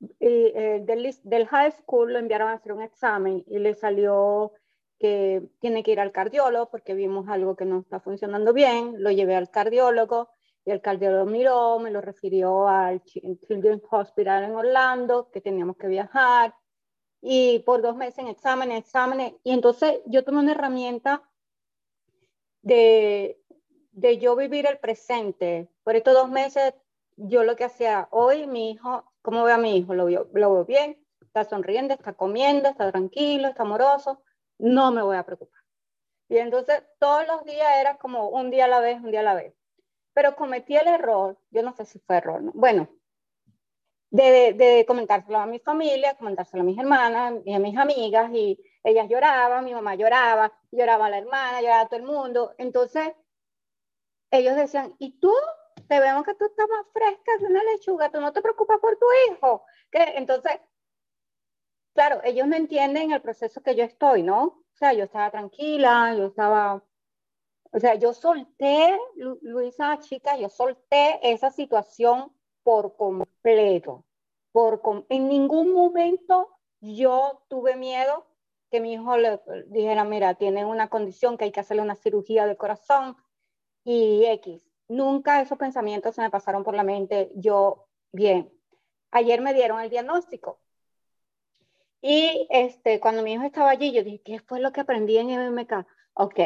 y, 0.00 0.16
eh, 0.20 0.82
del, 0.84 1.14
del, 1.22 1.46
high 1.46 1.72
school 1.72 2.12
lo 2.12 2.18
enviaron 2.18 2.48
a 2.48 2.54
hacer 2.54 2.72
un 2.72 2.82
examen 2.82 3.44
y 3.46 3.58
le 3.58 3.74
salió 3.74 4.52
que 4.98 5.42
tiene 5.60 5.82
que 5.82 5.92
ir 5.92 6.00
al 6.00 6.12
cardiólogo 6.12 6.70
porque 6.70 6.94
vimos 6.94 7.28
algo 7.28 7.56
que 7.56 7.64
no 7.64 7.80
está 7.80 8.00
funcionando 8.00 8.52
bien, 8.52 9.02
lo 9.02 9.10
llevé 9.10 9.36
al 9.36 9.50
cardiólogo 9.50 10.30
y 10.64 10.70
el 10.70 10.80
cardiólogo 10.80 11.26
miró, 11.26 11.78
me 11.78 11.90
lo 11.90 12.00
refirió 12.00 12.66
al 12.68 13.02
Children's 13.04 13.82
Hospital 13.90 14.44
en 14.44 14.54
Orlando, 14.54 15.30
que 15.30 15.40
teníamos 15.40 15.76
que 15.76 15.88
viajar, 15.88 16.54
y 17.20 17.60
por 17.60 17.82
dos 17.82 17.96
meses 17.96 18.18
en 18.18 18.28
exámenes, 18.28 18.80
exámenes, 18.80 19.34
y 19.42 19.52
entonces 19.52 20.00
yo 20.06 20.24
tomé 20.24 20.40
una 20.40 20.52
herramienta 20.52 21.22
de, 22.62 23.38
de 23.92 24.18
yo 24.18 24.36
vivir 24.36 24.66
el 24.66 24.78
presente. 24.78 25.68
Por 25.82 25.96
estos 25.96 26.14
dos 26.14 26.30
meses, 26.30 26.74
yo 27.16 27.44
lo 27.44 27.56
que 27.56 27.64
hacía 27.64 28.08
hoy, 28.10 28.46
mi 28.46 28.70
hijo, 28.70 29.04
¿cómo 29.24 29.42
veo 29.42 29.56
a 29.56 29.58
mi 29.58 29.76
hijo? 29.76 29.94
Lo 29.94 30.04
veo, 30.04 30.28
lo 30.32 30.54
veo 30.54 30.64
bien, 30.64 31.04
está 31.20 31.44
sonriendo, 31.44 31.94
está 31.94 32.12
comiendo, 32.12 32.68
está 32.68 32.92
tranquilo, 32.92 33.48
está 33.48 33.64
amoroso, 33.64 34.22
no 34.58 34.92
me 34.92 35.02
voy 35.02 35.16
a 35.16 35.24
preocupar. 35.24 35.60
Y 36.28 36.38
entonces 36.38 36.84
todos 37.00 37.26
los 37.26 37.44
días 37.44 37.78
era 37.80 37.96
como 37.98 38.28
un 38.28 38.50
día 38.50 38.66
a 38.66 38.68
la 38.68 38.80
vez, 38.80 39.00
un 39.02 39.10
día 39.10 39.20
a 39.20 39.24
la 39.24 39.34
vez 39.34 39.54
pero 40.14 40.36
cometí 40.36 40.76
el 40.76 40.86
error, 40.86 41.36
yo 41.50 41.62
no 41.62 41.74
sé 41.74 41.84
si 41.84 41.98
fue 41.98 42.16
error, 42.16 42.40
¿no? 42.40 42.52
bueno, 42.54 42.88
de, 44.10 44.52
de, 44.52 44.86
comentárselo 44.86 45.38
a 45.38 45.46
mi 45.46 45.58
familia, 45.58 46.14
comentárselo 46.14 46.62
a 46.62 46.66
mis 46.66 46.78
hermanas 46.78 47.34
y 47.44 47.52
a 47.52 47.58
mis 47.58 47.76
amigas, 47.76 48.30
y 48.32 48.56
ellas 48.84 49.08
lloraban, 49.10 49.64
mi 49.64 49.74
mamá 49.74 49.96
lloraba, 49.96 50.52
lloraba 50.70 51.10
la 51.10 51.18
hermana, 51.18 51.60
lloraba 51.60 51.88
todo 51.88 51.98
el 51.98 52.06
mundo. 52.06 52.54
Entonces, 52.58 53.12
ellos 54.30 54.54
decían, 54.54 54.94
¿y 55.00 55.18
tú? 55.18 55.32
Te 55.88 56.00
vemos 56.00 56.24
que 56.24 56.34
tú 56.34 56.44
estás 56.46 56.68
más 56.68 56.86
fresca 56.92 57.32
que 57.38 57.44
una 57.44 57.62
lechuga, 57.64 58.10
tú 58.10 58.20
no 58.20 58.32
te 58.32 58.42
preocupas 58.42 58.80
por 58.80 58.96
tu 58.96 59.06
hijo. 59.28 59.64
¿Qué? 59.90 60.14
Entonces, 60.16 60.60
claro, 61.94 62.20
ellos 62.24 62.46
no 62.46 62.56
entienden 62.56 63.12
el 63.12 63.20
proceso 63.20 63.62
que 63.62 63.74
yo 63.74 63.84
estoy, 63.84 64.22
¿no? 64.22 64.42
O 64.44 64.76
sea, 64.76 64.92
yo 64.92 65.04
estaba 65.04 65.30
tranquila, 65.30 66.14
yo 66.16 66.26
estaba 66.26 66.82
o 67.74 67.80
sea, 67.80 67.96
yo 67.96 68.12
solté, 68.12 68.96
Luisa, 69.16 69.98
chica, 69.98 70.36
yo 70.36 70.48
solté 70.48 71.18
esa 71.28 71.50
situación 71.50 72.32
por 72.62 72.96
completo. 72.96 74.04
Por 74.52 74.80
en 75.08 75.28
ningún 75.28 75.72
momento 75.72 76.50
yo 76.80 77.42
tuve 77.48 77.74
miedo 77.74 78.28
que 78.70 78.78
mi 78.78 78.92
hijo 78.92 79.16
le 79.16 79.40
dijera, 79.66 80.04
mira, 80.04 80.34
tiene 80.34 80.64
una 80.64 80.88
condición 80.88 81.36
que 81.36 81.46
hay 81.46 81.50
que 81.50 81.58
hacerle 81.58 81.82
una 81.82 81.96
cirugía 81.96 82.46
de 82.46 82.56
corazón 82.56 83.16
y 83.82 84.24
X. 84.26 84.63
Nunca 84.88 85.40
esos 85.40 85.58
pensamientos 85.58 86.14
se 86.14 86.22
me 86.22 86.30
pasaron 86.30 86.64
por 86.64 86.74
la 86.74 86.84
mente. 86.84 87.30
Yo, 87.34 87.86
bien, 88.12 88.52
ayer 89.10 89.40
me 89.40 89.54
dieron 89.54 89.80
el 89.80 89.90
diagnóstico. 89.90 90.60
Y 92.02 92.46
este, 92.50 93.00
cuando 93.00 93.22
mi 93.22 93.32
hijo 93.32 93.44
estaba 93.44 93.70
allí, 93.70 93.92
yo 93.92 94.04
dije, 94.04 94.20
¿qué 94.22 94.40
fue 94.40 94.60
lo 94.60 94.72
que 94.72 94.82
aprendí 94.82 95.16
en 95.16 95.28
MMK? 95.28 95.86
Ok, 96.12 96.38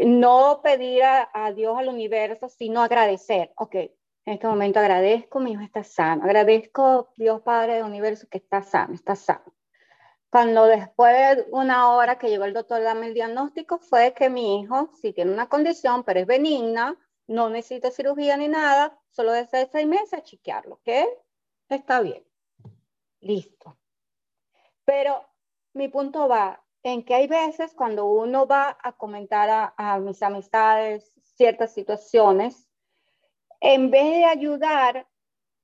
no 0.00 0.60
pedir 0.62 1.02
a, 1.04 1.52
Dios, 1.54 1.76
al 1.78 1.88
universo, 1.88 2.48
sino 2.48 2.82
agradecer. 2.82 3.52
Ok, 3.56 3.74
en 3.74 4.34
este 4.34 4.46
momento 4.46 4.78
agradezco, 4.78 5.40
mi 5.40 5.52
hijo 5.52 5.62
está 5.62 5.82
sano. 5.82 6.24
Agradezco, 6.24 7.12
Dios 7.16 7.40
Padre 7.42 7.74
del 7.74 7.84
universo, 7.84 8.26
que 8.30 8.38
está 8.38 8.62
sano, 8.62 8.94
está 8.94 9.16
sano. 9.16 9.54
Cuando 10.30 10.66
después 10.66 11.36
de 11.36 11.46
una 11.50 11.90
hora 11.90 12.18
que 12.18 12.28
llegó 12.28 12.44
el 12.44 12.52
doctor 12.52 12.82
a 12.82 12.84
darme 12.84 13.06
el 13.06 13.14
diagnóstico, 13.14 13.78
fue 13.78 14.12
que 14.12 14.28
mi 14.28 14.60
hijo 14.60 14.90
sí 15.00 15.14
tiene 15.14 15.32
una 15.32 15.48
condición, 15.48 16.04
pero 16.04 16.20
es 16.20 16.26
benigna, 16.26 16.94
no 17.28 17.50
necesita 17.50 17.90
cirugía 17.90 18.36
ni 18.36 18.48
nada, 18.48 18.98
solo 19.10 19.32
desde 19.32 19.68
seis 19.70 19.86
meses 19.86 20.24
chequearlo, 20.24 20.76
¿ok? 20.76 20.88
Está 21.68 22.00
bien. 22.00 22.26
Listo. 23.20 23.78
Pero 24.84 25.28
mi 25.74 25.88
punto 25.88 26.26
va, 26.26 26.64
en 26.82 27.04
que 27.04 27.14
hay 27.14 27.26
veces 27.26 27.74
cuando 27.74 28.06
uno 28.06 28.46
va 28.46 28.78
a 28.82 28.92
comentar 28.92 29.74
a, 29.76 29.98
mis 29.98 30.22
amistades 30.22 31.12
ciertas 31.22 31.74
situaciones, 31.74 32.66
en 33.60 33.90
vez 33.90 34.04
de 34.04 34.24
ayudar, 34.24 35.06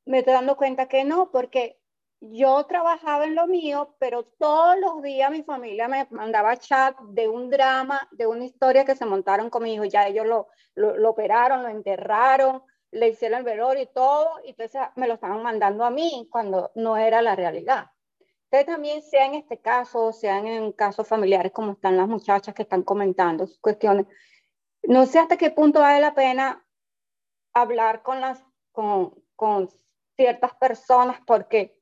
me 0.04 0.18
estoy 0.18 0.34
dando 0.34 0.56
cuenta 0.56 0.88
que 0.88 1.04
no, 1.04 1.30
porque 1.30 1.80
yo 2.20 2.64
trabajaba 2.64 3.24
en 3.24 3.34
lo 3.34 3.46
mío, 3.46 3.96
pero 3.98 4.24
todos 4.24 4.78
los 4.78 5.02
días 5.02 5.30
mi 5.30 5.42
familia 5.42 5.88
me 5.88 6.06
mandaba 6.10 6.56
chat 6.56 6.98
de 7.00 7.28
un 7.28 7.50
drama, 7.50 8.08
de 8.12 8.26
una 8.26 8.44
historia 8.44 8.84
que 8.84 8.96
se 8.96 9.04
montaron 9.04 9.50
con 9.50 9.62
mi 9.62 9.74
hijo. 9.74 9.84
Ya 9.84 10.06
ellos 10.06 10.26
lo, 10.26 10.48
lo, 10.74 11.10
operaron, 11.10 11.62
lo 11.62 11.68
enterraron, 11.68 12.62
le 12.90 13.08
hicieron 13.08 13.40
el 13.40 13.44
velorio 13.44 13.82
y 13.82 13.92
todo, 13.92 14.40
y 14.44 14.50
entonces 14.50 14.80
me 14.96 15.08
lo 15.08 15.14
estaban 15.14 15.42
mandando 15.42 15.84
a 15.84 15.90
mí 15.90 16.28
cuando 16.30 16.72
no 16.74 16.96
era 16.96 17.20
la 17.20 17.36
realidad 17.36 17.86
también, 18.62 19.02
sea 19.02 19.26
en 19.26 19.34
este 19.34 19.58
caso, 19.58 20.12
sean 20.12 20.46
en 20.46 20.70
casos 20.70 21.08
familiares 21.08 21.50
como 21.50 21.72
están 21.72 21.96
las 21.96 22.06
muchachas 22.06 22.54
que 22.54 22.62
están 22.62 22.84
comentando 22.84 23.48
sus 23.48 23.58
cuestiones, 23.58 24.06
no 24.84 25.06
sé 25.06 25.18
hasta 25.18 25.36
qué 25.36 25.50
punto 25.50 25.80
vale 25.80 25.98
la 25.98 26.14
pena 26.14 26.64
hablar 27.52 28.02
con, 28.02 28.20
las, 28.20 28.44
con, 28.70 29.14
con 29.34 29.68
ciertas 30.16 30.54
personas 30.54 31.18
porque 31.26 31.80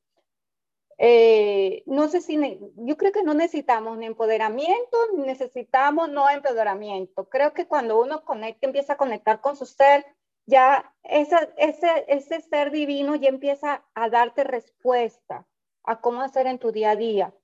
eh, 0.99 1.82
no 1.86 2.09
sé 2.09 2.20
si, 2.20 2.38
yo 2.76 2.97
creo 2.97 3.12
que 3.12 3.22
no 3.22 3.34
necesitamos 3.34 3.99
ni 3.99 4.07
empoderamiento, 4.07 4.99
ni 5.16 5.24
necesitamos 5.24 6.09
no 6.11 6.28
empoderamiento. 6.30 7.28
Creo 7.28 7.53
que 7.53 7.66
cuando 7.66 8.01
uno 8.01 8.24
conecta, 8.24 8.66
empieza 8.66 8.95
a 8.95 8.97
conectar 8.97 9.40
con 9.40 9.57
su 9.57 9.66
ser, 9.66 10.05
ya 10.47 10.95
ese, 11.03 11.36
ese, 11.57 12.05
ese 12.09 12.40
ser 12.40 12.70
divino 12.70 13.14
ya 13.14 13.28
empieza 13.28 13.84
a 13.95 14.11
darte 14.11 14.45
respuesta 14.45 15.47
a 15.84 16.01
cómo 16.01 16.20
hacer 16.20 16.47
en 16.47 16.59
tu 16.59 16.72
día 16.72 16.90
a 16.90 16.97
día. 16.97 17.34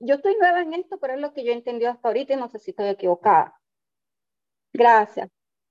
Yo 0.00 0.16
estoy 0.16 0.36
nueva 0.36 0.60
en 0.60 0.74
esto, 0.74 0.98
pero 0.98 1.14
es 1.14 1.20
lo 1.20 1.32
que 1.32 1.44
yo 1.44 1.52
he 1.52 1.54
entendido 1.54 1.90
hasta 1.90 2.08
ahorita 2.08 2.32
y 2.32 2.36
no 2.36 2.48
sé 2.48 2.58
si 2.58 2.70
estoy 2.70 2.88
equivocada. 2.88 3.60
Gracias. 4.72 5.30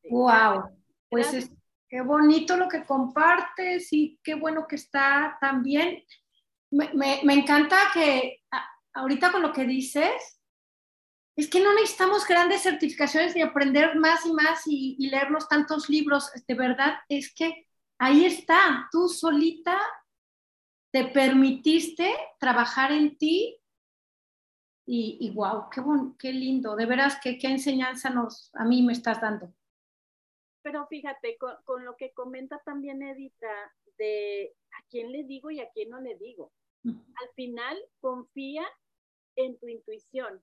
Wow, 0.10 0.70
pues 1.10 1.34
es, 1.34 1.52
qué 1.90 2.02
bonito 2.02 2.56
lo 2.58 2.68
que 2.68 2.84
compartes 2.84 3.92
y 3.92 4.20
qué 4.24 4.36
bueno 4.36 4.68
que 4.68 4.76
está 4.76 5.38
también. 5.42 6.04
Me, 6.76 7.34
encanta 7.34 7.78
que 7.94 8.42
ahorita 8.94 9.32
con 9.32 9.42
lo 9.42 9.54
que 9.54 9.66
dices, 9.66 10.42
es 11.38 11.50
que 11.50 11.62
no 11.62 11.74
necesitamos 11.74 12.28
grandes 12.28 12.64
certificaciones 12.64 13.36
ni 13.36 13.42
aprender 13.42 13.96
más 13.98 14.26
y 14.26 14.34
más 14.34 14.62
y, 14.68 14.96
y 15.00 15.10
leernos 15.10 15.48
tantos 15.48 15.90
libros. 15.90 16.32
De 16.48 16.54
verdad, 16.54 16.96
es 17.10 17.34
que 17.34 17.68
ahí 17.98 18.26
está, 18.26 18.88
tú 18.92 19.10
solita 19.10 19.78
te 20.96 21.04
permitiste 21.04 22.16
trabajar 22.40 22.94
en 22.94 23.18
ti 23.18 23.60
y, 24.86 25.30
wow, 25.36 25.70
qué, 25.70 25.82
qué 26.18 26.32
lindo, 26.32 26.78
de 26.78 26.86
veras 26.86 27.20
que 27.22 27.38
qué 27.38 27.48
enseñanza 27.48 28.10
nos, 28.10 28.50
a 28.56 28.64
mí 28.64 28.82
me 28.82 28.94
estás 28.94 29.20
dando. 29.20 29.54
Pero 30.62 30.88
fíjate, 30.88 31.38
con, 31.38 31.84
lo 31.84 31.98
que 31.98 32.14
comenta 32.14 32.60
también 32.60 33.02
Edita, 33.02 33.74
de 33.98 34.56
a 34.72 34.86
quién 34.90 35.12
le 35.12 35.26
digo 35.26 35.52
y 35.52 35.60
a 35.60 35.70
quién 35.72 35.90
no 35.90 36.00
le 36.00 36.16
digo. 36.16 36.54
Al 36.86 37.30
final, 37.36 37.78
confía 38.00 38.66
en 39.36 39.58
tu 39.60 39.68
intuición. 39.68 40.42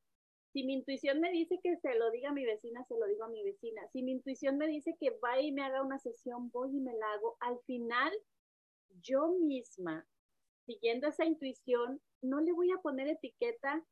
Si 0.52 0.64
mi 0.64 0.74
intuición 0.74 1.20
me 1.20 1.30
dice 1.30 1.58
que 1.62 1.76
se 1.78 1.94
lo 1.94 2.10
diga 2.10 2.30
a 2.30 2.34
mi 2.34 2.44
vecina, 2.44 2.84
se 2.84 2.98
lo 2.98 3.06
digo 3.06 3.24
a 3.24 3.28
mi 3.28 3.42
vecina. 3.42 3.82
Si 3.92 4.02
mi 4.02 4.12
intuición 4.12 4.58
me 4.58 4.66
dice 4.66 4.96
que 5.00 5.16
vaya 5.22 5.40
y 5.40 5.52
me 5.52 5.62
haga 5.62 5.82
una 5.82 5.98
sesión, 5.98 6.50
voy 6.50 6.76
y 6.76 6.80
me 6.80 6.94
la 6.94 7.12
hago. 7.14 7.36
Al 7.40 7.58
final, 7.60 8.12
yo 9.00 9.28
misma 9.40 10.06
siguiendo 10.66 11.08
esa 11.08 11.24
intuición, 11.24 12.00
no 12.20 12.40
le 12.40 12.52
voy 12.52 12.70
a 12.70 12.78
poner 12.78 13.08
etiqueta 13.08 13.84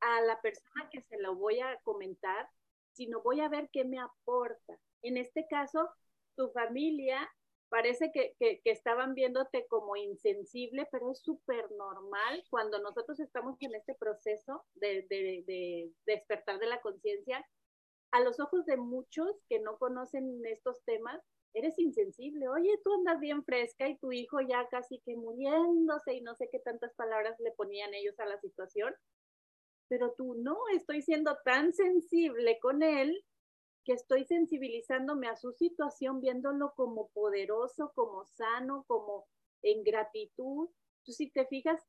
a 0.00 0.20
la 0.22 0.40
persona 0.40 0.88
que 0.90 1.02
se 1.02 1.18
lo 1.20 1.34
voy 1.36 1.60
a 1.60 1.78
comentar, 1.82 2.48
sino 2.92 3.22
voy 3.22 3.40
a 3.40 3.48
ver 3.48 3.68
qué 3.72 3.84
me 3.84 3.98
aporta. 3.98 4.78
En 5.02 5.16
este 5.16 5.46
caso, 5.48 5.88
tu 6.36 6.50
familia 6.50 7.28
parece 7.74 8.12
que, 8.12 8.36
estaban 8.66 9.14
viéndote 9.14 9.66
como 9.66 9.96
insensible, 9.96 10.86
pero 10.92 11.10
es 11.10 11.18
súper 11.18 11.68
normal 11.72 12.44
cuando 12.48 12.78
nosotros 12.78 13.18
estamos 13.18 13.56
en 13.58 13.74
este 13.74 13.96
proceso 13.96 14.64
de, 14.76 15.04
de 15.08 15.90
despertar 16.06 16.60
de 16.60 16.66
la 16.66 16.80
conciencia. 16.80 17.44
A 18.12 18.20
los 18.20 18.38
ojos 18.38 18.64
de 18.66 18.76
muchos 18.76 19.42
que 19.48 19.58
no 19.58 19.76
conocen 19.76 20.40
estos 20.46 20.84
temas, 20.84 21.20
eres 21.52 21.76
insensible. 21.80 22.48
Oye, 22.48 22.78
tú 22.84 22.92
andas 22.94 23.18
bien 23.18 23.42
fresca 23.42 23.88
y 23.88 23.98
tu 23.98 24.12
hijo 24.12 24.40
ya 24.40 24.68
casi 24.68 25.00
que 25.00 25.16
muriéndose 25.16 26.14
y 26.14 26.20
no 26.20 26.36
sé 26.36 26.48
qué 26.52 26.60
tantas 26.60 26.94
palabras 26.94 27.34
le 27.40 27.50
ponían 27.50 27.92
ellos 27.92 28.14
a 28.20 28.26
la 28.26 28.38
situación. 28.38 28.94
Pero 29.88 30.14
tú 30.16 30.36
no, 30.36 30.56
estoy 30.76 31.02
siendo 31.02 31.36
tan 31.44 31.72
sensible 31.72 32.56
con 32.60 32.84
él 32.84 33.20
que 33.84 33.92
estoy 33.92 34.24
sensibilizándome 34.24 35.28
a 35.28 35.36
su 35.36 35.52
situación, 35.52 36.20
viéndolo 36.20 36.74
como 36.74 37.08
poderoso, 37.08 37.92
como 37.94 38.24
sano, 38.24 38.84
como 38.86 39.26
en 39.62 39.84
gratitud. 39.84 40.68
Tú 41.04 41.12
si 41.12 41.30
te 41.30 41.46
fijas, 41.46 41.86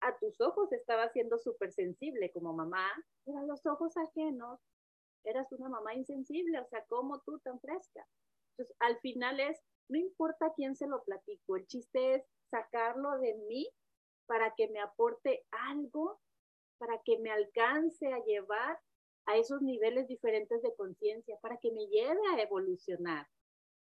a 0.00 0.16
tus 0.18 0.40
ojos 0.40 0.72
estaba 0.72 1.08
siendo 1.10 1.38
súper 1.38 1.72
sensible 1.72 2.30
como 2.32 2.52
mamá, 2.52 2.90
pero 3.24 3.38
a 3.38 3.44
los 3.44 3.64
ojos 3.66 3.96
ajenos 3.96 4.60
eras 5.24 5.50
una 5.52 5.68
mamá 5.68 5.94
insensible, 5.94 6.58
o 6.58 6.66
sea, 6.66 6.84
como 6.86 7.20
tú 7.20 7.38
tan 7.40 7.60
fresca. 7.60 8.06
Entonces, 8.52 8.76
al 8.80 8.98
final 9.00 9.40
es, 9.40 9.60
no 9.88 9.98
importa 9.98 10.52
quién 10.54 10.76
se 10.76 10.86
lo 10.86 11.02
platico, 11.04 11.56
el 11.56 11.66
chiste 11.66 12.14
es 12.14 12.24
sacarlo 12.50 13.18
de 13.18 13.34
mí 13.48 13.68
para 14.26 14.54
que 14.54 14.68
me 14.68 14.80
aporte 14.80 15.44
algo, 15.50 16.20
para 16.78 17.00
que 17.04 17.18
me 17.18 17.30
alcance 17.30 18.12
a 18.12 18.24
llevar 18.24 18.78
a 19.26 19.36
esos 19.36 19.62
niveles 19.62 20.08
diferentes 20.08 20.62
de 20.62 20.74
conciencia 20.74 21.38
para 21.40 21.58
que 21.58 21.72
me 21.72 21.86
lleve 21.86 22.20
a 22.32 22.42
evolucionar. 22.42 23.26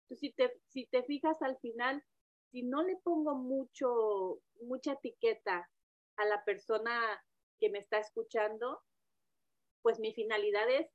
Entonces, 0.03 0.21
si 0.21 0.33
te, 0.33 0.61
si 0.68 0.87
te 0.87 1.03
fijas 1.05 1.41
al 1.43 1.59
final, 1.59 2.03
si 2.51 2.62
no 2.62 2.83
le 2.83 2.97
pongo 2.97 3.35
mucho, 3.37 4.41
mucha 4.62 4.93
etiqueta 4.93 5.71
a 6.16 6.25
la 6.25 6.45
persona 6.45 7.23
que 7.59 7.71
me 7.71 7.79
está 7.79 7.99
escuchando, 7.99 8.81
pues 9.83 10.01
mi 10.01 10.12
finalidad 10.12 10.68
es, 10.71 10.89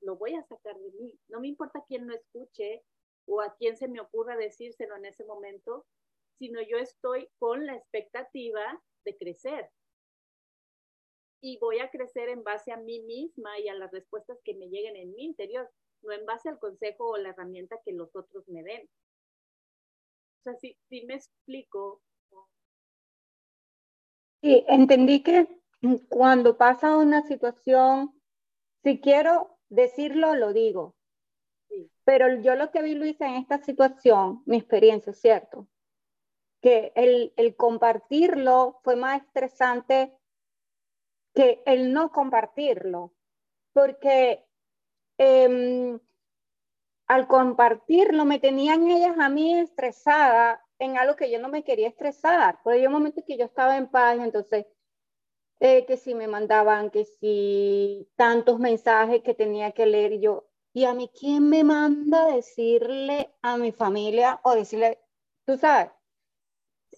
lo 0.00 0.16
voy 0.16 0.34
a 0.34 0.42
sacar 0.42 0.76
de 0.76 0.90
mí. 0.92 1.18
No 1.28 1.40
me 1.40 1.48
importa 1.48 1.84
quién 1.88 2.06
no 2.06 2.14
escuche 2.14 2.84
o 3.26 3.40
a 3.40 3.54
quién 3.56 3.76
se 3.76 3.88
me 3.88 4.00
ocurra 4.00 4.36
decírselo 4.36 4.96
en 4.96 5.06
ese 5.06 5.24
momento, 5.24 5.86
sino 6.38 6.60
yo 6.60 6.76
estoy 6.78 7.28
con 7.38 7.66
la 7.66 7.76
expectativa 7.76 8.82
de 9.04 9.16
crecer. 9.16 9.70
Y 11.44 11.58
voy 11.58 11.80
a 11.80 11.90
crecer 11.90 12.28
en 12.28 12.44
base 12.44 12.72
a 12.72 12.76
mí 12.76 13.00
misma 13.00 13.58
y 13.58 13.68
a 13.68 13.74
las 13.74 13.90
respuestas 13.90 14.38
que 14.44 14.54
me 14.54 14.68
lleguen 14.68 14.96
en 14.96 15.12
mi 15.12 15.24
interior, 15.24 15.68
no 16.02 16.12
en 16.12 16.24
base 16.24 16.48
al 16.48 16.58
consejo 16.58 17.10
o 17.10 17.16
la 17.16 17.30
herramienta 17.30 17.80
que 17.84 17.92
los 17.92 18.14
otros 18.14 18.48
me 18.48 18.62
den. 18.62 18.88
O 20.38 20.42
sea, 20.44 20.54
si, 20.54 20.78
si 20.88 21.04
me 21.04 21.14
explico. 21.14 22.00
Sí, 24.40 24.64
entendí 24.68 25.22
que 25.22 25.48
cuando 26.08 26.56
pasa 26.56 26.96
una 26.96 27.22
situación, 27.22 28.12
si 28.84 29.00
quiero 29.00 29.58
decirlo, 29.68 30.34
lo 30.34 30.52
digo. 30.52 30.94
Pero 32.04 32.40
yo 32.40 32.54
lo 32.54 32.70
que 32.70 32.82
vi, 32.82 32.94
Luisa, 32.94 33.26
en 33.26 33.34
esta 33.34 33.58
situación, 33.62 34.42
mi 34.46 34.58
experiencia, 34.58 35.12
¿cierto? 35.12 35.68
Que 36.60 36.92
el, 36.94 37.32
el 37.36 37.56
compartirlo 37.56 38.80
fue 38.84 38.96
más 38.96 39.22
estresante 39.22 40.16
que 41.34 41.62
el 41.66 41.92
no 41.92 42.10
compartirlo, 42.10 43.12
porque 43.72 44.44
em, 45.18 45.98
al 47.06 47.26
compartirlo 47.26 48.24
me 48.24 48.38
tenían 48.38 48.88
ellas 48.88 49.16
a 49.18 49.28
mí 49.28 49.58
estresada 49.58 50.64
en 50.78 50.98
algo 50.98 51.16
que 51.16 51.30
yo 51.30 51.38
no 51.38 51.48
me 51.48 51.64
quería 51.64 51.88
estresar. 51.88 52.58
Pues 52.62 52.76
había 52.76 52.90
momentos 52.90 53.24
que 53.26 53.36
yo 53.36 53.44
estaba 53.44 53.76
en 53.76 53.88
paz, 53.88 54.18
entonces 54.18 54.66
eh, 55.60 55.86
que 55.86 55.96
si 55.96 56.14
me 56.14 56.26
mandaban, 56.26 56.90
que 56.90 57.04
si 57.04 58.08
tantos 58.16 58.58
mensajes 58.58 59.22
que 59.22 59.34
tenía 59.34 59.72
que 59.72 59.86
leer, 59.86 60.14
y 60.14 60.20
yo, 60.20 60.48
¿y 60.72 60.84
a 60.84 60.94
mí 60.94 61.08
quién 61.18 61.48
me 61.48 61.62
manda 61.62 62.26
decirle 62.26 63.32
a 63.42 63.56
mi 63.56 63.70
familia 63.72 64.40
o 64.42 64.54
decirle, 64.54 64.98
tú 65.46 65.56
sabes? 65.56 65.90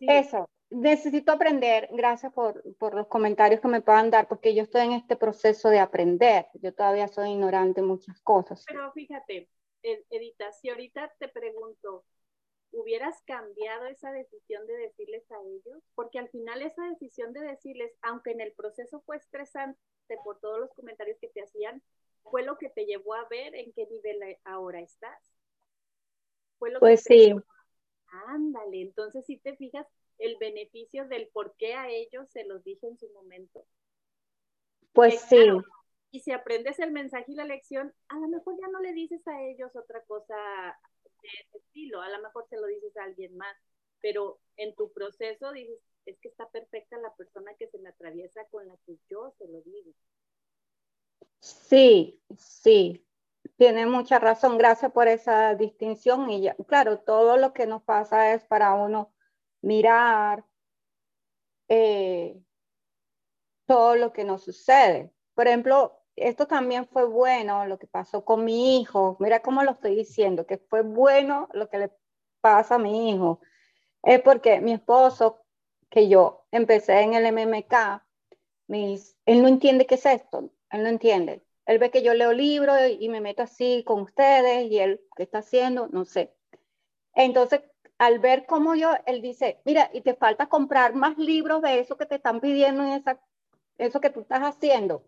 Eso, 0.01 0.49
necesito 0.75 1.33
aprender, 1.33 1.89
gracias 1.93 2.33
por, 2.33 2.63
por, 2.77 2.95
los 2.95 3.07
comentarios 3.07 3.61
que 3.61 3.69
me 3.69 3.81
puedan 3.81 4.11
dar, 4.11 4.29
porque 4.29 4.55
yo 4.55 4.63
estoy 4.63 4.83
en 4.83 4.93
este 4.93 5.17
proceso 5.17 5.69
de 5.69 5.79
aprender, 5.79 6.47
yo 6.55 6.75
todavía 6.75 7.09
soy 7.09 7.31
ignorante 7.31 7.81
en 7.81 7.87
muchas 7.87 8.21
cosas. 8.23 8.65
Pero 8.67 8.93
fíjate, 8.93 9.49
Edita, 9.83 10.51
si 10.53 10.71
ahorita 10.71 11.13
te 11.19 11.29
pregunto, 11.29 12.05
hubieras 12.75 13.23
cambiado 13.23 13.87
esa 13.87 14.11
decisión 14.11 14.67
de 14.67 14.77
decirles 14.77 15.31
a 15.31 15.37
ellos? 15.43 15.83
Porque 15.95 16.19
al 16.19 16.29
final 16.29 16.63
esa 16.63 16.83
decisión 16.89 17.33
de 17.33 17.41
decirles, 17.41 17.93
aunque 18.03 18.33
en 18.33 18.41
el 18.41 18.53
proceso 18.53 19.01
fue 19.07 19.17
estresante 19.17 19.79
por 20.25 20.41
todos 20.41 20.61
los 20.61 20.73
comentarios 20.75 21.19
que 21.21 21.29
te 21.29 21.43
hacían, 21.43 21.83
fue 22.23 22.43
lo 22.43 22.57
que 22.57 22.71
te 22.71 22.87
llevó 22.87 23.15
a 23.15 23.27
ver 23.29 23.55
en 23.55 23.73
qué 23.73 23.87
nivel 23.87 24.39
ahora 24.45 24.81
estás. 24.81 25.19
Fue 26.59 26.71
lo 26.71 26.81
pues 26.81 27.03
sí. 27.03 27.35
Ándale, 28.29 28.83
entonces 28.83 29.25
si 29.27 29.39
te 29.39 29.57
fijas 29.57 29.87
el 30.19 30.37
beneficio 30.39 31.07
del 31.07 31.29
por 31.29 31.55
qué 31.57 31.75
a 31.75 31.89
ellos 31.89 32.31
se 32.31 32.45
los 32.45 32.63
dije 32.65 32.87
en 32.87 32.99
su 32.99 33.09
momento. 33.11 33.65
Pues 34.93 35.21
sí. 35.23 35.37
y 36.13 36.21
si 36.21 36.31
aprendes 36.31 36.79
el 36.79 36.93
mensaje 36.93 37.33
y 37.33 37.35
la 37.35 37.45
lección, 37.45 37.93
a 38.09 38.19
lo 38.19 38.29
mejor 38.29 38.57
ya 38.61 38.69
no 38.69 38.81
le 38.81 38.93
dices 38.93 39.27
a 39.27 39.43
ellos 39.43 39.75
otra 39.75 40.03
cosa 40.05 40.37
ese 41.25 41.59
estilo. 41.59 42.01
A 42.01 42.09
lo 42.11 42.23
mejor 42.23 42.47
se 42.49 42.57
lo 42.57 42.67
dices 42.67 42.97
a 42.97 43.05
alguien 43.05 43.37
más, 43.37 43.57
pero 44.01 44.39
en 44.57 44.75
tu 44.75 44.93
proceso 44.93 45.53
dices, 45.53 45.79
es 46.07 46.19
que 46.21 46.29
está 46.29 46.49
perfecta 46.51 46.99
la 46.99 47.15
persona 47.15 47.53
que 47.59 47.69
se 47.69 47.79
me 47.79 47.89
atraviesa 47.89 48.45
con 48.51 48.67
la 48.67 48.77
que 48.87 48.99
yo 49.09 49.33
se 49.39 49.49
lo 49.49 49.61
digo. 49.63 49.93
Sí, 51.41 52.21
sí, 52.37 53.05
tiene 53.57 53.87
mucha 53.87 54.19
razón. 54.19 54.59
Gracias 54.59 54.93
por 54.93 55.09
esa 55.09 55.55
distinción. 55.55 56.29
Y 56.31 56.43
ya, 56.43 56.57
claro, 56.67 57.01
todo 57.01 57.37
lo 57.37 57.53
que 57.53 57.67
nos 57.67 57.83
pasa 57.83 58.35
es 58.35 58.45
para 58.45 58.75
uno 58.75 59.14
mirar 59.65 60.45
eh, 61.69 62.41
todo 63.67 63.97
lo 63.97 64.13
que 64.13 64.25
nos 64.25 64.45
sucede. 64.45 65.13
Por 65.35 65.49
ejemplo, 65.49 66.01
esto 66.17 66.47
también 66.47 66.87
fue 66.87 67.07
bueno, 67.07 67.67
lo 67.67 67.79
que 67.79 67.87
pasó 67.87 68.25
con 68.25 68.45
mi 68.45 68.81
hijo. 68.81 69.17
Mira 69.21 69.41
cómo 69.41 69.63
lo 69.63 69.73
estoy 69.73 69.97
diciendo, 69.97 70.47
que 70.47 70.59
fue 70.59 70.83
bueno 70.83 71.49
lo 71.53 71.69
que 71.69 71.79
le 71.79 71.91
pasa 72.41 72.77
a 72.77 72.79
mi 72.79 73.11
hijo. 73.11 73.41
Es 74.03 74.21
porque 74.23 74.61
mi 74.61 74.73
esposo, 74.73 75.45
que 75.91 76.09
yo 76.09 76.47
empecé 76.51 77.01
en 77.01 77.15
el 77.15 77.27
MMK, 77.33 78.03
mis, 78.69 79.17
él 79.27 79.43
no 79.43 79.49
entiende 79.49 79.87
qué 79.87 79.97
es 79.97 80.07
esto, 80.07 80.51
él 80.71 80.83
no 80.83 80.89
entiende. 80.89 81.43
Él 81.67 81.79
ve 81.79 81.91
que 81.91 82.03
yo 82.03 82.13
leo 82.15 82.33
libros 82.33 82.79
y 83.01 83.09
me 83.09 83.21
meto 83.23 83.43
así 83.43 83.83
con 83.87 84.03
ustedes 84.03 84.71
y 84.71 84.79
él, 84.79 85.01
¿qué 85.17 85.23
está 85.23 85.39
haciendo? 85.39 85.89
No 85.89 86.05
sé. 86.05 86.35
Entonces, 87.15 87.63
al 87.99 88.19
ver 88.19 88.47
cómo 88.47 88.75
yo, 88.75 88.93
él 89.07 89.23
dice, 89.23 89.61
mira, 89.65 89.91
y 89.93 90.01
te 90.01 90.15
falta 90.15 90.49
comprar 90.49 90.95
más 90.95 91.17
libros 91.19 91.63
de 91.63 91.79
eso 91.81 91.97
que 91.97 92.07
te 92.07 92.17
están 92.17 92.41
pidiendo 92.41 92.83
en 92.83 92.91
esa, 92.91 93.21
eso 93.79 94.01
que 94.01 94.11
tú 94.11 94.21
estás 94.21 94.41
haciendo. 94.41 95.05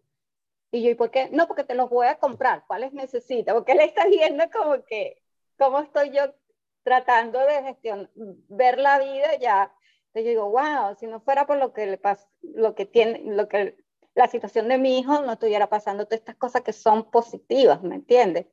Y 0.70 0.82
yo, 0.82 0.91
¿y 0.91 0.95
por 0.95 1.11
qué? 1.11 1.28
No, 1.30 1.47
porque 1.47 1.64
te 1.64 1.74
los 1.74 1.91
voy 1.91 2.07
a 2.07 2.18
comprar. 2.18 2.64
¿Cuáles 2.66 2.93
necesita? 2.93 3.55
Porque 3.55 3.72
él 3.72 3.80
está 3.80 4.07
viendo 4.07 4.45
como 4.51 4.82
que, 4.84 5.22
¿cómo 5.59 5.80
estoy 5.80 6.11
yo 6.11 6.34
tratando 6.82 7.41
de 7.41 7.62
gestionar, 7.62 8.11
ver 8.14 8.78
la 8.78 8.99
vida 8.99 9.37
ya? 9.41 9.72
Entonces 10.09 10.24
yo 10.24 10.30
digo, 10.30 10.51
wow, 10.51 10.95
si 10.99 11.07
no 11.07 11.20
fuera 11.20 11.47
por 11.47 11.59
lo 11.59 11.72
que 11.72 11.87
le 11.87 11.99
pasa, 11.99 12.28
lo 12.43 12.74
que 12.74 12.87
tiene, 12.87 13.22
lo 13.24 13.49
que, 13.49 13.76
la 14.14 14.28
situación 14.28 14.68
de 14.68 14.78
mi 14.78 14.99
hijo, 14.99 15.20
no 15.22 15.32
estuviera 15.32 15.68
pasando 15.68 16.05
todas 16.07 16.20
estas 16.20 16.37
cosas 16.37 16.62
que 16.62 16.72
son 16.72 17.11
positivas, 17.11 17.82
¿me 17.82 17.97
entiendes? 17.97 18.47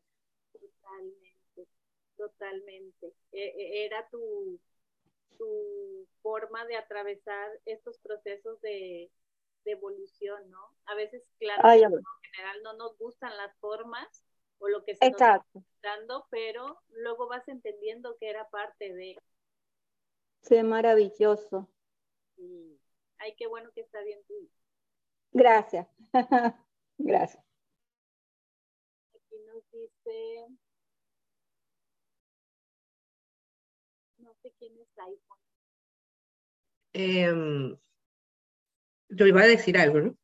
Totalmente. 2.24 3.14
E, 3.34 3.44
e, 3.44 3.86
era 3.86 4.08
tu, 4.10 4.58
tu 5.38 6.08
forma 6.22 6.66
de 6.66 6.78
atravesar 6.78 7.52
estos 7.66 7.98
procesos 8.00 8.62
de, 8.62 9.12
de 9.66 9.72
evolución, 9.72 10.50
¿no? 10.50 10.74
A 10.86 10.96
veces, 10.96 11.22
claro, 11.38 11.68
en 11.68 12.04
general 12.32 12.64
no 12.64 12.74
nos 12.78 12.98
gustan 12.98 13.36
las 13.36 13.54
formas 13.58 14.24
o 14.60 14.70
lo 14.70 14.86
que 14.86 14.96
se 14.96 15.06
Exacto. 15.06 15.50
nos 15.60 15.66
está 15.66 15.90
dando, 15.98 16.28
pero 16.30 16.82
luego 16.92 17.28
vas 17.28 17.46
entendiendo 17.50 18.16
que 18.18 18.30
era 18.30 18.50
parte 18.50 18.94
de... 18.94 19.18
Sí, 20.44 20.64
maravilloso. 20.64 21.68
Sí. 22.38 22.80
Ay, 23.18 23.36
qué 23.36 23.48
bueno 23.48 23.70
que 23.74 23.82
está 23.82 24.02
bien 24.02 24.24
tú. 24.26 24.50
Gracias. 25.34 25.88
Gracias. 26.98 27.44
Aquí 29.14 29.36
nos 29.46 29.70
dice... 29.72 30.48
IPhone. 34.66 35.40
Eh, 36.94 37.78
yo 39.10 39.28
iba 39.28 39.42
a 39.42 39.48
decir 39.48 39.78
algo, 39.78 40.00
¿no? 40.00 40.18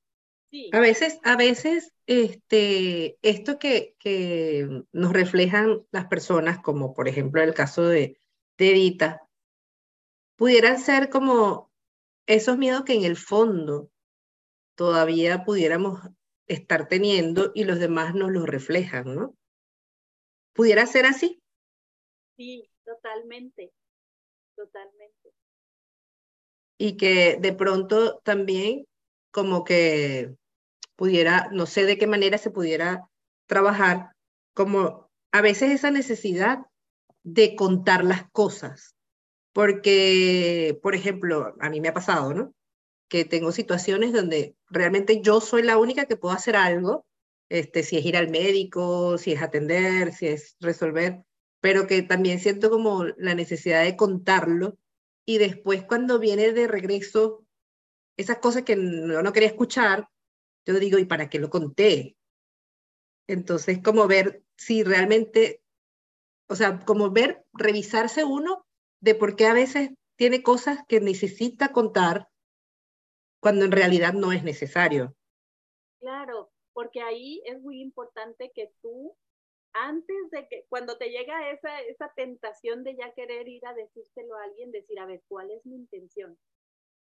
A 0.72 0.80
veces, 0.80 1.20
a 1.24 1.36
veces, 1.36 1.94
este, 2.08 3.20
esto 3.22 3.60
que, 3.60 3.96
que 4.00 4.84
nos 4.92 5.14
reflejan 5.14 5.86
las 5.92 6.08
personas, 6.08 6.60
como 6.60 6.96
por 6.96 7.08
ejemplo 7.08 7.42
el 7.44 7.54
caso 7.54 7.84
de, 7.84 8.20
de 8.58 8.72
Edita, 8.72 9.30
pudieran 10.36 10.80
ser 10.80 11.10
como 11.10 11.72
esos 12.26 12.58
miedos 12.58 12.84
que 12.84 12.94
en 12.94 13.04
el 13.04 13.16
fondo 13.16 13.92
todavía 14.76 15.44
pudiéramos 15.44 16.00
estar 16.48 16.88
teniendo 16.88 17.52
y 17.54 17.66
los 17.66 17.80
demás 17.80 18.16
nos 18.16 18.32
los 18.32 18.48
reflejan, 18.48 19.14
¿no? 19.14 19.38
¿Pudiera 20.54 20.86
ser 20.88 21.06
así? 21.06 21.44
Sí, 22.38 22.72
totalmente, 22.84 23.72
totalmente 24.60 25.32
y 26.80 26.98
que 26.98 27.38
de 27.40 27.54
pronto 27.54 28.20
también 28.24 28.88
como 29.32 29.64
que 29.64 30.34
pudiera, 30.96 31.50
no 31.52 31.66
sé 31.66 31.86
de 31.86 31.98
qué 31.98 32.08
manera 32.08 32.38
se 32.40 32.50
pudiera 32.50 33.08
trabajar, 33.46 34.14
como 34.54 35.12
a 35.32 35.42
veces 35.42 35.72
esa 35.72 35.92
necesidad 35.92 36.60
de 37.24 37.56
contar 37.56 38.04
las 38.04 38.30
cosas. 38.32 38.96
Porque, 39.54 40.80
por 40.82 40.96
ejemplo, 40.96 41.54
a 41.60 41.70
mí 41.70 41.82
me 41.82 41.90
ha 41.90 41.94
pasado, 41.94 42.34
¿no? 42.34 42.56
Que 43.10 43.26
tengo 43.26 43.52
situaciones 43.52 44.14
donde 44.14 44.56
realmente 44.70 45.22
yo 45.22 45.42
soy 45.42 45.64
la 45.64 45.78
única 45.78 46.06
que 46.06 46.18
puedo 46.18 46.34
hacer 46.34 46.56
algo, 46.56 47.06
este, 47.50 47.84
si 47.84 47.98
es 47.98 48.06
ir 48.06 48.16
al 48.16 48.30
médico, 48.30 49.18
si 49.18 49.34
es 49.34 49.42
atender, 49.42 50.14
si 50.14 50.28
es 50.28 50.56
resolver, 50.60 51.24
pero 51.62 51.88
que 51.88 52.02
también 52.02 52.40
siento 52.40 52.70
como 52.70 53.06
la 53.18 53.36
necesidad 53.36 53.84
de 53.84 53.96
contarlo 53.96 54.78
y 55.26 55.38
después 55.38 55.84
cuando 55.84 56.20
viene 56.20 56.54
de 56.54 56.68
regreso 56.68 57.46
esas 58.18 58.40
cosas 58.40 58.64
que 58.64 58.76
no, 58.76 59.22
no 59.22 59.34
quería 59.34 59.50
escuchar, 59.50 60.10
yo 60.66 60.80
digo, 60.80 60.98
¿y 60.98 61.06
para 61.06 61.30
qué 61.30 61.40
lo 61.40 61.50
conté? 61.50 62.18
Entonces, 63.28 63.80
como 63.82 64.08
ver 64.08 64.44
si 64.58 64.84
realmente, 64.84 65.62
o 66.48 66.56
sea, 66.56 66.80
como 66.80 67.12
ver, 67.12 67.46
revisarse 67.54 68.24
uno 68.24 68.66
de 69.00 69.16
por 69.16 69.36
qué 69.36 69.46
a 69.46 69.54
veces 69.54 69.92
tiene 70.16 70.44
cosas 70.44 70.80
que 70.88 71.00
necesita 71.00 71.72
contar 71.72 72.30
cuando 73.40 73.66
en 73.66 73.72
realidad 73.72 74.14
no 74.14 74.34
es 74.34 74.44
necesario. 74.44 75.16
Claro, 76.00 76.52
porque 76.74 77.02
ahí 77.02 77.42
es 77.46 77.62
muy 77.62 77.82
importante 77.82 78.52
que 78.54 78.74
tú, 78.82 79.16
antes 79.74 80.30
de 80.32 80.48
que, 80.48 80.66
cuando 80.70 80.98
te 80.98 81.10
llega 81.10 81.52
esa, 81.52 81.82
esa 81.82 82.12
tentación 82.16 82.84
de 82.84 82.96
ya 82.96 83.14
querer 83.14 83.48
ir 83.48 83.66
a 83.66 83.74
decírselo 83.74 84.36
a 84.36 84.44
alguien, 84.44 84.72
decir, 84.72 85.00
a 85.00 85.06
ver, 85.06 85.22
¿cuál 85.28 85.52
es 85.52 85.66
mi 85.66 85.76
intención? 85.76 86.38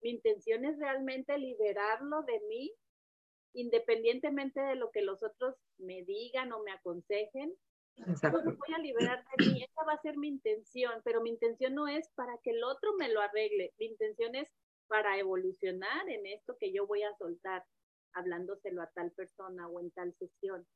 Mi 0.01 0.11
intención 0.11 0.65
es 0.65 0.77
realmente 0.77 1.37
liberarlo 1.37 2.23
de 2.23 2.39
mí, 2.47 2.73
independientemente 3.53 4.59
de 4.59 4.75
lo 4.75 4.91
que 4.91 5.01
los 5.01 5.23
otros 5.23 5.55
me 5.77 6.03
digan 6.03 6.51
o 6.51 6.63
me 6.63 6.71
aconsejen. 6.71 7.55
Exacto. 7.97 8.39
Yo 8.43 8.57
voy 8.57 8.75
a 8.75 8.79
liberar 8.79 9.23
de 9.37 9.45
mí, 9.45 9.63
esa 9.63 9.85
va 9.85 9.93
a 9.93 10.01
ser 10.01 10.17
mi 10.17 10.27
intención, 10.27 11.01
pero 11.03 11.21
mi 11.21 11.29
intención 11.29 11.73
no 11.73 11.87
es 11.87 12.09
para 12.15 12.37
que 12.43 12.51
el 12.51 12.63
otro 12.63 12.93
me 12.99 13.09
lo 13.09 13.21
arregle, 13.21 13.73
mi 13.79 13.85
intención 13.85 14.35
es 14.35 14.49
para 14.87 15.17
evolucionar 15.17 16.09
en 16.09 16.25
esto 16.25 16.57
que 16.59 16.73
yo 16.73 16.85
voy 16.85 17.03
a 17.03 17.15
soltar, 17.17 17.63
hablándoselo 18.13 18.81
a 18.81 18.91
tal 18.91 19.11
persona 19.11 19.67
o 19.69 19.79
en 19.79 19.91
tal 19.91 20.13
sesión. 20.15 20.67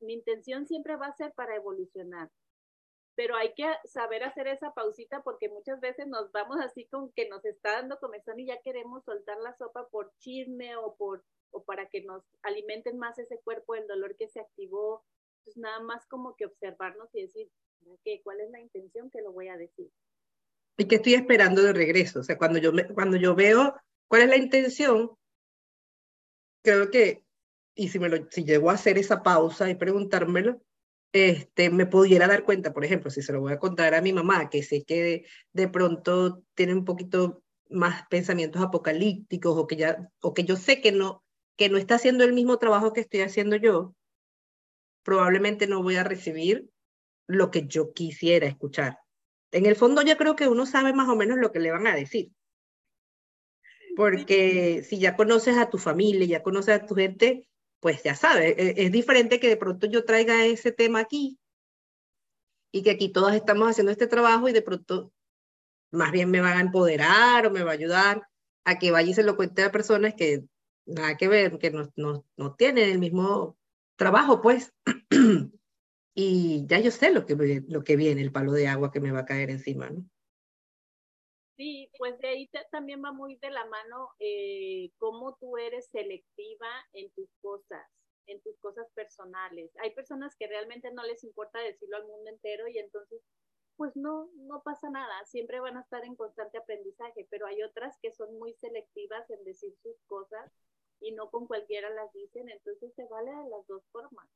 Mi 0.00 0.14
intención 0.14 0.66
siempre 0.66 0.96
va 0.96 1.06
a 1.06 1.16
ser 1.16 1.32
para 1.32 1.56
evolucionar, 1.56 2.30
pero 3.14 3.34
hay 3.36 3.54
que 3.54 3.64
saber 3.84 4.22
hacer 4.24 4.46
esa 4.46 4.74
pausita 4.74 5.22
porque 5.22 5.48
muchas 5.48 5.80
veces 5.80 6.06
nos 6.06 6.30
vamos 6.32 6.58
así 6.60 6.86
con 6.86 7.10
que 7.12 7.28
nos 7.28 7.44
está 7.44 7.72
dando 7.72 7.98
comezón 7.98 8.38
y 8.40 8.46
ya 8.46 8.60
queremos 8.62 9.04
soltar 9.04 9.38
la 9.38 9.56
sopa 9.56 9.88
por 9.88 10.12
chisme 10.18 10.76
o 10.76 10.94
por 10.96 11.24
o 11.50 11.64
para 11.64 11.88
que 11.88 12.02
nos 12.02 12.22
alimenten 12.42 12.98
más 12.98 13.18
ese 13.18 13.40
cuerpo 13.40 13.74
el 13.74 13.86
dolor 13.86 14.16
que 14.16 14.28
se 14.28 14.40
activó. 14.40 15.04
Pues 15.44 15.56
nada 15.56 15.80
más 15.80 16.06
como 16.06 16.34
que 16.36 16.46
observarnos 16.46 17.08
y 17.14 17.22
decir, 17.22 17.50
¿qué? 18.04 18.20
¿cuál 18.22 18.40
es 18.40 18.50
la 18.50 18.60
intención 18.60 19.10
que 19.10 19.22
lo 19.22 19.32
voy 19.32 19.48
a 19.48 19.56
decir? 19.56 19.90
¿Y 20.76 20.86
qué 20.86 20.96
estoy 20.96 21.14
esperando 21.14 21.62
de 21.62 21.72
regreso? 21.72 22.20
O 22.20 22.22
sea, 22.22 22.36
cuando 22.36 22.58
yo, 22.58 22.72
cuando 22.94 23.16
yo 23.16 23.34
veo 23.34 23.74
cuál 24.08 24.22
es 24.22 24.28
la 24.28 24.36
intención, 24.36 25.16
creo 26.62 26.90
que, 26.90 27.24
y 27.76 27.88
si, 27.88 27.98
me 27.98 28.08
lo, 28.08 28.28
si 28.30 28.44
llego 28.44 28.70
a 28.70 28.74
hacer 28.74 28.98
esa 28.98 29.22
pausa 29.22 29.70
y 29.70 29.74
preguntármelo, 29.76 30.62
este, 31.12 31.70
me 31.70 31.86
pudiera 31.86 32.26
dar 32.26 32.44
cuenta, 32.44 32.72
por 32.72 32.84
ejemplo, 32.84 33.10
si 33.10 33.22
se 33.22 33.32
lo 33.32 33.40
voy 33.40 33.52
a 33.52 33.58
contar 33.58 33.94
a 33.94 34.00
mi 34.00 34.12
mamá, 34.12 34.50
que 34.50 34.62
sé 34.62 34.84
que 34.84 35.26
de, 35.52 35.68
pronto 35.68 36.42
tiene 36.54 36.74
un 36.74 36.84
poquito 36.84 37.42
más 37.68 38.06
pensamientos 38.08 38.62
apocalípticos 38.62 39.56
o 39.56 39.66
que, 39.66 39.76
ya, 39.76 40.10
o 40.20 40.34
que 40.34 40.44
yo 40.44 40.56
sé 40.56 40.80
que 40.80 40.90
no, 40.90 41.22
que 41.56 41.68
no 41.68 41.78
está 41.78 41.96
haciendo 41.96 42.24
el 42.24 42.32
mismo 42.32 42.58
trabajo 42.58 42.92
que 42.92 43.00
estoy 43.00 43.20
haciendo 43.20 43.56
yo, 43.56 43.94
probablemente 45.02 45.66
no 45.66 45.82
voy 45.82 45.96
a 45.96 46.04
recibir 46.04 46.68
lo 47.26 47.50
que 47.50 47.66
yo 47.66 47.92
quisiera 47.92 48.46
escuchar. 48.46 48.98
En 49.52 49.66
el 49.66 49.76
fondo 49.76 50.02
yo 50.02 50.16
creo 50.16 50.34
que 50.34 50.48
uno 50.48 50.66
sabe 50.66 50.92
más 50.92 51.08
o 51.08 51.16
menos 51.16 51.38
lo 51.38 51.52
que 51.52 51.60
le 51.60 51.70
van 51.70 51.86
a 51.86 51.94
decir. 51.94 52.32
Porque 53.96 54.82
si 54.82 54.98
ya 54.98 55.16
conoces 55.16 55.56
a 55.56 55.70
tu 55.70 55.78
familia, 55.78 56.26
ya 56.26 56.42
conoces 56.42 56.82
a 56.82 56.86
tu 56.86 56.94
gente, 56.94 57.48
pues 57.86 58.02
ya 58.02 58.16
sabes, 58.16 58.56
e, 58.58 58.74
es, 58.84 58.90
diferente 58.90 59.38
que 59.38 59.48
de 59.48 59.56
pronto 59.56 59.86
yo 59.86 60.04
traiga 60.04 60.44
ese 60.44 60.72
tema 60.72 60.98
aquí 60.98 61.38
y 62.72 62.82
que 62.82 62.90
aquí 62.90 63.10
todos 63.10 63.32
estamos 63.32 63.70
haciendo 63.70 63.92
este 63.92 64.08
trabajo 64.08 64.48
y 64.48 64.52
de 64.52 64.60
pronto 64.60 65.12
más 65.92 66.10
bien 66.10 66.28
me 66.28 66.40
van 66.40 66.58
a 66.58 66.62
empoderar 66.62 67.46
o 67.46 67.52
me 67.52 67.62
va 67.62 67.70
a 67.70 67.74
ayudar 67.74 68.26
a 68.64 68.80
que 68.80 68.90
vaya 68.90 69.08
y 69.08 69.14
se 69.14 69.22
lo 69.22 69.36
cuente 69.36 69.62
a 69.62 69.70
personas 69.70 70.14
que 70.14 70.42
nada 70.84 71.16
que 71.16 71.28
ver, 71.28 71.58
que 71.58 71.70
no, 71.70 71.88
no, 71.94 72.26
no 72.36 72.56
tienen 72.56 72.90
el 72.90 72.98
mismo 72.98 73.56
trabajo, 73.94 74.42
pues. 74.42 74.74
y 76.12 76.66
ya 76.66 76.80
yo 76.80 76.90
sé 76.90 77.12
lo 77.12 77.24
que, 77.24 77.62
lo 77.68 77.84
que 77.84 77.94
viene, 77.94 78.20
el 78.20 78.32
palo 78.32 78.50
de 78.50 78.66
agua 78.66 78.90
que 78.90 78.98
me 78.98 79.12
va 79.12 79.20
a 79.20 79.26
caer 79.26 79.48
encima, 79.50 79.90
¿no? 79.90 80.04
Sí, 81.56 81.90
pues 81.96 82.18
de 82.18 82.28
ahí 82.28 82.50
también 82.70 83.02
va 83.02 83.12
muy 83.12 83.36
de 83.36 83.50
la 83.50 83.64
mano 83.64 84.10
eh, 84.18 84.90
cómo 84.98 85.36
tú 85.40 85.56
eres 85.56 85.88
selectiva 85.90 86.68
en 86.92 87.10
tus 87.12 87.30
cosas, 87.40 87.86
en 88.26 88.42
tus 88.42 88.58
cosas 88.58 88.86
personales. 88.94 89.70
Hay 89.82 89.94
personas 89.94 90.36
que 90.36 90.48
realmente 90.48 90.92
no 90.92 91.02
les 91.04 91.24
importa 91.24 91.58
decirlo 91.60 91.96
al 91.96 92.06
mundo 92.06 92.28
entero 92.28 92.68
y 92.68 92.78
entonces, 92.78 93.22
pues 93.76 93.96
no, 93.96 94.28
no 94.36 94.62
pasa 94.62 94.90
nada, 94.90 95.24
siempre 95.24 95.60
van 95.60 95.78
a 95.78 95.80
estar 95.80 96.04
en 96.04 96.14
constante 96.14 96.58
aprendizaje, 96.58 97.26
pero 97.30 97.46
hay 97.46 97.62
otras 97.62 97.96
que 98.02 98.12
son 98.12 98.38
muy 98.38 98.52
selectivas 98.54 99.28
en 99.30 99.42
decir 99.44 99.74
sus 99.82 99.96
cosas 100.06 100.52
y 101.00 101.12
no 101.12 101.30
con 101.30 101.46
cualquiera 101.46 101.88
las 101.88 102.12
dicen, 102.12 102.50
entonces 102.50 102.92
se 102.94 103.06
vale 103.06 103.30
de 103.30 103.48
las 103.48 103.66
dos 103.66 103.82
formas. 103.92 104.28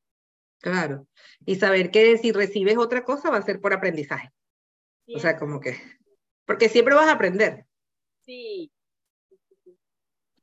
Claro, 0.59 1.07
y 1.45 1.55
saber 1.55 1.91
que 1.91 2.17
si 2.17 2.31
recibes 2.31 2.77
otra 2.77 3.03
cosa 3.03 3.29
va 3.29 3.37
a 3.37 3.41
ser 3.43 3.61
por 3.61 3.73
aprendizaje. 3.73 4.31
O 5.13 5.19
sea, 5.19 5.37
como 5.37 5.59
que 5.59 5.75
porque 6.45 6.69
siempre 6.69 6.95
vas 6.95 7.07
a 7.07 7.13
aprender. 7.13 7.65
Sí, 8.21 8.71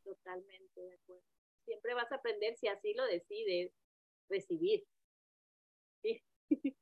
totalmente 0.05 0.81
de 0.81 0.95
acuerdo. 0.95 1.23
Siempre 1.65 1.95
vas 1.95 2.11
a 2.13 2.17
aprender 2.17 2.57
si 2.57 2.69
así 2.69 2.95
lo 2.95 3.05
decides 3.07 3.73
recibir. 4.29 4.85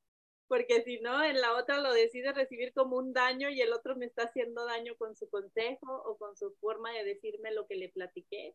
Porque 0.48 0.82
si 0.84 1.00
no, 1.00 1.24
en 1.24 1.40
la 1.40 1.56
otra 1.56 1.80
lo 1.80 1.92
decides 1.92 2.34
recibir 2.34 2.72
como 2.72 2.96
un 2.98 3.12
daño 3.12 3.50
y 3.50 3.60
el 3.60 3.72
otro 3.72 3.96
me 3.96 4.06
está 4.06 4.24
haciendo 4.24 4.64
daño 4.64 4.94
con 4.96 5.16
su 5.16 5.28
consejo 5.28 6.02
o 6.04 6.16
con 6.18 6.36
su 6.36 6.54
forma 6.60 6.92
de 6.92 7.04
decirme 7.04 7.50
lo 7.52 7.66
que 7.66 7.74
le 7.74 7.88
platiqué. 7.88 8.54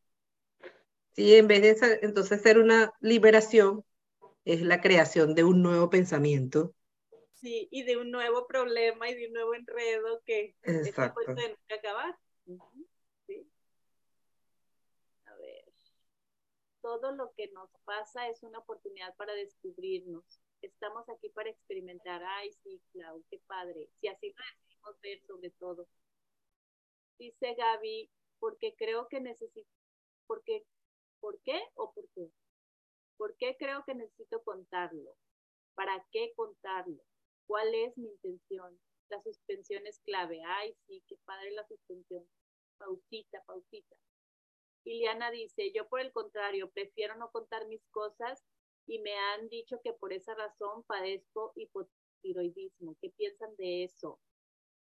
Sí, 1.13 1.35
en 1.35 1.47
vez 1.47 1.61
de 1.61 1.99
entonces 2.01 2.41
ser 2.41 2.59
una 2.59 2.93
liberación, 3.01 3.83
es 4.45 4.61
la 4.61 4.79
creación 4.79 5.35
de 5.35 5.43
un 5.43 5.61
nuevo 5.61 5.89
pensamiento 5.89 6.73
Sí, 7.41 7.67
y 7.71 7.83
de 7.83 7.97
un 7.97 8.11
nuevo 8.11 8.45
problema 8.45 9.09
y 9.09 9.15
de 9.15 9.25
un 9.25 9.33
nuevo 9.33 9.55
enredo 9.55 10.21
que 10.23 10.55
está 10.61 11.11
puesto 11.11 11.33
de 11.33 11.49
nunca 11.49 11.75
acabar. 11.75 12.15
¿Sí? 13.25 13.51
A 15.25 15.35
ver. 15.37 15.65
Todo 16.81 17.11
lo 17.13 17.33
que 17.33 17.47
nos 17.47 17.71
pasa 17.83 18.29
es 18.29 18.43
una 18.43 18.59
oportunidad 18.59 19.15
para 19.15 19.33
descubrirnos. 19.33 20.23
Estamos 20.61 21.09
aquí 21.09 21.29
para 21.29 21.49
experimentar. 21.49 22.23
Ay, 22.23 22.53
sí, 22.63 22.79
Clau, 22.91 23.23
qué 23.31 23.39
padre. 23.47 23.89
Si 23.99 24.07
así 24.07 24.29
lo 24.29 24.43
decimos 24.59 25.01
ver 25.01 25.19
sobre 25.25 25.49
todo. 25.49 25.87
Dice 27.17 27.55
Gaby, 27.55 28.11
porque 28.37 28.75
creo 28.75 29.07
que 29.07 29.19
necesito, 29.19 29.69
porque, 30.27 30.63
¿por 31.19 31.39
qué 31.41 31.59
o 31.73 31.91
por 31.91 32.07
qué? 32.09 32.31
¿Por 33.17 33.35
qué 33.37 33.57
creo 33.57 33.83
que 33.83 33.95
necesito 33.95 34.43
contarlo? 34.43 35.15
¿Para 35.73 36.05
qué 36.11 36.33
contarlo? 36.35 37.01
¿Cuál 37.51 37.75
es 37.75 37.97
mi 37.97 38.07
intención? 38.07 38.79
La 39.09 39.21
suspensión 39.21 39.85
es 39.85 39.99
clave. 40.05 40.41
Ay, 40.41 40.73
sí, 40.87 41.03
qué 41.05 41.17
padre 41.25 41.51
la 41.51 41.67
suspensión. 41.67 42.25
Pausita, 42.77 43.43
pausita. 43.45 43.97
Iliana 44.85 45.29
dice, 45.31 45.73
yo 45.73 45.89
por 45.89 45.99
el 45.99 46.13
contrario, 46.13 46.71
prefiero 46.71 47.17
no 47.17 47.29
contar 47.29 47.67
mis 47.67 47.85
cosas 47.89 48.41
y 48.87 48.99
me 48.99 49.17
han 49.17 49.49
dicho 49.49 49.81
que 49.83 49.91
por 49.91 50.13
esa 50.13 50.33
razón 50.33 50.83
padezco 50.83 51.51
hipotiroidismo. 51.57 52.95
¿Qué 53.01 53.09
piensan 53.09 53.53
de 53.57 53.83
eso? 53.83 54.21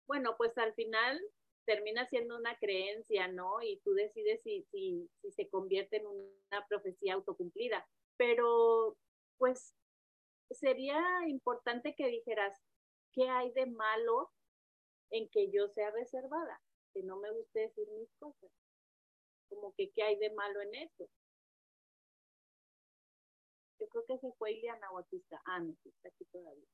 Bueno, 0.07 0.36
pues 0.36 0.59
al 0.59 0.74
final 0.74 1.18
termina 1.64 2.05
siendo 2.05 2.36
una 2.36 2.59
creencia, 2.59 3.28
¿no? 3.28 3.62
Y 3.62 3.80
tú 3.80 3.94
decides 3.94 4.42
si, 4.42 4.62
si, 4.70 5.09
si 5.22 5.30
se 5.30 5.48
convierte 5.48 5.96
en 5.96 6.07
una 6.07 6.66
profecía 6.68 7.14
autocumplida. 7.14 7.88
Pero, 8.18 8.98
pues 9.38 9.74
sería 10.55 11.03
importante 11.28 11.94
que 11.94 12.09
dijeras, 12.09 12.59
¿qué 13.12 13.28
hay 13.28 13.53
de 13.53 13.66
malo 13.66 14.30
en 15.11 15.28
que 15.28 15.50
yo 15.50 15.68
sea 15.68 15.90
reservada? 15.90 16.61
Que 16.92 17.03
no 17.03 17.16
me 17.18 17.30
guste 17.30 17.61
decir 17.61 17.88
mis 17.90 18.12
cosas. 18.18 18.50
Como 19.48 19.74
que, 19.74 19.90
¿qué 19.92 20.03
hay 20.03 20.16
de 20.16 20.30
malo 20.30 20.61
en 20.62 20.74
eso? 20.74 21.09
Yo 23.78 23.88
creo 23.88 24.05
que 24.07 24.18
se 24.18 24.32
fue 24.38 24.53
Ileana 24.53 24.90
o 24.92 24.98
aquí 24.98 25.16
está. 25.16 25.42
Ah, 25.44 25.61
no, 25.61 25.74
está 25.84 26.09
aquí 26.09 26.24
todavía. 26.26 26.68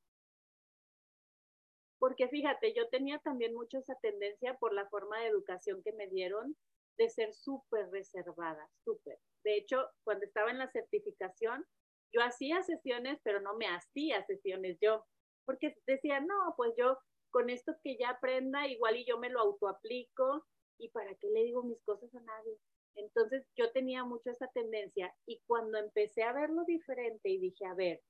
Porque 1.98 2.28
fíjate, 2.28 2.74
yo 2.74 2.88
tenía 2.90 3.18
también 3.18 3.54
mucho 3.54 3.78
esa 3.78 3.96
tendencia 3.96 4.54
por 4.54 4.72
la 4.72 4.88
forma 4.88 5.20
de 5.20 5.28
educación 5.28 5.82
que 5.82 5.92
me 5.92 6.06
dieron 6.06 6.56
de 6.96 7.08
ser 7.08 7.32
súper 7.34 7.90
reservada, 7.90 8.68
súper. 8.84 9.18
De 9.44 9.56
hecho, 9.56 9.88
cuando 10.04 10.26
estaba 10.26 10.50
en 10.50 10.58
la 10.58 10.70
certificación, 10.70 11.64
yo 12.12 12.22
hacía 12.22 12.62
sesiones, 12.62 13.20
pero 13.22 13.40
no 13.40 13.56
me 13.56 13.66
hacía 13.66 14.24
sesiones 14.26 14.78
yo, 14.80 15.04
porque 15.44 15.74
decía, 15.86 16.20
no, 16.20 16.54
pues 16.56 16.74
yo 16.76 16.98
con 17.30 17.50
esto 17.50 17.72
que 17.82 17.96
ya 17.96 18.10
aprenda, 18.10 18.66
igual 18.66 18.96
y 18.96 19.04
yo 19.04 19.18
me 19.18 19.30
lo 19.30 19.40
autoaplico, 19.40 20.44
y 20.78 20.88
para 20.90 21.14
qué 21.16 21.28
le 21.28 21.44
digo 21.44 21.62
mis 21.62 21.82
cosas 21.82 22.14
a 22.14 22.20
nadie. 22.20 22.58
Entonces 22.94 23.44
yo 23.56 23.70
tenía 23.72 24.04
mucho 24.04 24.30
esa 24.30 24.48
tendencia 24.48 25.14
y 25.26 25.40
cuando 25.46 25.78
empecé 25.78 26.22
a 26.22 26.32
verlo 26.32 26.64
diferente 26.64 27.28
y 27.28 27.38
dije, 27.38 27.64
a 27.66 27.74
ver, 27.74 28.00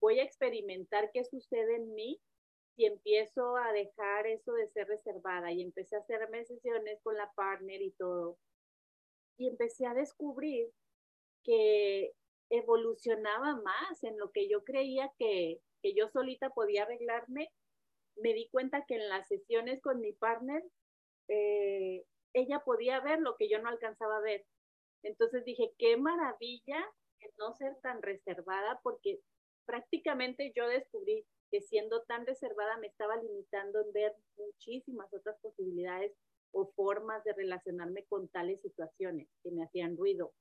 voy 0.00 0.20
a 0.20 0.24
experimentar 0.24 1.10
qué 1.12 1.24
sucede 1.24 1.76
en 1.76 1.94
mí 1.94 2.20
si 2.76 2.84
empiezo 2.84 3.56
a 3.56 3.72
dejar 3.72 4.26
eso 4.26 4.52
de 4.52 4.68
ser 4.68 4.86
reservada 4.86 5.50
y 5.52 5.62
empecé 5.62 5.96
a 5.96 6.00
hacerme 6.00 6.44
sesiones 6.44 7.00
con 7.02 7.16
la 7.16 7.32
partner 7.32 7.80
y 7.80 7.92
todo. 7.92 8.38
Y 9.38 9.48
empecé 9.48 9.86
a 9.86 9.94
descubrir 9.94 10.70
que 11.42 12.12
evolucionaba 12.50 13.56
más 13.56 14.04
en 14.04 14.18
lo 14.18 14.30
que 14.32 14.48
yo 14.48 14.64
creía 14.64 15.12
que, 15.18 15.60
que 15.82 15.94
yo 15.94 16.08
solita 16.08 16.50
podía 16.50 16.84
arreglarme, 16.84 17.52
me 18.16 18.32
di 18.34 18.48
cuenta 18.48 18.84
que 18.86 18.96
en 18.96 19.08
las 19.08 19.28
sesiones 19.28 19.80
con 19.80 20.00
mi 20.00 20.12
partner, 20.12 20.64
eh, 21.28 22.04
ella 22.34 22.60
podía 22.64 23.00
ver 23.00 23.20
lo 23.20 23.36
que 23.36 23.48
yo 23.48 23.60
no 23.60 23.68
alcanzaba 23.68 24.18
a 24.18 24.22
ver. 24.22 24.44
Entonces 25.02 25.44
dije, 25.44 25.72
qué 25.78 25.96
maravilla 25.96 26.84
no 27.38 27.54
ser 27.54 27.76
tan 27.80 28.02
reservada, 28.02 28.80
porque 28.82 29.20
prácticamente 29.64 30.52
yo 30.54 30.66
descubrí 30.66 31.26
que 31.50 31.60
siendo 31.60 32.02
tan 32.02 32.26
reservada 32.26 32.76
me 32.78 32.88
estaba 32.88 33.16
limitando 33.16 33.80
en 33.80 33.92
ver 33.92 34.14
muchísimas 34.36 35.12
otras 35.14 35.38
posibilidades 35.40 36.12
o 36.52 36.70
formas 36.74 37.24
de 37.24 37.32
relacionarme 37.32 38.04
con 38.04 38.28
tales 38.28 38.60
situaciones 38.60 39.28
que 39.42 39.50
me 39.50 39.64
hacían 39.64 39.96
ruido. 39.96 40.32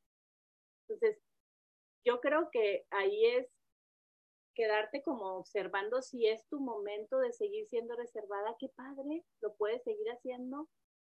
Entonces, 0.87 1.19
yo 2.05 2.19
creo 2.21 2.49
que 2.51 2.85
ahí 2.89 3.25
es 3.25 3.47
quedarte 4.57 5.03
como 5.03 5.37
observando 5.37 6.01
si 6.01 6.25
es 6.27 6.47
tu 6.47 6.59
momento 6.59 7.19
de 7.19 7.31
seguir 7.31 7.67
siendo 7.67 7.95
reservada, 7.95 8.55
qué 8.59 8.69
padre, 8.69 9.23
lo 9.41 9.53
puedes 9.55 9.83
seguir 9.83 10.07
haciendo, 10.09 10.67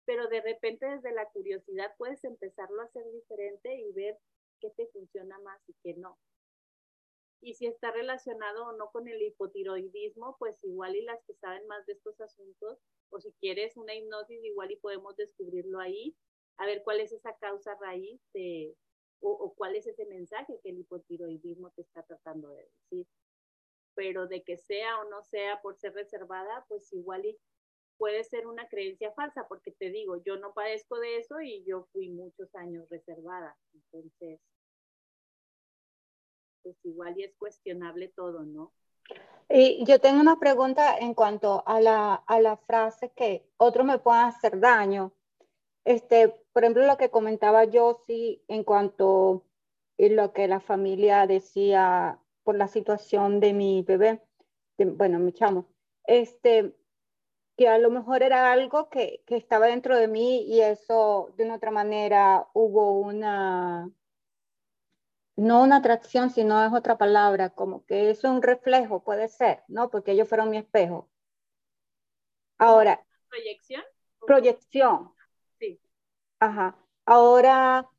pero 0.05 0.27
de 0.27 0.41
repente 0.41 0.85
desde 0.85 1.11
la 1.11 1.29
curiosidad 1.29 1.93
puedes 1.97 2.23
empezarlo 2.23 2.81
a 2.81 2.85
hacer 2.85 3.03
diferente 3.11 3.75
y 3.75 3.91
ver 3.91 4.17
qué 4.61 4.69
te 4.69 4.87
funciona 4.87 5.37
más 5.39 5.61
y 5.67 5.75
qué 5.83 5.93
no. 5.95 6.17
Y 7.41 7.55
si 7.55 7.65
está 7.65 7.91
relacionado 7.91 8.67
o 8.67 8.71
no 8.77 8.89
con 8.91 9.09
el 9.09 9.21
hipotiroidismo, 9.21 10.37
pues 10.39 10.63
igual 10.63 10.95
y 10.95 11.01
las 11.01 11.21
que 11.25 11.33
saben 11.33 11.67
más 11.67 11.85
de 11.85 11.93
estos 11.93 12.21
asuntos, 12.21 12.79
o 13.09 13.19
si 13.19 13.33
quieres 13.41 13.75
una 13.75 13.93
hipnosis, 13.93 14.41
igual 14.41 14.71
y 14.71 14.77
podemos 14.77 15.17
descubrirlo 15.17 15.81
ahí, 15.81 16.15
a 16.57 16.65
ver 16.65 16.81
cuál 16.83 17.01
es 17.01 17.11
esa 17.11 17.35
causa 17.39 17.75
raíz 17.81 18.21
de, 18.33 18.73
o, 19.23 19.31
o 19.31 19.53
cuál 19.53 19.75
es 19.75 19.87
ese 19.87 20.05
mensaje 20.05 20.59
que 20.61 20.69
el 20.69 20.79
hipotiroidismo 20.79 21.71
te 21.71 21.81
está 21.81 22.03
tratando 22.03 22.49
de 22.51 22.63
decir. 22.63 23.07
Pero 23.95 24.27
de 24.27 24.43
que 24.43 24.57
sea 24.57 24.99
o 24.99 25.09
no 25.09 25.23
sea 25.23 25.61
por 25.61 25.77
ser 25.77 25.93
reservada, 25.93 26.65
pues 26.67 26.91
igual 26.93 27.25
y 27.25 27.37
puede 27.97 28.23
ser 28.23 28.47
una 28.47 28.67
creencia 28.67 29.11
falsa, 29.13 29.47
porque 29.47 29.71
te 29.71 29.89
digo, 29.89 30.17
yo 30.23 30.37
no 30.37 30.53
padezco 30.53 30.99
de 30.99 31.17
eso 31.17 31.39
y 31.41 31.63
yo 31.63 31.87
fui 31.93 32.09
muchos 32.09 32.53
años 32.55 32.89
reservada. 32.89 33.55
Entonces, 33.73 34.41
pues 36.63 36.75
igual 36.83 37.17
y 37.17 37.23
es 37.23 37.35
cuestionable 37.35 38.09
todo, 38.09 38.43
¿no? 38.43 38.73
Y 39.49 39.85
yo 39.85 39.99
tengo 39.99 40.19
una 40.19 40.39
pregunta 40.39 40.97
en 40.97 41.13
cuanto 41.13 41.63
a 41.67 41.79
la, 41.79 42.15
a 42.15 42.39
la 42.39 42.57
frase 42.57 43.11
que 43.11 43.45
otros 43.57 43.85
me 43.85 43.99
puedan 43.99 44.27
hacer 44.27 44.59
daño. 44.59 45.13
Este, 45.85 46.29
por 46.53 46.63
ejemplo, 46.63 46.85
lo 46.85 46.97
que 46.97 47.09
comentaba 47.09 47.65
yo, 47.65 48.03
sí, 48.07 48.43
en 48.47 48.63
cuanto 48.63 49.45
a 49.99 50.03
lo 50.09 50.33
que 50.33 50.47
la 50.47 50.59
familia 50.59 51.27
decía 51.27 52.19
por 52.43 52.55
la 52.55 52.67
situación 52.67 53.39
de 53.39 53.53
mi 53.53 53.83
bebé, 53.83 54.21
bueno, 54.77 55.19
mi 55.19 55.33
chamo, 55.33 55.67
este, 56.05 56.75
que 57.57 57.67
a 57.67 57.77
lo 57.77 57.89
mejor 57.89 58.23
era 58.23 58.51
algo 58.51 58.89
que, 58.89 59.23
que 59.25 59.35
estaba 59.35 59.67
dentro 59.67 59.97
de 59.97 60.07
mí 60.07 60.43
y 60.43 60.61
eso 60.61 61.33
de 61.37 61.45
una 61.45 61.55
otra 61.55 61.71
manera 61.71 62.47
hubo 62.53 62.99
una, 62.99 63.89
no 65.35 65.63
una 65.63 65.77
atracción, 65.77 66.29
sino 66.29 66.63
es 66.65 66.73
otra 66.73 66.97
palabra, 66.97 67.49
como 67.49 67.85
que 67.85 68.09
es 68.09 68.23
un 68.23 68.41
reflejo, 68.41 69.03
puede 69.03 69.27
ser, 69.27 69.63
¿no? 69.67 69.89
Porque 69.89 70.11
ellos 70.11 70.27
fueron 70.27 70.49
mi 70.49 70.57
espejo. 70.57 71.09
Ahora. 72.57 73.03
¿Proyección? 73.29 73.83
Proyección. 74.25 75.13
Ajá. 76.43 76.75
Ahora, 77.05 77.89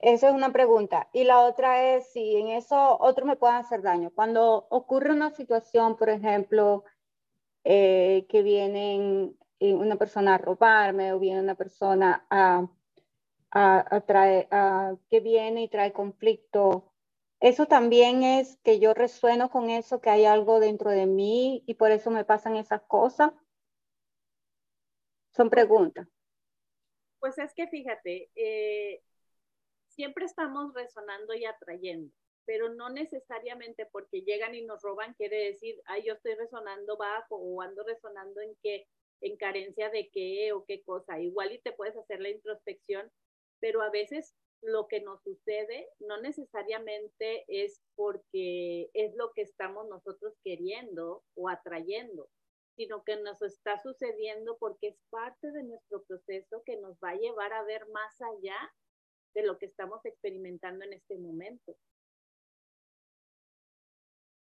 esa 0.00 0.28
es 0.28 0.34
una 0.34 0.52
pregunta. 0.52 1.08
Y 1.12 1.24
la 1.24 1.40
otra 1.40 1.94
es 1.96 2.12
si 2.12 2.36
en 2.36 2.48
eso 2.48 2.98
otros 3.00 3.26
me 3.28 3.36
pueden 3.36 3.56
hacer 3.56 3.82
daño. 3.82 4.10
Cuando 4.14 4.66
ocurre 4.70 5.12
una 5.12 5.30
situación, 5.30 5.96
por 5.96 6.10
ejemplo, 6.10 6.84
eh, 7.64 8.26
que 8.28 8.42
vienen 8.42 9.36
una 9.60 9.96
persona 9.96 10.36
a 10.36 10.38
robarme 10.38 11.12
o 11.12 11.20
viene 11.20 11.40
una 11.40 11.56
persona 11.56 12.26
a 12.30 12.68
a, 13.52 14.96
que 15.10 15.20
viene 15.20 15.64
y 15.64 15.68
trae 15.68 15.92
conflicto. 15.92 16.92
Eso 17.40 17.66
también 17.66 18.22
es 18.24 18.58
que 18.64 18.78
yo 18.80 18.94
resueno 18.94 19.50
con 19.50 19.70
eso, 19.70 20.00
que 20.00 20.10
hay 20.10 20.24
algo 20.24 20.60
dentro 20.60 20.90
de 20.90 21.06
mí 21.06 21.64
y 21.66 21.74
por 21.74 21.90
eso 21.92 22.10
me 22.10 22.24
pasan 22.24 22.56
esas 22.56 22.82
cosas. 22.82 23.32
Son 25.36 25.50
preguntas. 25.50 26.06
Pues 27.22 27.38
es 27.38 27.54
que 27.54 27.68
fíjate, 27.68 28.30
eh, 28.34 29.00
siempre 29.86 30.24
estamos 30.24 30.74
resonando 30.74 31.34
y 31.34 31.44
atrayendo, 31.44 32.12
pero 32.44 32.74
no 32.74 32.90
necesariamente 32.90 33.86
porque 33.86 34.22
llegan 34.22 34.56
y 34.56 34.62
nos 34.62 34.82
roban 34.82 35.14
quiere 35.14 35.52
decir, 35.52 35.80
ay, 35.86 36.02
yo 36.04 36.14
estoy 36.14 36.34
resonando 36.34 36.96
bajo 36.96 37.36
o 37.36 37.62
ando 37.62 37.84
resonando 37.84 38.40
en 38.40 38.56
qué, 38.60 38.88
en 39.20 39.36
carencia 39.36 39.88
de 39.90 40.10
qué 40.10 40.52
o 40.52 40.64
qué 40.64 40.82
cosa. 40.82 41.20
Igual 41.20 41.52
y 41.52 41.60
te 41.60 41.70
puedes 41.70 41.96
hacer 41.96 42.20
la 42.20 42.30
introspección 42.30 43.08
pero 43.62 43.80
a 43.80 43.90
veces 43.90 44.34
lo 44.60 44.88
que 44.88 45.00
nos 45.00 45.22
sucede 45.22 45.88
no 46.00 46.20
necesariamente 46.20 47.44
es 47.46 47.80
porque 47.94 48.90
es 48.92 49.14
lo 49.14 49.32
que 49.32 49.42
estamos 49.42 49.88
nosotros 49.88 50.34
queriendo 50.42 51.22
o 51.36 51.48
atrayendo, 51.48 52.28
sino 52.76 53.04
que 53.04 53.16
nos 53.16 53.42
está 53.42 53.78
sucediendo 53.78 54.56
porque 54.58 54.88
es 54.88 54.96
parte 55.10 55.50
de 55.52 55.62
nuestro 55.62 56.02
proceso 56.04 56.62
que 56.64 56.76
nos 56.78 56.96
va 56.98 57.10
a 57.10 57.16
llevar 57.16 57.52
a 57.52 57.64
ver 57.64 57.86
más 57.88 58.20
allá 58.20 58.56
de 59.34 59.42
lo 59.44 59.58
que 59.58 59.66
estamos 59.66 60.04
experimentando 60.04 60.84
en 60.84 60.94
este 60.94 61.18
momento. 61.18 61.76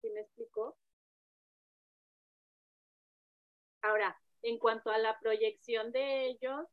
¿Sí 0.00 0.10
me 0.10 0.20
explicó? 0.20 0.76
Ahora, 3.82 4.16
en 4.42 4.58
cuanto 4.58 4.90
a 4.90 4.98
la 4.98 5.18
proyección 5.20 5.92
de 5.92 6.26
ellos, 6.26 6.66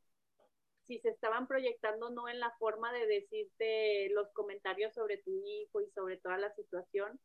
si 0.84 1.00
se 1.00 1.10
estaban 1.10 1.48
proyectando 1.48 2.10
no 2.10 2.28
en 2.28 2.40
la 2.40 2.52
forma 2.58 2.92
de 2.92 3.08
decirte 3.08 4.10
los 4.10 4.32
comentarios 4.34 4.94
sobre 4.94 5.18
tu 5.18 5.32
hijo 5.46 5.82
y 5.82 5.90
sobre 5.92 6.18
toda 6.18 6.38
la 6.38 6.54
situación, 6.56 7.20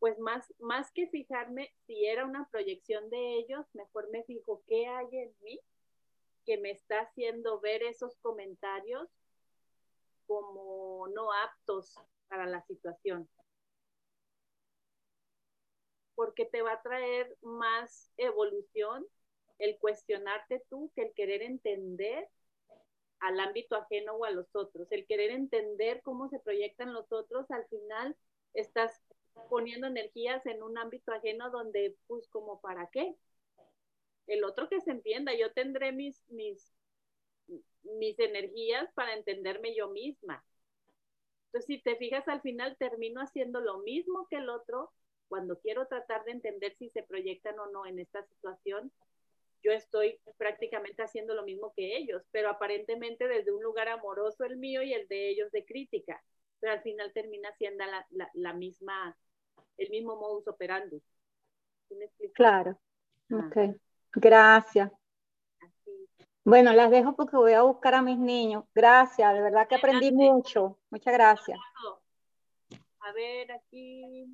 pues 0.00 0.18
más, 0.18 0.52
más 0.58 0.90
que 0.92 1.06
fijarme 1.08 1.72
si 1.86 2.06
era 2.06 2.24
una 2.24 2.48
proyección 2.50 3.08
de 3.10 3.34
ellos, 3.34 3.66
mejor 3.74 4.10
me 4.10 4.24
fijo 4.24 4.62
qué 4.66 4.86
hay 4.86 5.06
en 5.12 5.34
mí 5.42 5.60
que 6.46 6.56
me 6.56 6.70
está 6.70 7.00
haciendo 7.00 7.60
ver 7.60 7.82
esos 7.82 8.16
comentarios 8.16 9.08
como 10.26 11.06
no 11.08 11.30
aptos 11.32 11.94
para 12.28 12.46
la 12.46 12.62
situación. 12.62 13.28
Porque 16.14 16.46
te 16.46 16.62
va 16.62 16.72
a 16.72 16.82
traer 16.82 17.36
más 17.42 18.10
evolución 18.16 19.06
el 19.58 19.78
cuestionarte 19.78 20.64
tú 20.70 20.90
que 20.96 21.02
el 21.02 21.14
querer 21.14 21.42
entender 21.42 22.26
al 23.18 23.38
ámbito 23.38 23.76
ajeno 23.76 24.14
o 24.14 24.24
a 24.24 24.30
los 24.30 24.48
otros. 24.56 24.90
El 24.90 25.06
querer 25.06 25.30
entender 25.30 26.00
cómo 26.02 26.30
se 26.30 26.40
proyectan 26.40 26.94
los 26.94 27.12
otros, 27.12 27.50
al 27.50 27.66
final 27.68 28.16
estás 28.54 28.98
poniendo 29.48 29.86
energías 29.86 30.44
en 30.46 30.62
un 30.62 30.78
ámbito 30.78 31.12
ajeno 31.12 31.50
donde, 31.50 31.96
pues, 32.06 32.28
como 32.28 32.60
para 32.60 32.88
qué. 32.90 33.14
El 34.26 34.44
otro 34.44 34.68
que 34.68 34.80
se 34.80 34.90
entienda, 34.90 35.34
yo 35.34 35.52
tendré 35.52 35.92
mis, 35.92 36.22
mis, 36.28 36.72
mis 37.82 38.18
energías 38.18 38.92
para 38.94 39.14
entenderme 39.14 39.74
yo 39.74 39.88
misma. 39.88 40.44
Entonces, 41.46 41.66
si 41.66 41.82
te 41.82 41.96
fijas, 41.96 42.28
al 42.28 42.40
final 42.42 42.76
termino 42.78 43.20
haciendo 43.20 43.60
lo 43.60 43.78
mismo 43.78 44.28
que 44.28 44.36
el 44.36 44.48
otro 44.48 44.92
cuando 45.28 45.58
quiero 45.60 45.86
tratar 45.86 46.24
de 46.24 46.32
entender 46.32 46.76
si 46.76 46.90
se 46.90 47.02
proyectan 47.02 47.58
o 47.58 47.66
no 47.70 47.86
en 47.86 47.98
esta 47.98 48.24
situación 48.24 48.92
yo 49.62 49.72
estoy 49.72 50.18
prácticamente 50.38 51.02
haciendo 51.02 51.34
lo 51.34 51.44
mismo 51.44 51.72
que 51.76 51.96
ellos, 51.96 52.22
pero 52.30 52.50
aparentemente 52.50 53.28
desde 53.28 53.52
un 53.52 53.62
lugar 53.62 53.88
amoroso 53.88 54.44
el 54.44 54.56
mío 54.56 54.82
y 54.82 54.92
el 54.92 55.06
de 55.08 55.28
ellos 55.28 55.50
de 55.52 55.64
crítica, 55.64 56.22
pero 56.60 56.72
al 56.74 56.82
final 56.82 57.12
termina 57.12 57.52
siendo 57.56 57.84
la, 58.34 58.52
misma, 58.52 59.16
el 59.76 59.90
mismo 59.90 60.16
modus 60.16 60.46
operandi. 60.46 61.02
claro. 62.34 62.78
Ah. 63.30 63.46
Ok. 63.46 63.76
Gracias. 64.12 64.90
Bueno, 66.44 66.72
las 66.72 66.90
dejo 66.90 67.14
porque 67.14 67.36
voy 67.36 67.52
a 67.52 67.62
buscar 67.62 67.94
a 67.94 68.02
mis 68.02 68.18
niños. 68.18 68.64
Gracias, 68.74 69.34
de 69.34 69.42
verdad 69.42 69.68
que 69.68 69.76
aprendí 69.76 70.10
mucho. 70.10 70.78
Muchas 70.90 71.12
gracias. 71.12 71.58
A 73.00 73.12
ver, 73.12 73.52
aquí. 73.52 74.26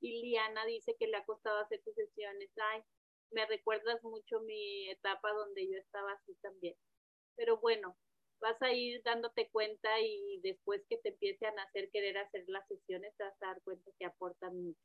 Y 0.00 0.22
Liana 0.22 0.64
dice 0.64 0.96
que 0.98 1.06
le 1.06 1.16
ha 1.16 1.24
costado 1.24 1.58
hacer 1.60 1.80
sus 1.82 1.94
sesiones. 1.94 2.50
Ay, 2.72 2.82
me 3.30 3.46
recuerdas 3.46 4.02
mucho 4.02 4.40
mi 4.40 4.88
etapa 4.90 5.32
donde 5.32 5.68
yo 5.68 5.78
estaba 5.78 6.12
así 6.12 6.34
también. 6.42 6.74
Pero 7.36 7.58
bueno, 7.58 7.96
vas 8.40 8.60
a 8.62 8.72
ir 8.72 9.02
dándote 9.02 9.48
cuenta 9.50 9.88
y 10.00 10.40
después 10.42 10.82
que 10.88 10.98
te 10.98 11.10
empiecen 11.10 11.58
a 11.58 11.64
hacer 11.64 11.90
querer 11.90 12.18
hacer 12.18 12.44
las 12.48 12.66
sesiones, 12.68 13.14
te 13.16 13.24
vas 13.24 13.42
a 13.42 13.46
dar 13.46 13.62
cuenta 13.62 13.90
que 13.98 14.06
aportan 14.06 14.56
mucho. 14.56 14.80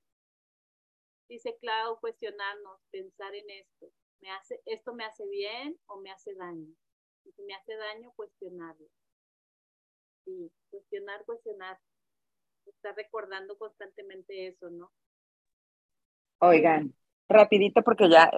Dice 1.29 1.57
Clau, 1.59 1.99
cuestionarnos, 1.99 2.79
pensar 2.91 3.33
en 3.33 3.49
esto. 3.49 3.87
¿Me 4.21 4.31
hace, 4.31 4.61
¿Esto 4.65 4.93
me 4.93 5.05
hace 5.05 5.27
bien 5.27 5.77
o 5.87 5.99
me 5.99 6.11
hace 6.11 6.33
daño? 6.35 6.73
Y 7.25 7.31
si 7.31 7.43
me 7.43 7.55
hace 7.55 7.75
daño, 7.75 8.11
cuestionarlo. 8.15 8.87
Sí, 10.25 10.51
cuestionar, 10.69 11.25
cuestionar. 11.25 11.79
Estar 12.65 12.95
recordando 12.95 13.57
constantemente 13.57 14.47
eso, 14.47 14.69
¿no? 14.69 14.91
Oigan, 16.39 16.93
rapidito 17.29 17.81
porque 17.83 18.09
ya 18.09 18.31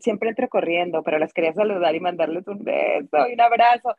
siempre 0.00 0.30
entro 0.30 0.48
corriendo, 0.48 1.02
pero 1.02 1.18
las 1.18 1.32
quería 1.32 1.52
saludar 1.52 1.94
y 1.94 2.00
mandarles 2.00 2.46
un 2.46 2.64
beso 2.64 3.28
y 3.28 3.34
un 3.34 3.40
abrazo 3.40 3.94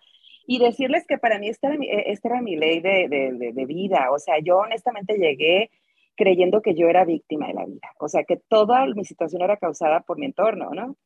y 0.48 0.60
decirles 0.60 1.06
que 1.08 1.18
para 1.18 1.40
mí 1.40 1.50
esta 1.50 1.68
era 1.68 1.78
mi, 1.78 1.88
e, 1.88 2.12
esta 2.12 2.30
era 2.30 2.42
mi 2.42 2.56
ley 2.56 2.80
de, 2.82 3.08
de, 3.10 3.52
de, 3.54 3.66
vida. 3.66 4.12
O 4.12 4.20
sea, 4.20 4.40
yo 4.40 4.58
honestamente 4.58 5.18
llegué 5.18 5.70
creyendo 6.16 6.62
que 6.62 6.76
yo 6.76 6.88
era 6.88 7.06
víctima 7.06 7.48
de 7.48 7.54
la 7.54 7.66
vida. 7.66 7.90
O 8.00 8.08
sea, 8.08 8.24
que 8.24 8.38
toda 8.38 8.86
mi 8.88 9.06
situación 9.06 9.42
era 9.42 9.58
causada 9.58 10.02
por 10.02 10.18
mi 10.18 10.26
entorno, 10.26 10.72
¿no? 10.72 10.98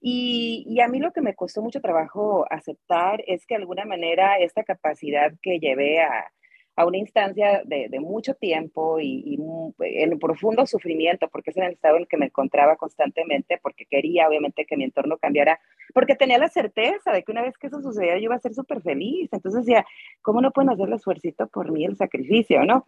Y, 0.00 0.64
y, 0.66 0.80
a 0.80 0.88
mí 0.88 0.98
lo 0.98 1.12
que 1.12 1.22
me 1.22 1.34
costó 1.34 1.62
mucho 1.62 1.80
trabajo 1.80 2.46
aceptar 2.50 3.22
es 3.26 3.46
que 3.46 3.54
de 3.54 3.62
alguna 3.62 3.86
manera 3.86 4.38
esta 4.38 4.62
capacidad 4.62 5.32
que 5.42 5.58
llevé 5.58 6.02
a, 6.02 6.30
a 6.76 6.86
una 6.86 6.98
instancia 6.98 7.62
de, 7.64 7.88
de 7.88 8.00
mucho 8.00 8.34
tiempo 8.34 8.98
y, 9.00 9.22
y, 9.24 9.38
en 9.80 10.18
profundo 10.18 10.66
sufrimiento, 10.66 11.28
porque 11.28 11.50
es 11.50 11.56
en 11.56 11.64
el 11.64 11.72
estado 11.72 11.96
en 11.96 12.02
el 12.02 12.08
que 12.08 12.16
me 12.16 12.26
encontraba 12.26 12.76
constantemente, 12.76 13.58
porque 13.62 13.86
quería 13.86 14.28
obviamente 14.28 14.66
que 14.66 14.76
mi 14.76 14.84
entorno 14.84 15.16
cambiara, 15.18 15.60
porque 15.92 16.16
tenía 16.16 16.38
la 16.38 16.48
certeza 16.48 17.12
de 17.12 17.22
que 17.22 17.32
una 17.32 17.42
vez 17.42 17.56
que 17.56 17.68
eso 17.68 17.80
sucediera 17.80 18.18
yo 18.18 18.24
iba 18.24 18.34
a 18.34 18.40
ser 18.40 18.54
súper 18.54 18.82
feliz. 18.82 19.32
Entonces 19.32 19.64
decía, 19.64 19.86
¿cómo 20.22 20.40
no 20.40 20.50
pueden 20.50 20.70
hacer 20.70 20.88
el 20.88 20.94
esfuerzo 20.94 21.14
por 21.52 21.72
mí, 21.72 21.84
el 21.84 21.96
sacrificio, 21.96 22.64
no? 22.64 22.86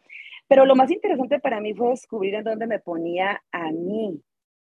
Pero 0.48 0.64
lo 0.64 0.76
más 0.76 0.90
interesante 0.90 1.40
para 1.40 1.60
mí 1.60 1.74
fue 1.74 1.90
descubrir 1.90 2.34
en 2.34 2.44
dónde 2.44 2.66
me 2.66 2.78
ponía 2.78 3.42
a 3.50 3.70
mí 3.72 4.20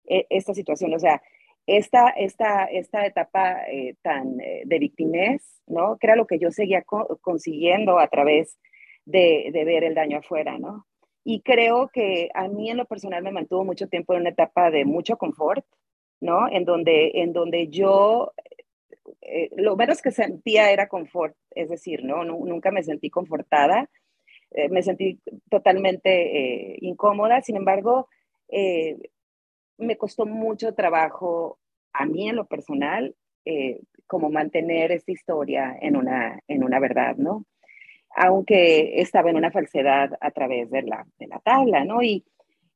eh, 0.05 0.25
esta 0.29 0.53
situación, 0.53 0.93
o 0.93 0.99
sea, 0.99 1.21
esta, 1.65 2.09
esta, 2.09 2.65
esta 2.65 3.05
etapa 3.05 3.63
eh, 3.69 3.95
tan 4.01 4.39
eh, 4.39 4.63
de 4.65 4.79
victimez, 4.79 5.61
¿no? 5.67 5.97
Que 5.97 6.07
era 6.07 6.15
lo 6.15 6.25
que 6.25 6.39
yo 6.39 6.49
seguía 6.49 6.83
consiguiendo 7.21 7.99
a 7.99 8.07
través 8.07 8.57
de, 8.57 8.67
de, 9.07 9.63
ver 9.65 9.83
el 9.83 9.95
daño 9.95 10.19
afuera, 10.19 10.57
¿no? 10.57 10.85
Y 11.23 11.41
creo 11.41 11.89
que 11.89 12.29
a 12.33 12.47
mí 12.47 12.69
en 12.69 12.77
lo 12.77 12.85
personal 12.85 13.23
me 13.23 13.31
mantuvo 13.31 13.63
mucho 13.63 13.87
tiempo 13.87 14.13
en 14.13 14.21
una 14.21 14.29
etapa 14.29 14.69
de 14.69 14.85
mucho 14.85 15.17
confort, 15.17 15.65
¿no? 16.21 16.49
En 16.49 16.65
donde, 16.65 17.11
en 17.15 17.33
donde 17.33 17.67
yo 17.69 18.33
eh, 19.21 19.49
lo 19.55 19.75
menos 19.75 20.01
que 20.01 20.11
sentía 20.11 20.71
era 20.71 20.87
confort, 20.87 21.35
es 21.51 21.69
decir, 21.69 22.03
¿no? 22.03 22.23
Nunca 22.23 22.71
me 22.71 22.83
sentí 22.83 23.09
confortada, 23.09 23.89
eh, 24.51 24.69
me 24.69 24.83
sentí 24.83 25.19
totalmente 25.49 26.73
eh, 26.73 26.77
incómoda, 26.81 27.41
sin 27.41 27.55
embargo, 27.55 28.09
me 29.77 29.97
costó 29.97 30.25
mucho 30.25 30.73
trabajo 30.73 31.59
a 31.93 32.05
mí 32.05 32.29
en 32.29 32.37
lo 32.37 32.45
personal, 32.45 33.15
como 34.05 34.29
mantener 34.29 34.91
esta 34.91 35.11
historia 35.11 35.77
en 35.81 35.95
una, 35.97 36.39
en 36.47 36.63
una 36.63 36.79
verdad, 36.79 37.15
¿no? 37.17 37.45
Aunque 38.17 38.99
estaba 38.99 39.29
en 39.29 39.37
una 39.37 39.51
falsedad 39.51 40.17
a 40.19 40.31
través 40.31 40.71
de 40.71 40.81
la, 40.81 41.05
de 41.19 41.27
la 41.27 41.39
tabla, 41.39 41.85
¿no? 41.85 42.01
Y, 42.01 42.25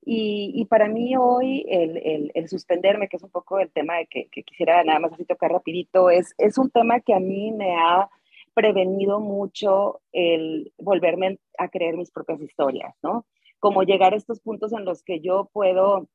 y, 0.06 0.52
y 0.54 0.66
para 0.66 0.88
mí 0.88 1.16
hoy 1.18 1.66
el, 1.68 1.98
el, 1.98 2.32
el, 2.36 2.48
suspenderme, 2.48 3.08
que 3.08 3.18
es 3.18 3.24
un 3.24 3.32
poco 3.32 3.60
el 3.60 3.72
tema 3.72 3.98
de 3.98 4.06
que, 4.06 4.28
que, 4.28 4.44
quisiera 4.44 4.84
nada 4.84 5.00
más 5.00 5.14
así 5.14 5.26
tocar 5.26 5.52
rapidito, 5.52 6.12
es, 6.12 6.36
es 6.38 6.60
un 6.60 6.70
tema 6.70 7.00
que 7.00 7.16
a 7.16 7.20
mí 7.20 7.52
me 7.52 7.76
ha 7.76 8.08
prevenido 8.54 9.20
mucho 9.20 10.02
el 10.12 10.74
volverme 10.78 11.40
a 11.58 11.70
creer 11.70 11.98
mis 11.98 12.12
propias 12.12 12.40
historias, 12.40 12.94
¿no? 13.02 13.26
Como 13.60 13.82
llegar 13.82 14.14
a 14.14 14.18
estos 14.18 14.42
puntos 14.42 14.74
en 14.74 14.86
los 14.86 15.02
que 15.02 15.22
yo 15.22 15.50
puedo 15.52 16.08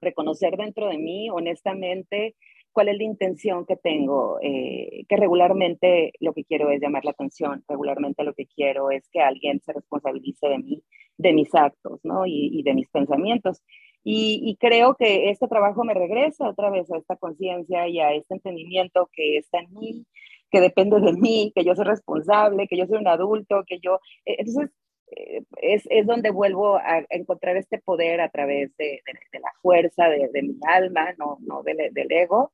reconocer 0.00 0.56
dentro 0.56 0.86
de 0.86 0.98
mí, 0.98 1.30
honestamente, 1.30 2.36
cuál 2.72 2.88
es 2.88 2.98
la 2.98 3.04
intención 3.04 3.66
que 3.66 3.76
tengo, 3.76 4.38
eh, 4.42 5.04
que 5.08 5.16
regularmente 5.16 6.12
lo 6.20 6.32
que 6.32 6.44
quiero 6.44 6.70
es 6.70 6.80
llamar 6.80 7.04
la 7.04 7.10
atención, 7.12 7.64
regularmente 7.68 8.24
lo 8.24 8.34
que 8.34 8.46
quiero 8.46 8.90
es 8.90 9.08
que 9.10 9.20
alguien 9.20 9.60
se 9.60 9.72
responsabilice 9.72 10.48
de 10.48 10.58
mí, 10.58 10.82
de 11.16 11.32
mis 11.32 11.54
actos, 11.54 12.00
¿no? 12.04 12.26
Y, 12.26 12.62
de 12.62 12.74
mis 12.74 12.88
pensamientos. 12.90 13.62
Y, 14.04 14.56
creo 14.60 14.94
que 14.94 15.30
este 15.30 15.48
trabajo 15.48 15.84
me 15.84 15.94
regresa 15.94 16.48
otra 16.48 16.70
vez 16.70 16.90
a 16.90 16.98
esta 16.98 17.16
conciencia 17.16 17.88
y 17.88 18.00
a 18.00 18.12
este 18.14 18.34
entendimiento 18.34 19.10
que 19.12 19.38
está 19.38 19.58
en 19.60 19.74
mí, 19.74 20.06
que 20.50 20.60
depende 20.60 21.00
de 21.00 21.12
mí, 21.12 21.52
que 21.54 21.64
yo 21.64 21.74
soy 21.74 21.84
responsable, 21.84 22.68
que 22.68 22.78
yo 22.78 22.86
soy 22.86 22.98
un 22.98 23.08
adulto, 23.08 23.64
que 23.66 23.80
yo... 23.80 24.00
Eh, 24.24 24.36
entonces, 24.38 24.70
eh, 25.10 25.42
es, 25.62 25.84
es, 25.90 26.06
donde 26.06 26.30
vuelvo 26.30 26.76
a 26.76 27.04
encontrar 27.10 27.56
este 27.56 27.78
poder 27.78 28.20
a 28.20 28.30
través 28.30 28.76
de, 28.76 29.00
de, 29.32 29.40
la 29.40 29.52
fuerza 29.62 30.08
de, 30.08 30.28
de, 30.32 30.42
mi 30.42 30.58
alma, 30.66 31.14
no, 31.18 31.38
no 31.40 31.62
del, 31.62 31.78
del 31.92 32.12
ego, 32.12 32.52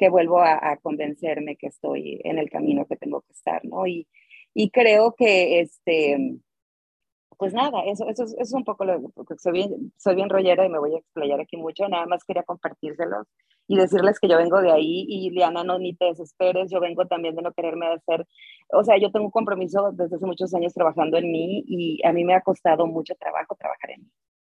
que 0.00 0.08
vuelvo 0.08 0.40
a, 0.40 0.78
convencerme 0.78 1.56
que 1.56 1.66
estoy 1.66 2.22
en 2.24 2.38
el 2.38 2.48
camino 2.48 2.86
que 2.86 2.96
tengo 2.96 3.20
que 3.20 3.34
estar, 3.34 3.62
¿no? 3.66 3.86
Y, 3.86 4.08
y 4.54 4.70
creo 4.70 5.14
que, 5.14 5.60
este, 5.60 6.38
pues 7.36 7.52
nada, 7.52 7.84
eso, 7.84 8.08
eso, 8.08 8.24
es 8.38 8.52
un 8.54 8.64
poco 8.64 8.86
lo 8.86 9.12
que 9.28 9.36
soy 9.36 9.52
bien, 9.52 9.92
soy 9.98 10.14
bien 10.14 10.30
rollera 10.30 10.64
y 10.64 10.70
me 10.70 10.78
voy 10.78 10.94
a 10.94 10.98
explayar 11.00 11.38
aquí 11.38 11.58
mucho, 11.58 11.86
nada 11.86 12.06
más 12.06 12.24
quería 12.24 12.44
compartírselos 12.44 13.26
y 13.68 13.76
decirles 13.76 14.18
que 14.18 14.26
yo 14.26 14.38
vengo 14.38 14.62
de 14.62 14.72
ahí 14.72 15.04
y 15.06 15.28
Liana, 15.32 15.64
no 15.64 15.78
ni 15.78 15.94
te 15.94 16.06
desesperes, 16.06 16.70
yo 16.70 16.80
vengo 16.80 17.06
también 17.06 17.36
de 17.36 17.42
no 17.42 17.52
quererme 17.52 17.88
hacer, 17.88 18.26
o 18.72 18.82
sea, 18.82 18.96
yo 18.96 19.12
tengo 19.12 19.26
un 19.26 19.30
compromiso 19.30 19.92
desde 19.92 20.16
hace 20.16 20.24
muchos 20.24 20.54
años 20.54 20.72
trabajando 20.72 21.18
en 21.18 21.30
mí 21.30 21.62
y 21.66 22.00
a 22.06 22.12
mí 22.14 22.24
me 22.24 22.34
ha 22.34 22.40
costado 22.40 22.86
mucho 22.86 23.14
trabajo 23.16 23.54
trabajar 23.54 23.90
en 23.90 24.00
mí, 24.04 24.10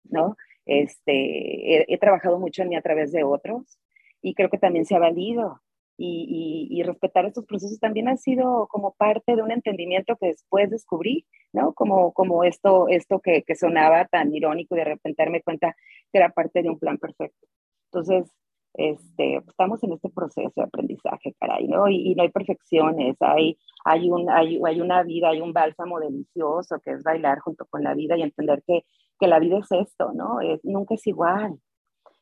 ¿no? 0.04 0.38
Este, 0.68 1.92
he 1.92 1.98
trabajado 1.98 2.38
mucho 2.38 2.62
en 2.62 2.70
mí 2.70 2.76
a 2.76 2.82
través 2.84 3.12
de 3.12 3.24
otros 3.24 3.80
y 4.22 4.34
creo 4.34 4.50
que 4.50 4.58
también 4.58 4.86
se 4.86 4.96
ha 4.96 5.00
valido. 5.00 5.62
Y, 5.98 6.68
y, 6.72 6.82
respetar 6.82 7.26
estos 7.26 7.46
procesos 7.46 7.80
también 7.80 8.08
ha 8.08 8.18
sido 8.18 8.68
como 8.72 8.94
parte 8.94 9.36
de 9.36 9.44
un 9.44 9.52
entendimiento 9.52 10.16
que 10.20 10.28
después 10.28 10.68
descubrí, 10.72 11.28
¿no? 11.54 11.74
Como, 11.74 12.12
como 12.14 12.44
esto, 12.44 12.88
esto 12.88 13.20
que, 13.20 13.44
que 13.44 13.56
sonaba 13.56 14.06
tan 14.06 14.34
irónico 14.34 14.74
y 14.74 14.80
de 14.80 14.86
repente 14.86 15.22
darme 15.22 15.44
cuenta 15.44 15.76
que 16.12 16.18
era 16.18 16.30
parte 16.30 16.64
de 16.64 16.70
un 16.70 16.80
plan 16.80 16.98
perfecto. 16.98 17.48
Entonces, 17.92 18.32
este, 18.74 19.38
estamos 19.48 19.84
en 19.84 19.94
este 19.94 20.10
proceso 20.10 20.54
de 20.56 20.64
aprendizaje, 20.64 21.36
caray, 21.40 21.68
¿no? 21.68 21.88
Y, 21.90 22.12
y, 22.12 22.16
no 22.16 22.24
hay 22.24 22.30
perfecciones, 22.30 23.18
hay, 23.20 23.58
hay, 23.86 24.10
un, 24.10 24.30
hay, 24.30 24.60
hay, 24.66 24.82
una 24.82 25.04
vida, 25.04 25.30
hay 25.30 25.42
un 25.42 25.54
bálsamo 25.54 26.00
delicioso 26.00 26.80
que 26.80 26.92
es 26.92 27.04
bailar 27.04 27.40
junto 27.40 27.66
con 27.66 27.84
la 27.84 27.94
vida 27.94 28.18
y 28.18 28.24
entender 28.24 28.64
que, 28.66 28.86
que 29.20 29.28
la 29.28 29.40
vida 29.40 29.60
es 29.60 29.72
esto, 29.72 30.14
¿no? 30.14 30.42
Es, 30.42 30.64
nunca 30.64 30.96
es 30.96 31.06
igual, 31.06 31.60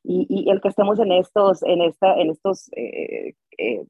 y, 0.03 0.49
el 0.49 0.61
que 0.61 0.69
estemos 0.69 0.99
en 0.99 1.11
estos, 1.11 1.63
en 1.63 1.81
esta, 1.81 2.15
en 2.15 2.29
estos 2.31 2.69
eh, 2.75 3.33
eh, 3.57 3.83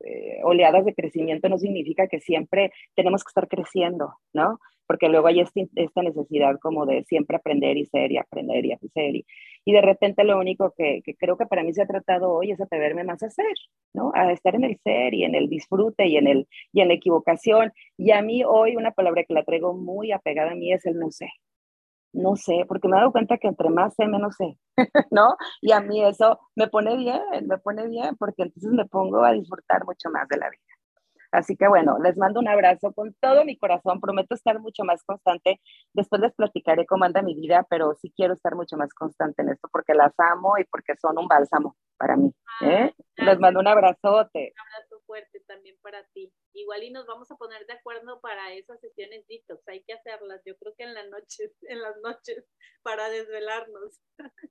eh, 0.00 0.40
oleadas 0.42 0.84
de 0.84 0.94
crecimiento 0.94 1.48
no 1.48 1.58
significa 1.58 2.08
que 2.08 2.20
siempre 2.20 2.72
tenemos 2.94 3.22
que 3.22 3.28
estar 3.28 3.48
creciendo, 3.48 4.14
¿no? 4.32 4.58
Porque 4.86 5.08
luego 5.08 5.28
hay 5.28 5.40
esta, 5.40 5.60
esta 5.76 6.02
necesidad 6.02 6.58
como 6.60 6.86
de 6.86 7.04
siempre 7.04 7.36
aprender 7.36 7.76
y 7.76 7.86
ser 7.86 8.10
y 8.10 8.16
aprender 8.16 8.64
y 8.64 8.72
hacer. 8.72 9.14
Y, 9.14 9.26
y 9.64 9.72
de 9.72 9.82
repente 9.82 10.24
lo 10.24 10.38
único 10.38 10.72
que, 10.76 11.02
creo 11.18 11.36
que 11.36 11.46
para 11.46 11.62
mí 11.62 11.72
se 11.74 11.82
ha 11.82 11.86
tratado 11.86 12.32
hoy 12.32 12.50
es 12.50 12.60
atreverme 12.60 13.04
más 13.04 13.22
a 13.22 13.26
hacer, 13.26 13.54
¿no? 13.92 14.10
A 14.14 14.32
estar 14.32 14.54
en 14.54 14.64
el 14.64 14.78
ser 14.78 15.14
y 15.14 15.24
en 15.24 15.34
el 15.34 15.48
disfrute 15.48 16.06
y 16.06 16.16
en, 16.16 16.26
el, 16.26 16.48
y 16.72 16.80
en 16.80 16.88
la 16.88 16.94
equivocación. 16.94 17.72
Y 17.98 18.12
a 18.12 18.22
mí 18.22 18.42
hoy 18.44 18.76
una 18.76 18.92
palabra 18.92 19.24
que 19.24 19.34
la 19.34 19.44
traigo 19.44 19.74
muy 19.74 20.12
apegada 20.12 20.52
a 20.52 20.54
mí 20.54 20.72
es 20.72 20.86
el 20.86 20.98
no 20.98 21.10
sé, 21.10 21.28
no 22.12 22.36
sé, 22.36 22.64
porque 22.68 22.88
me 22.88 22.96
he 22.96 23.00
dado 23.00 23.12
cuenta 23.12 23.38
que 23.38 23.48
entre 23.48 23.70
más 23.70 23.94
sé, 23.94 24.06
menos 24.06 24.34
sé, 24.36 24.58
¿no? 25.10 25.36
Y 25.60 25.72
a 25.72 25.80
mí 25.80 26.04
eso 26.04 26.38
me 26.56 26.68
pone 26.68 26.96
bien, 26.96 27.20
me 27.46 27.58
pone 27.58 27.86
bien, 27.88 28.16
porque 28.16 28.42
entonces 28.42 28.72
me 28.72 28.86
pongo 28.86 29.24
a 29.24 29.32
disfrutar 29.32 29.84
mucho 29.84 30.10
más 30.10 30.28
de 30.28 30.38
la 30.38 30.50
vida. 30.50 30.62
Así 31.32 31.56
que 31.56 31.68
bueno, 31.68 31.98
les 32.02 32.16
mando 32.16 32.40
un 32.40 32.48
abrazo 32.48 32.92
con 32.92 33.14
todo 33.20 33.44
mi 33.44 33.56
corazón. 33.56 34.00
Prometo 34.00 34.34
estar 34.34 34.58
mucho 34.58 34.82
más 34.84 35.04
constante. 35.04 35.60
Después 35.92 36.20
les 36.20 36.34
platicaré 36.34 36.86
cómo 36.86 37.04
anda 37.04 37.22
mi 37.22 37.34
vida, 37.34 37.64
pero 37.70 37.94
sí 37.94 38.12
quiero 38.16 38.34
estar 38.34 38.56
mucho 38.56 38.76
más 38.76 38.92
constante 38.94 39.42
en 39.42 39.50
esto 39.50 39.68
porque 39.70 39.94
las 39.94 40.12
amo 40.18 40.58
y 40.58 40.64
porque 40.64 40.94
son 41.00 41.18
un 41.18 41.28
bálsamo 41.28 41.76
para 41.96 42.16
mí. 42.16 42.32
¿eh? 42.62 42.92
les 43.16 43.38
mando 43.38 43.60
un 43.60 43.68
abrazote. 43.68 44.52
Un 44.54 44.60
abrazo 44.60 45.00
fuerte 45.06 45.40
también 45.46 45.76
para 45.82 46.02
ti. 46.12 46.32
Igual 46.60 46.82
y 46.84 46.90
nos 46.90 47.06
vamos 47.06 47.30
a 47.30 47.36
poner 47.36 47.66
de 47.66 47.72
acuerdo 47.72 48.20
para 48.20 48.52
esas 48.52 48.80
sesiones 48.80 49.26
detox. 49.26 49.66
Hay 49.68 49.82
que 49.82 49.94
hacerlas. 49.94 50.42
Yo 50.44 50.56
creo 50.58 50.74
que 50.76 50.84
en 50.84 50.94
las 50.94 51.08
noches, 51.08 51.52
en 51.62 51.80
las 51.80 51.96
noches 52.02 52.44
para 52.82 53.08
desvelarnos. 53.08 54.00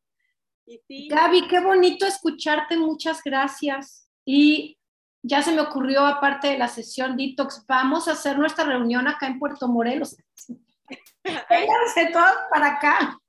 y 0.66 0.80
sí. 0.88 1.08
Gaby, 1.08 1.48
qué 1.48 1.60
bonito 1.60 2.06
escucharte. 2.06 2.78
Muchas 2.78 3.22
gracias. 3.24 4.10
Y 4.26 4.80
ya 5.22 5.42
se 5.42 5.54
me 5.54 5.62
ocurrió, 5.62 6.06
aparte 6.06 6.48
de 6.48 6.58
la 6.58 6.68
sesión 6.68 7.18
detox, 7.18 7.66
vamos 7.68 8.08
a 8.08 8.14
hacer 8.14 8.38
nuestra 8.38 8.64
reunión 8.66 9.08
acá 9.08 9.28
en 9.28 9.40
Puerto 9.40 9.68
Morelos. 9.68 10.16
Vénganse 11.24 12.10
todos 12.12 12.36
para 12.50 12.78
acá. 12.78 13.20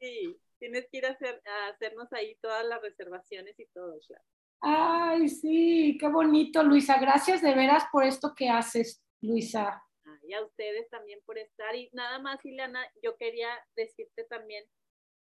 Sí, 0.00 0.36
tienes 0.58 0.88
que 0.90 0.98
ir 0.98 1.06
a, 1.06 1.10
hacer, 1.10 1.40
a, 1.44 1.68
hacernos 1.68 2.12
ahí 2.12 2.36
todas 2.40 2.64
las 2.64 2.80
reservaciones 2.80 3.58
y 3.58 3.66
todo, 3.66 3.98
claro. 4.06 4.24
Ay, 4.60 5.28
sí, 5.28 5.96
qué 6.00 6.08
bonito, 6.08 6.62
Luisa. 6.62 6.98
Gracias 6.98 7.42
de 7.42 7.54
veras 7.54 7.84
por 7.92 8.04
esto 8.04 8.34
que 8.34 8.48
haces, 8.48 9.02
Luisa. 9.20 9.82
Y 10.28 10.34
a 10.34 10.44
ustedes 10.44 10.88
también 10.90 11.20
por 11.24 11.38
estar. 11.38 11.74
Y 11.76 11.88
nada 11.92 12.18
más, 12.18 12.44
Ileana, 12.44 12.80
yo 13.02 13.16
quería 13.16 13.48
decirte 13.76 14.24
también 14.24 14.64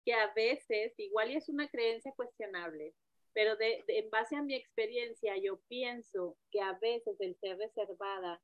que 0.04 0.14
a 0.14 0.32
veces, 0.34 0.92
igual 0.98 1.30
y 1.30 1.36
es 1.36 1.48
una 1.48 1.68
creencia 1.68 2.12
cuestionable, 2.12 2.94
pero 3.32 3.56
de, 3.56 3.82
en 3.88 4.10
base 4.10 4.36
a 4.36 4.42
mi 4.42 4.54
experiencia, 4.54 5.36
yo 5.36 5.60
pienso 5.68 6.36
que 6.50 6.60
a 6.60 6.78
veces 6.80 7.16
el 7.20 7.36
ser 7.36 7.58
reservada 7.58 8.40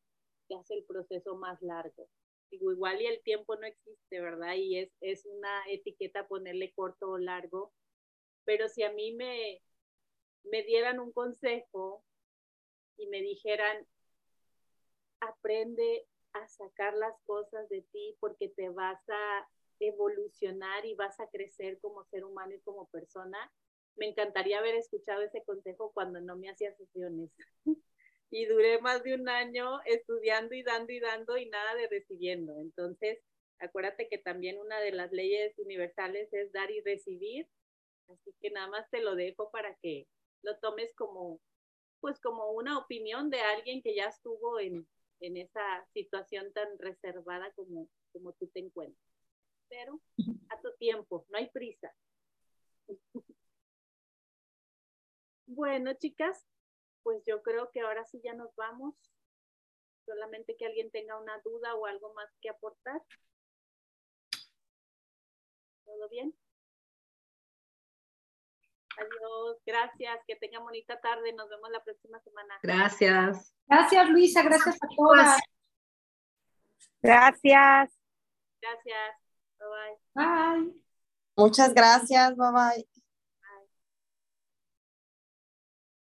te 0.48 0.57
hace 0.57 0.74
el 0.74 0.85
proceso 0.85 1.36
más 1.36 1.61
largo. 1.62 2.09
Igual 2.51 3.01
y 3.01 3.07
el 3.07 3.23
tiempo 3.23 3.55
no 3.55 3.66
existe, 3.66 4.20
¿verdad? 4.20 4.55
Y 4.57 4.78
es, 4.78 4.90
es 5.01 5.24
una 5.27 5.62
etiqueta 5.69 6.27
ponerle 6.27 6.73
corto 6.73 7.11
o 7.11 7.19
largo, 7.19 7.73
pero 8.44 8.69
si 8.69 8.82
a 8.82 8.90
mí 8.90 9.12
me, 9.12 9.62
me 10.44 10.62
dieran 10.62 11.00
un 11.00 11.12
consejo 11.12 12.04
y 12.96 13.06
me 13.06 13.20
dijeran, 13.20 13.86
aprende 15.20 16.06
a 16.32 16.46
sacar 16.48 16.94
las 16.94 17.14
cosas 17.26 17.68
de 17.68 17.82
ti 17.92 18.16
porque 18.20 18.48
te 18.48 18.68
vas 18.68 19.00
a 19.08 19.48
evolucionar 19.80 20.84
y 20.84 20.94
vas 20.94 21.18
a 21.20 21.28
crecer 21.28 21.78
como 21.80 22.04
ser 22.04 22.24
humano 22.24 22.54
y 22.54 22.60
como 22.60 22.88
persona, 22.88 23.50
me 23.96 24.06
encantaría 24.06 24.58
haber 24.58 24.76
escuchado 24.76 25.22
ese 25.22 25.42
consejo 25.44 25.92
cuando 25.92 26.20
no 26.20 26.36
me 26.36 26.50
hacía 26.50 26.74
sesiones. 26.74 27.30
y 28.30 28.46
duré 28.46 28.80
más 28.80 29.02
de 29.02 29.14
un 29.14 29.28
año 29.28 29.80
estudiando 29.86 30.54
y 30.54 30.62
dando 30.62 30.92
y 30.92 31.00
dando 31.00 31.36
y 31.36 31.48
nada 31.48 31.74
de 31.74 31.88
recibiendo. 31.88 32.58
Entonces, 32.60 33.18
acuérdate 33.58 34.08
que 34.08 34.18
también 34.18 34.58
una 34.58 34.80
de 34.80 34.92
las 34.92 35.10
leyes 35.12 35.58
universales 35.58 36.32
es 36.32 36.52
dar 36.52 36.70
y 36.70 36.80
recibir. 36.80 37.48
Así 38.08 38.32
que 38.40 38.50
nada 38.50 38.68
más 38.68 38.88
te 38.90 39.00
lo 39.00 39.14
dejo 39.14 39.50
para 39.50 39.74
que 39.76 40.06
lo 40.42 40.58
tomes 40.58 40.94
como, 40.94 41.40
pues 42.00 42.20
como 42.20 42.50
una 42.52 42.78
opinión 42.78 43.30
de 43.30 43.40
alguien 43.40 43.82
que 43.82 43.94
ya 43.94 44.06
estuvo 44.06 44.60
en, 44.60 44.86
en 45.20 45.36
esa 45.36 45.86
situación 45.92 46.52
tan 46.52 46.78
reservada 46.78 47.52
como, 47.52 47.88
como 48.12 48.32
tú 48.32 48.48
te 48.48 48.60
encuentras. 48.60 49.04
Pero 49.68 50.00
a 50.48 50.60
tu 50.60 50.74
tiempo, 50.78 51.26
no 51.28 51.38
hay 51.38 51.48
prisa. 51.50 51.94
Bueno, 55.52 55.92
chicas, 55.94 56.46
pues 57.02 57.24
yo 57.26 57.42
creo 57.42 57.72
que 57.72 57.80
ahora 57.80 58.04
sí 58.04 58.20
ya 58.22 58.34
nos 58.34 58.54
vamos. 58.54 58.94
Solamente 60.06 60.56
que 60.56 60.64
alguien 60.64 60.92
tenga 60.92 61.20
una 61.20 61.40
duda 61.44 61.74
o 61.74 61.86
algo 61.86 62.14
más 62.14 62.30
que 62.40 62.50
aportar. 62.50 63.02
¿Todo 65.84 66.08
bien? 66.08 66.34
Adiós, 69.01 69.56
gracias, 69.64 70.20
que 70.27 70.36
tengan 70.36 70.62
bonita 70.62 71.01
tarde, 71.01 71.32
nos 71.32 71.48
vemos 71.48 71.70
la 71.70 71.82
próxima 71.82 72.20
semana. 72.20 72.59
Gracias. 72.62 73.55
Gracias, 73.66 74.10
Luisa, 74.10 74.43
gracias 74.43 74.77
a 74.77 74.89
todas. 74.94 75.40
Gracias. 77.02 77.90
Gracias. 78.60 79.16
Bye 79.59 79.68
bye. 80.14 80.62
Bye. 80.62 80.74
Muchas 81.36 81.72
gracias, 81.72 82.36
bye 82.36 82.52
bye. 82.52 82.99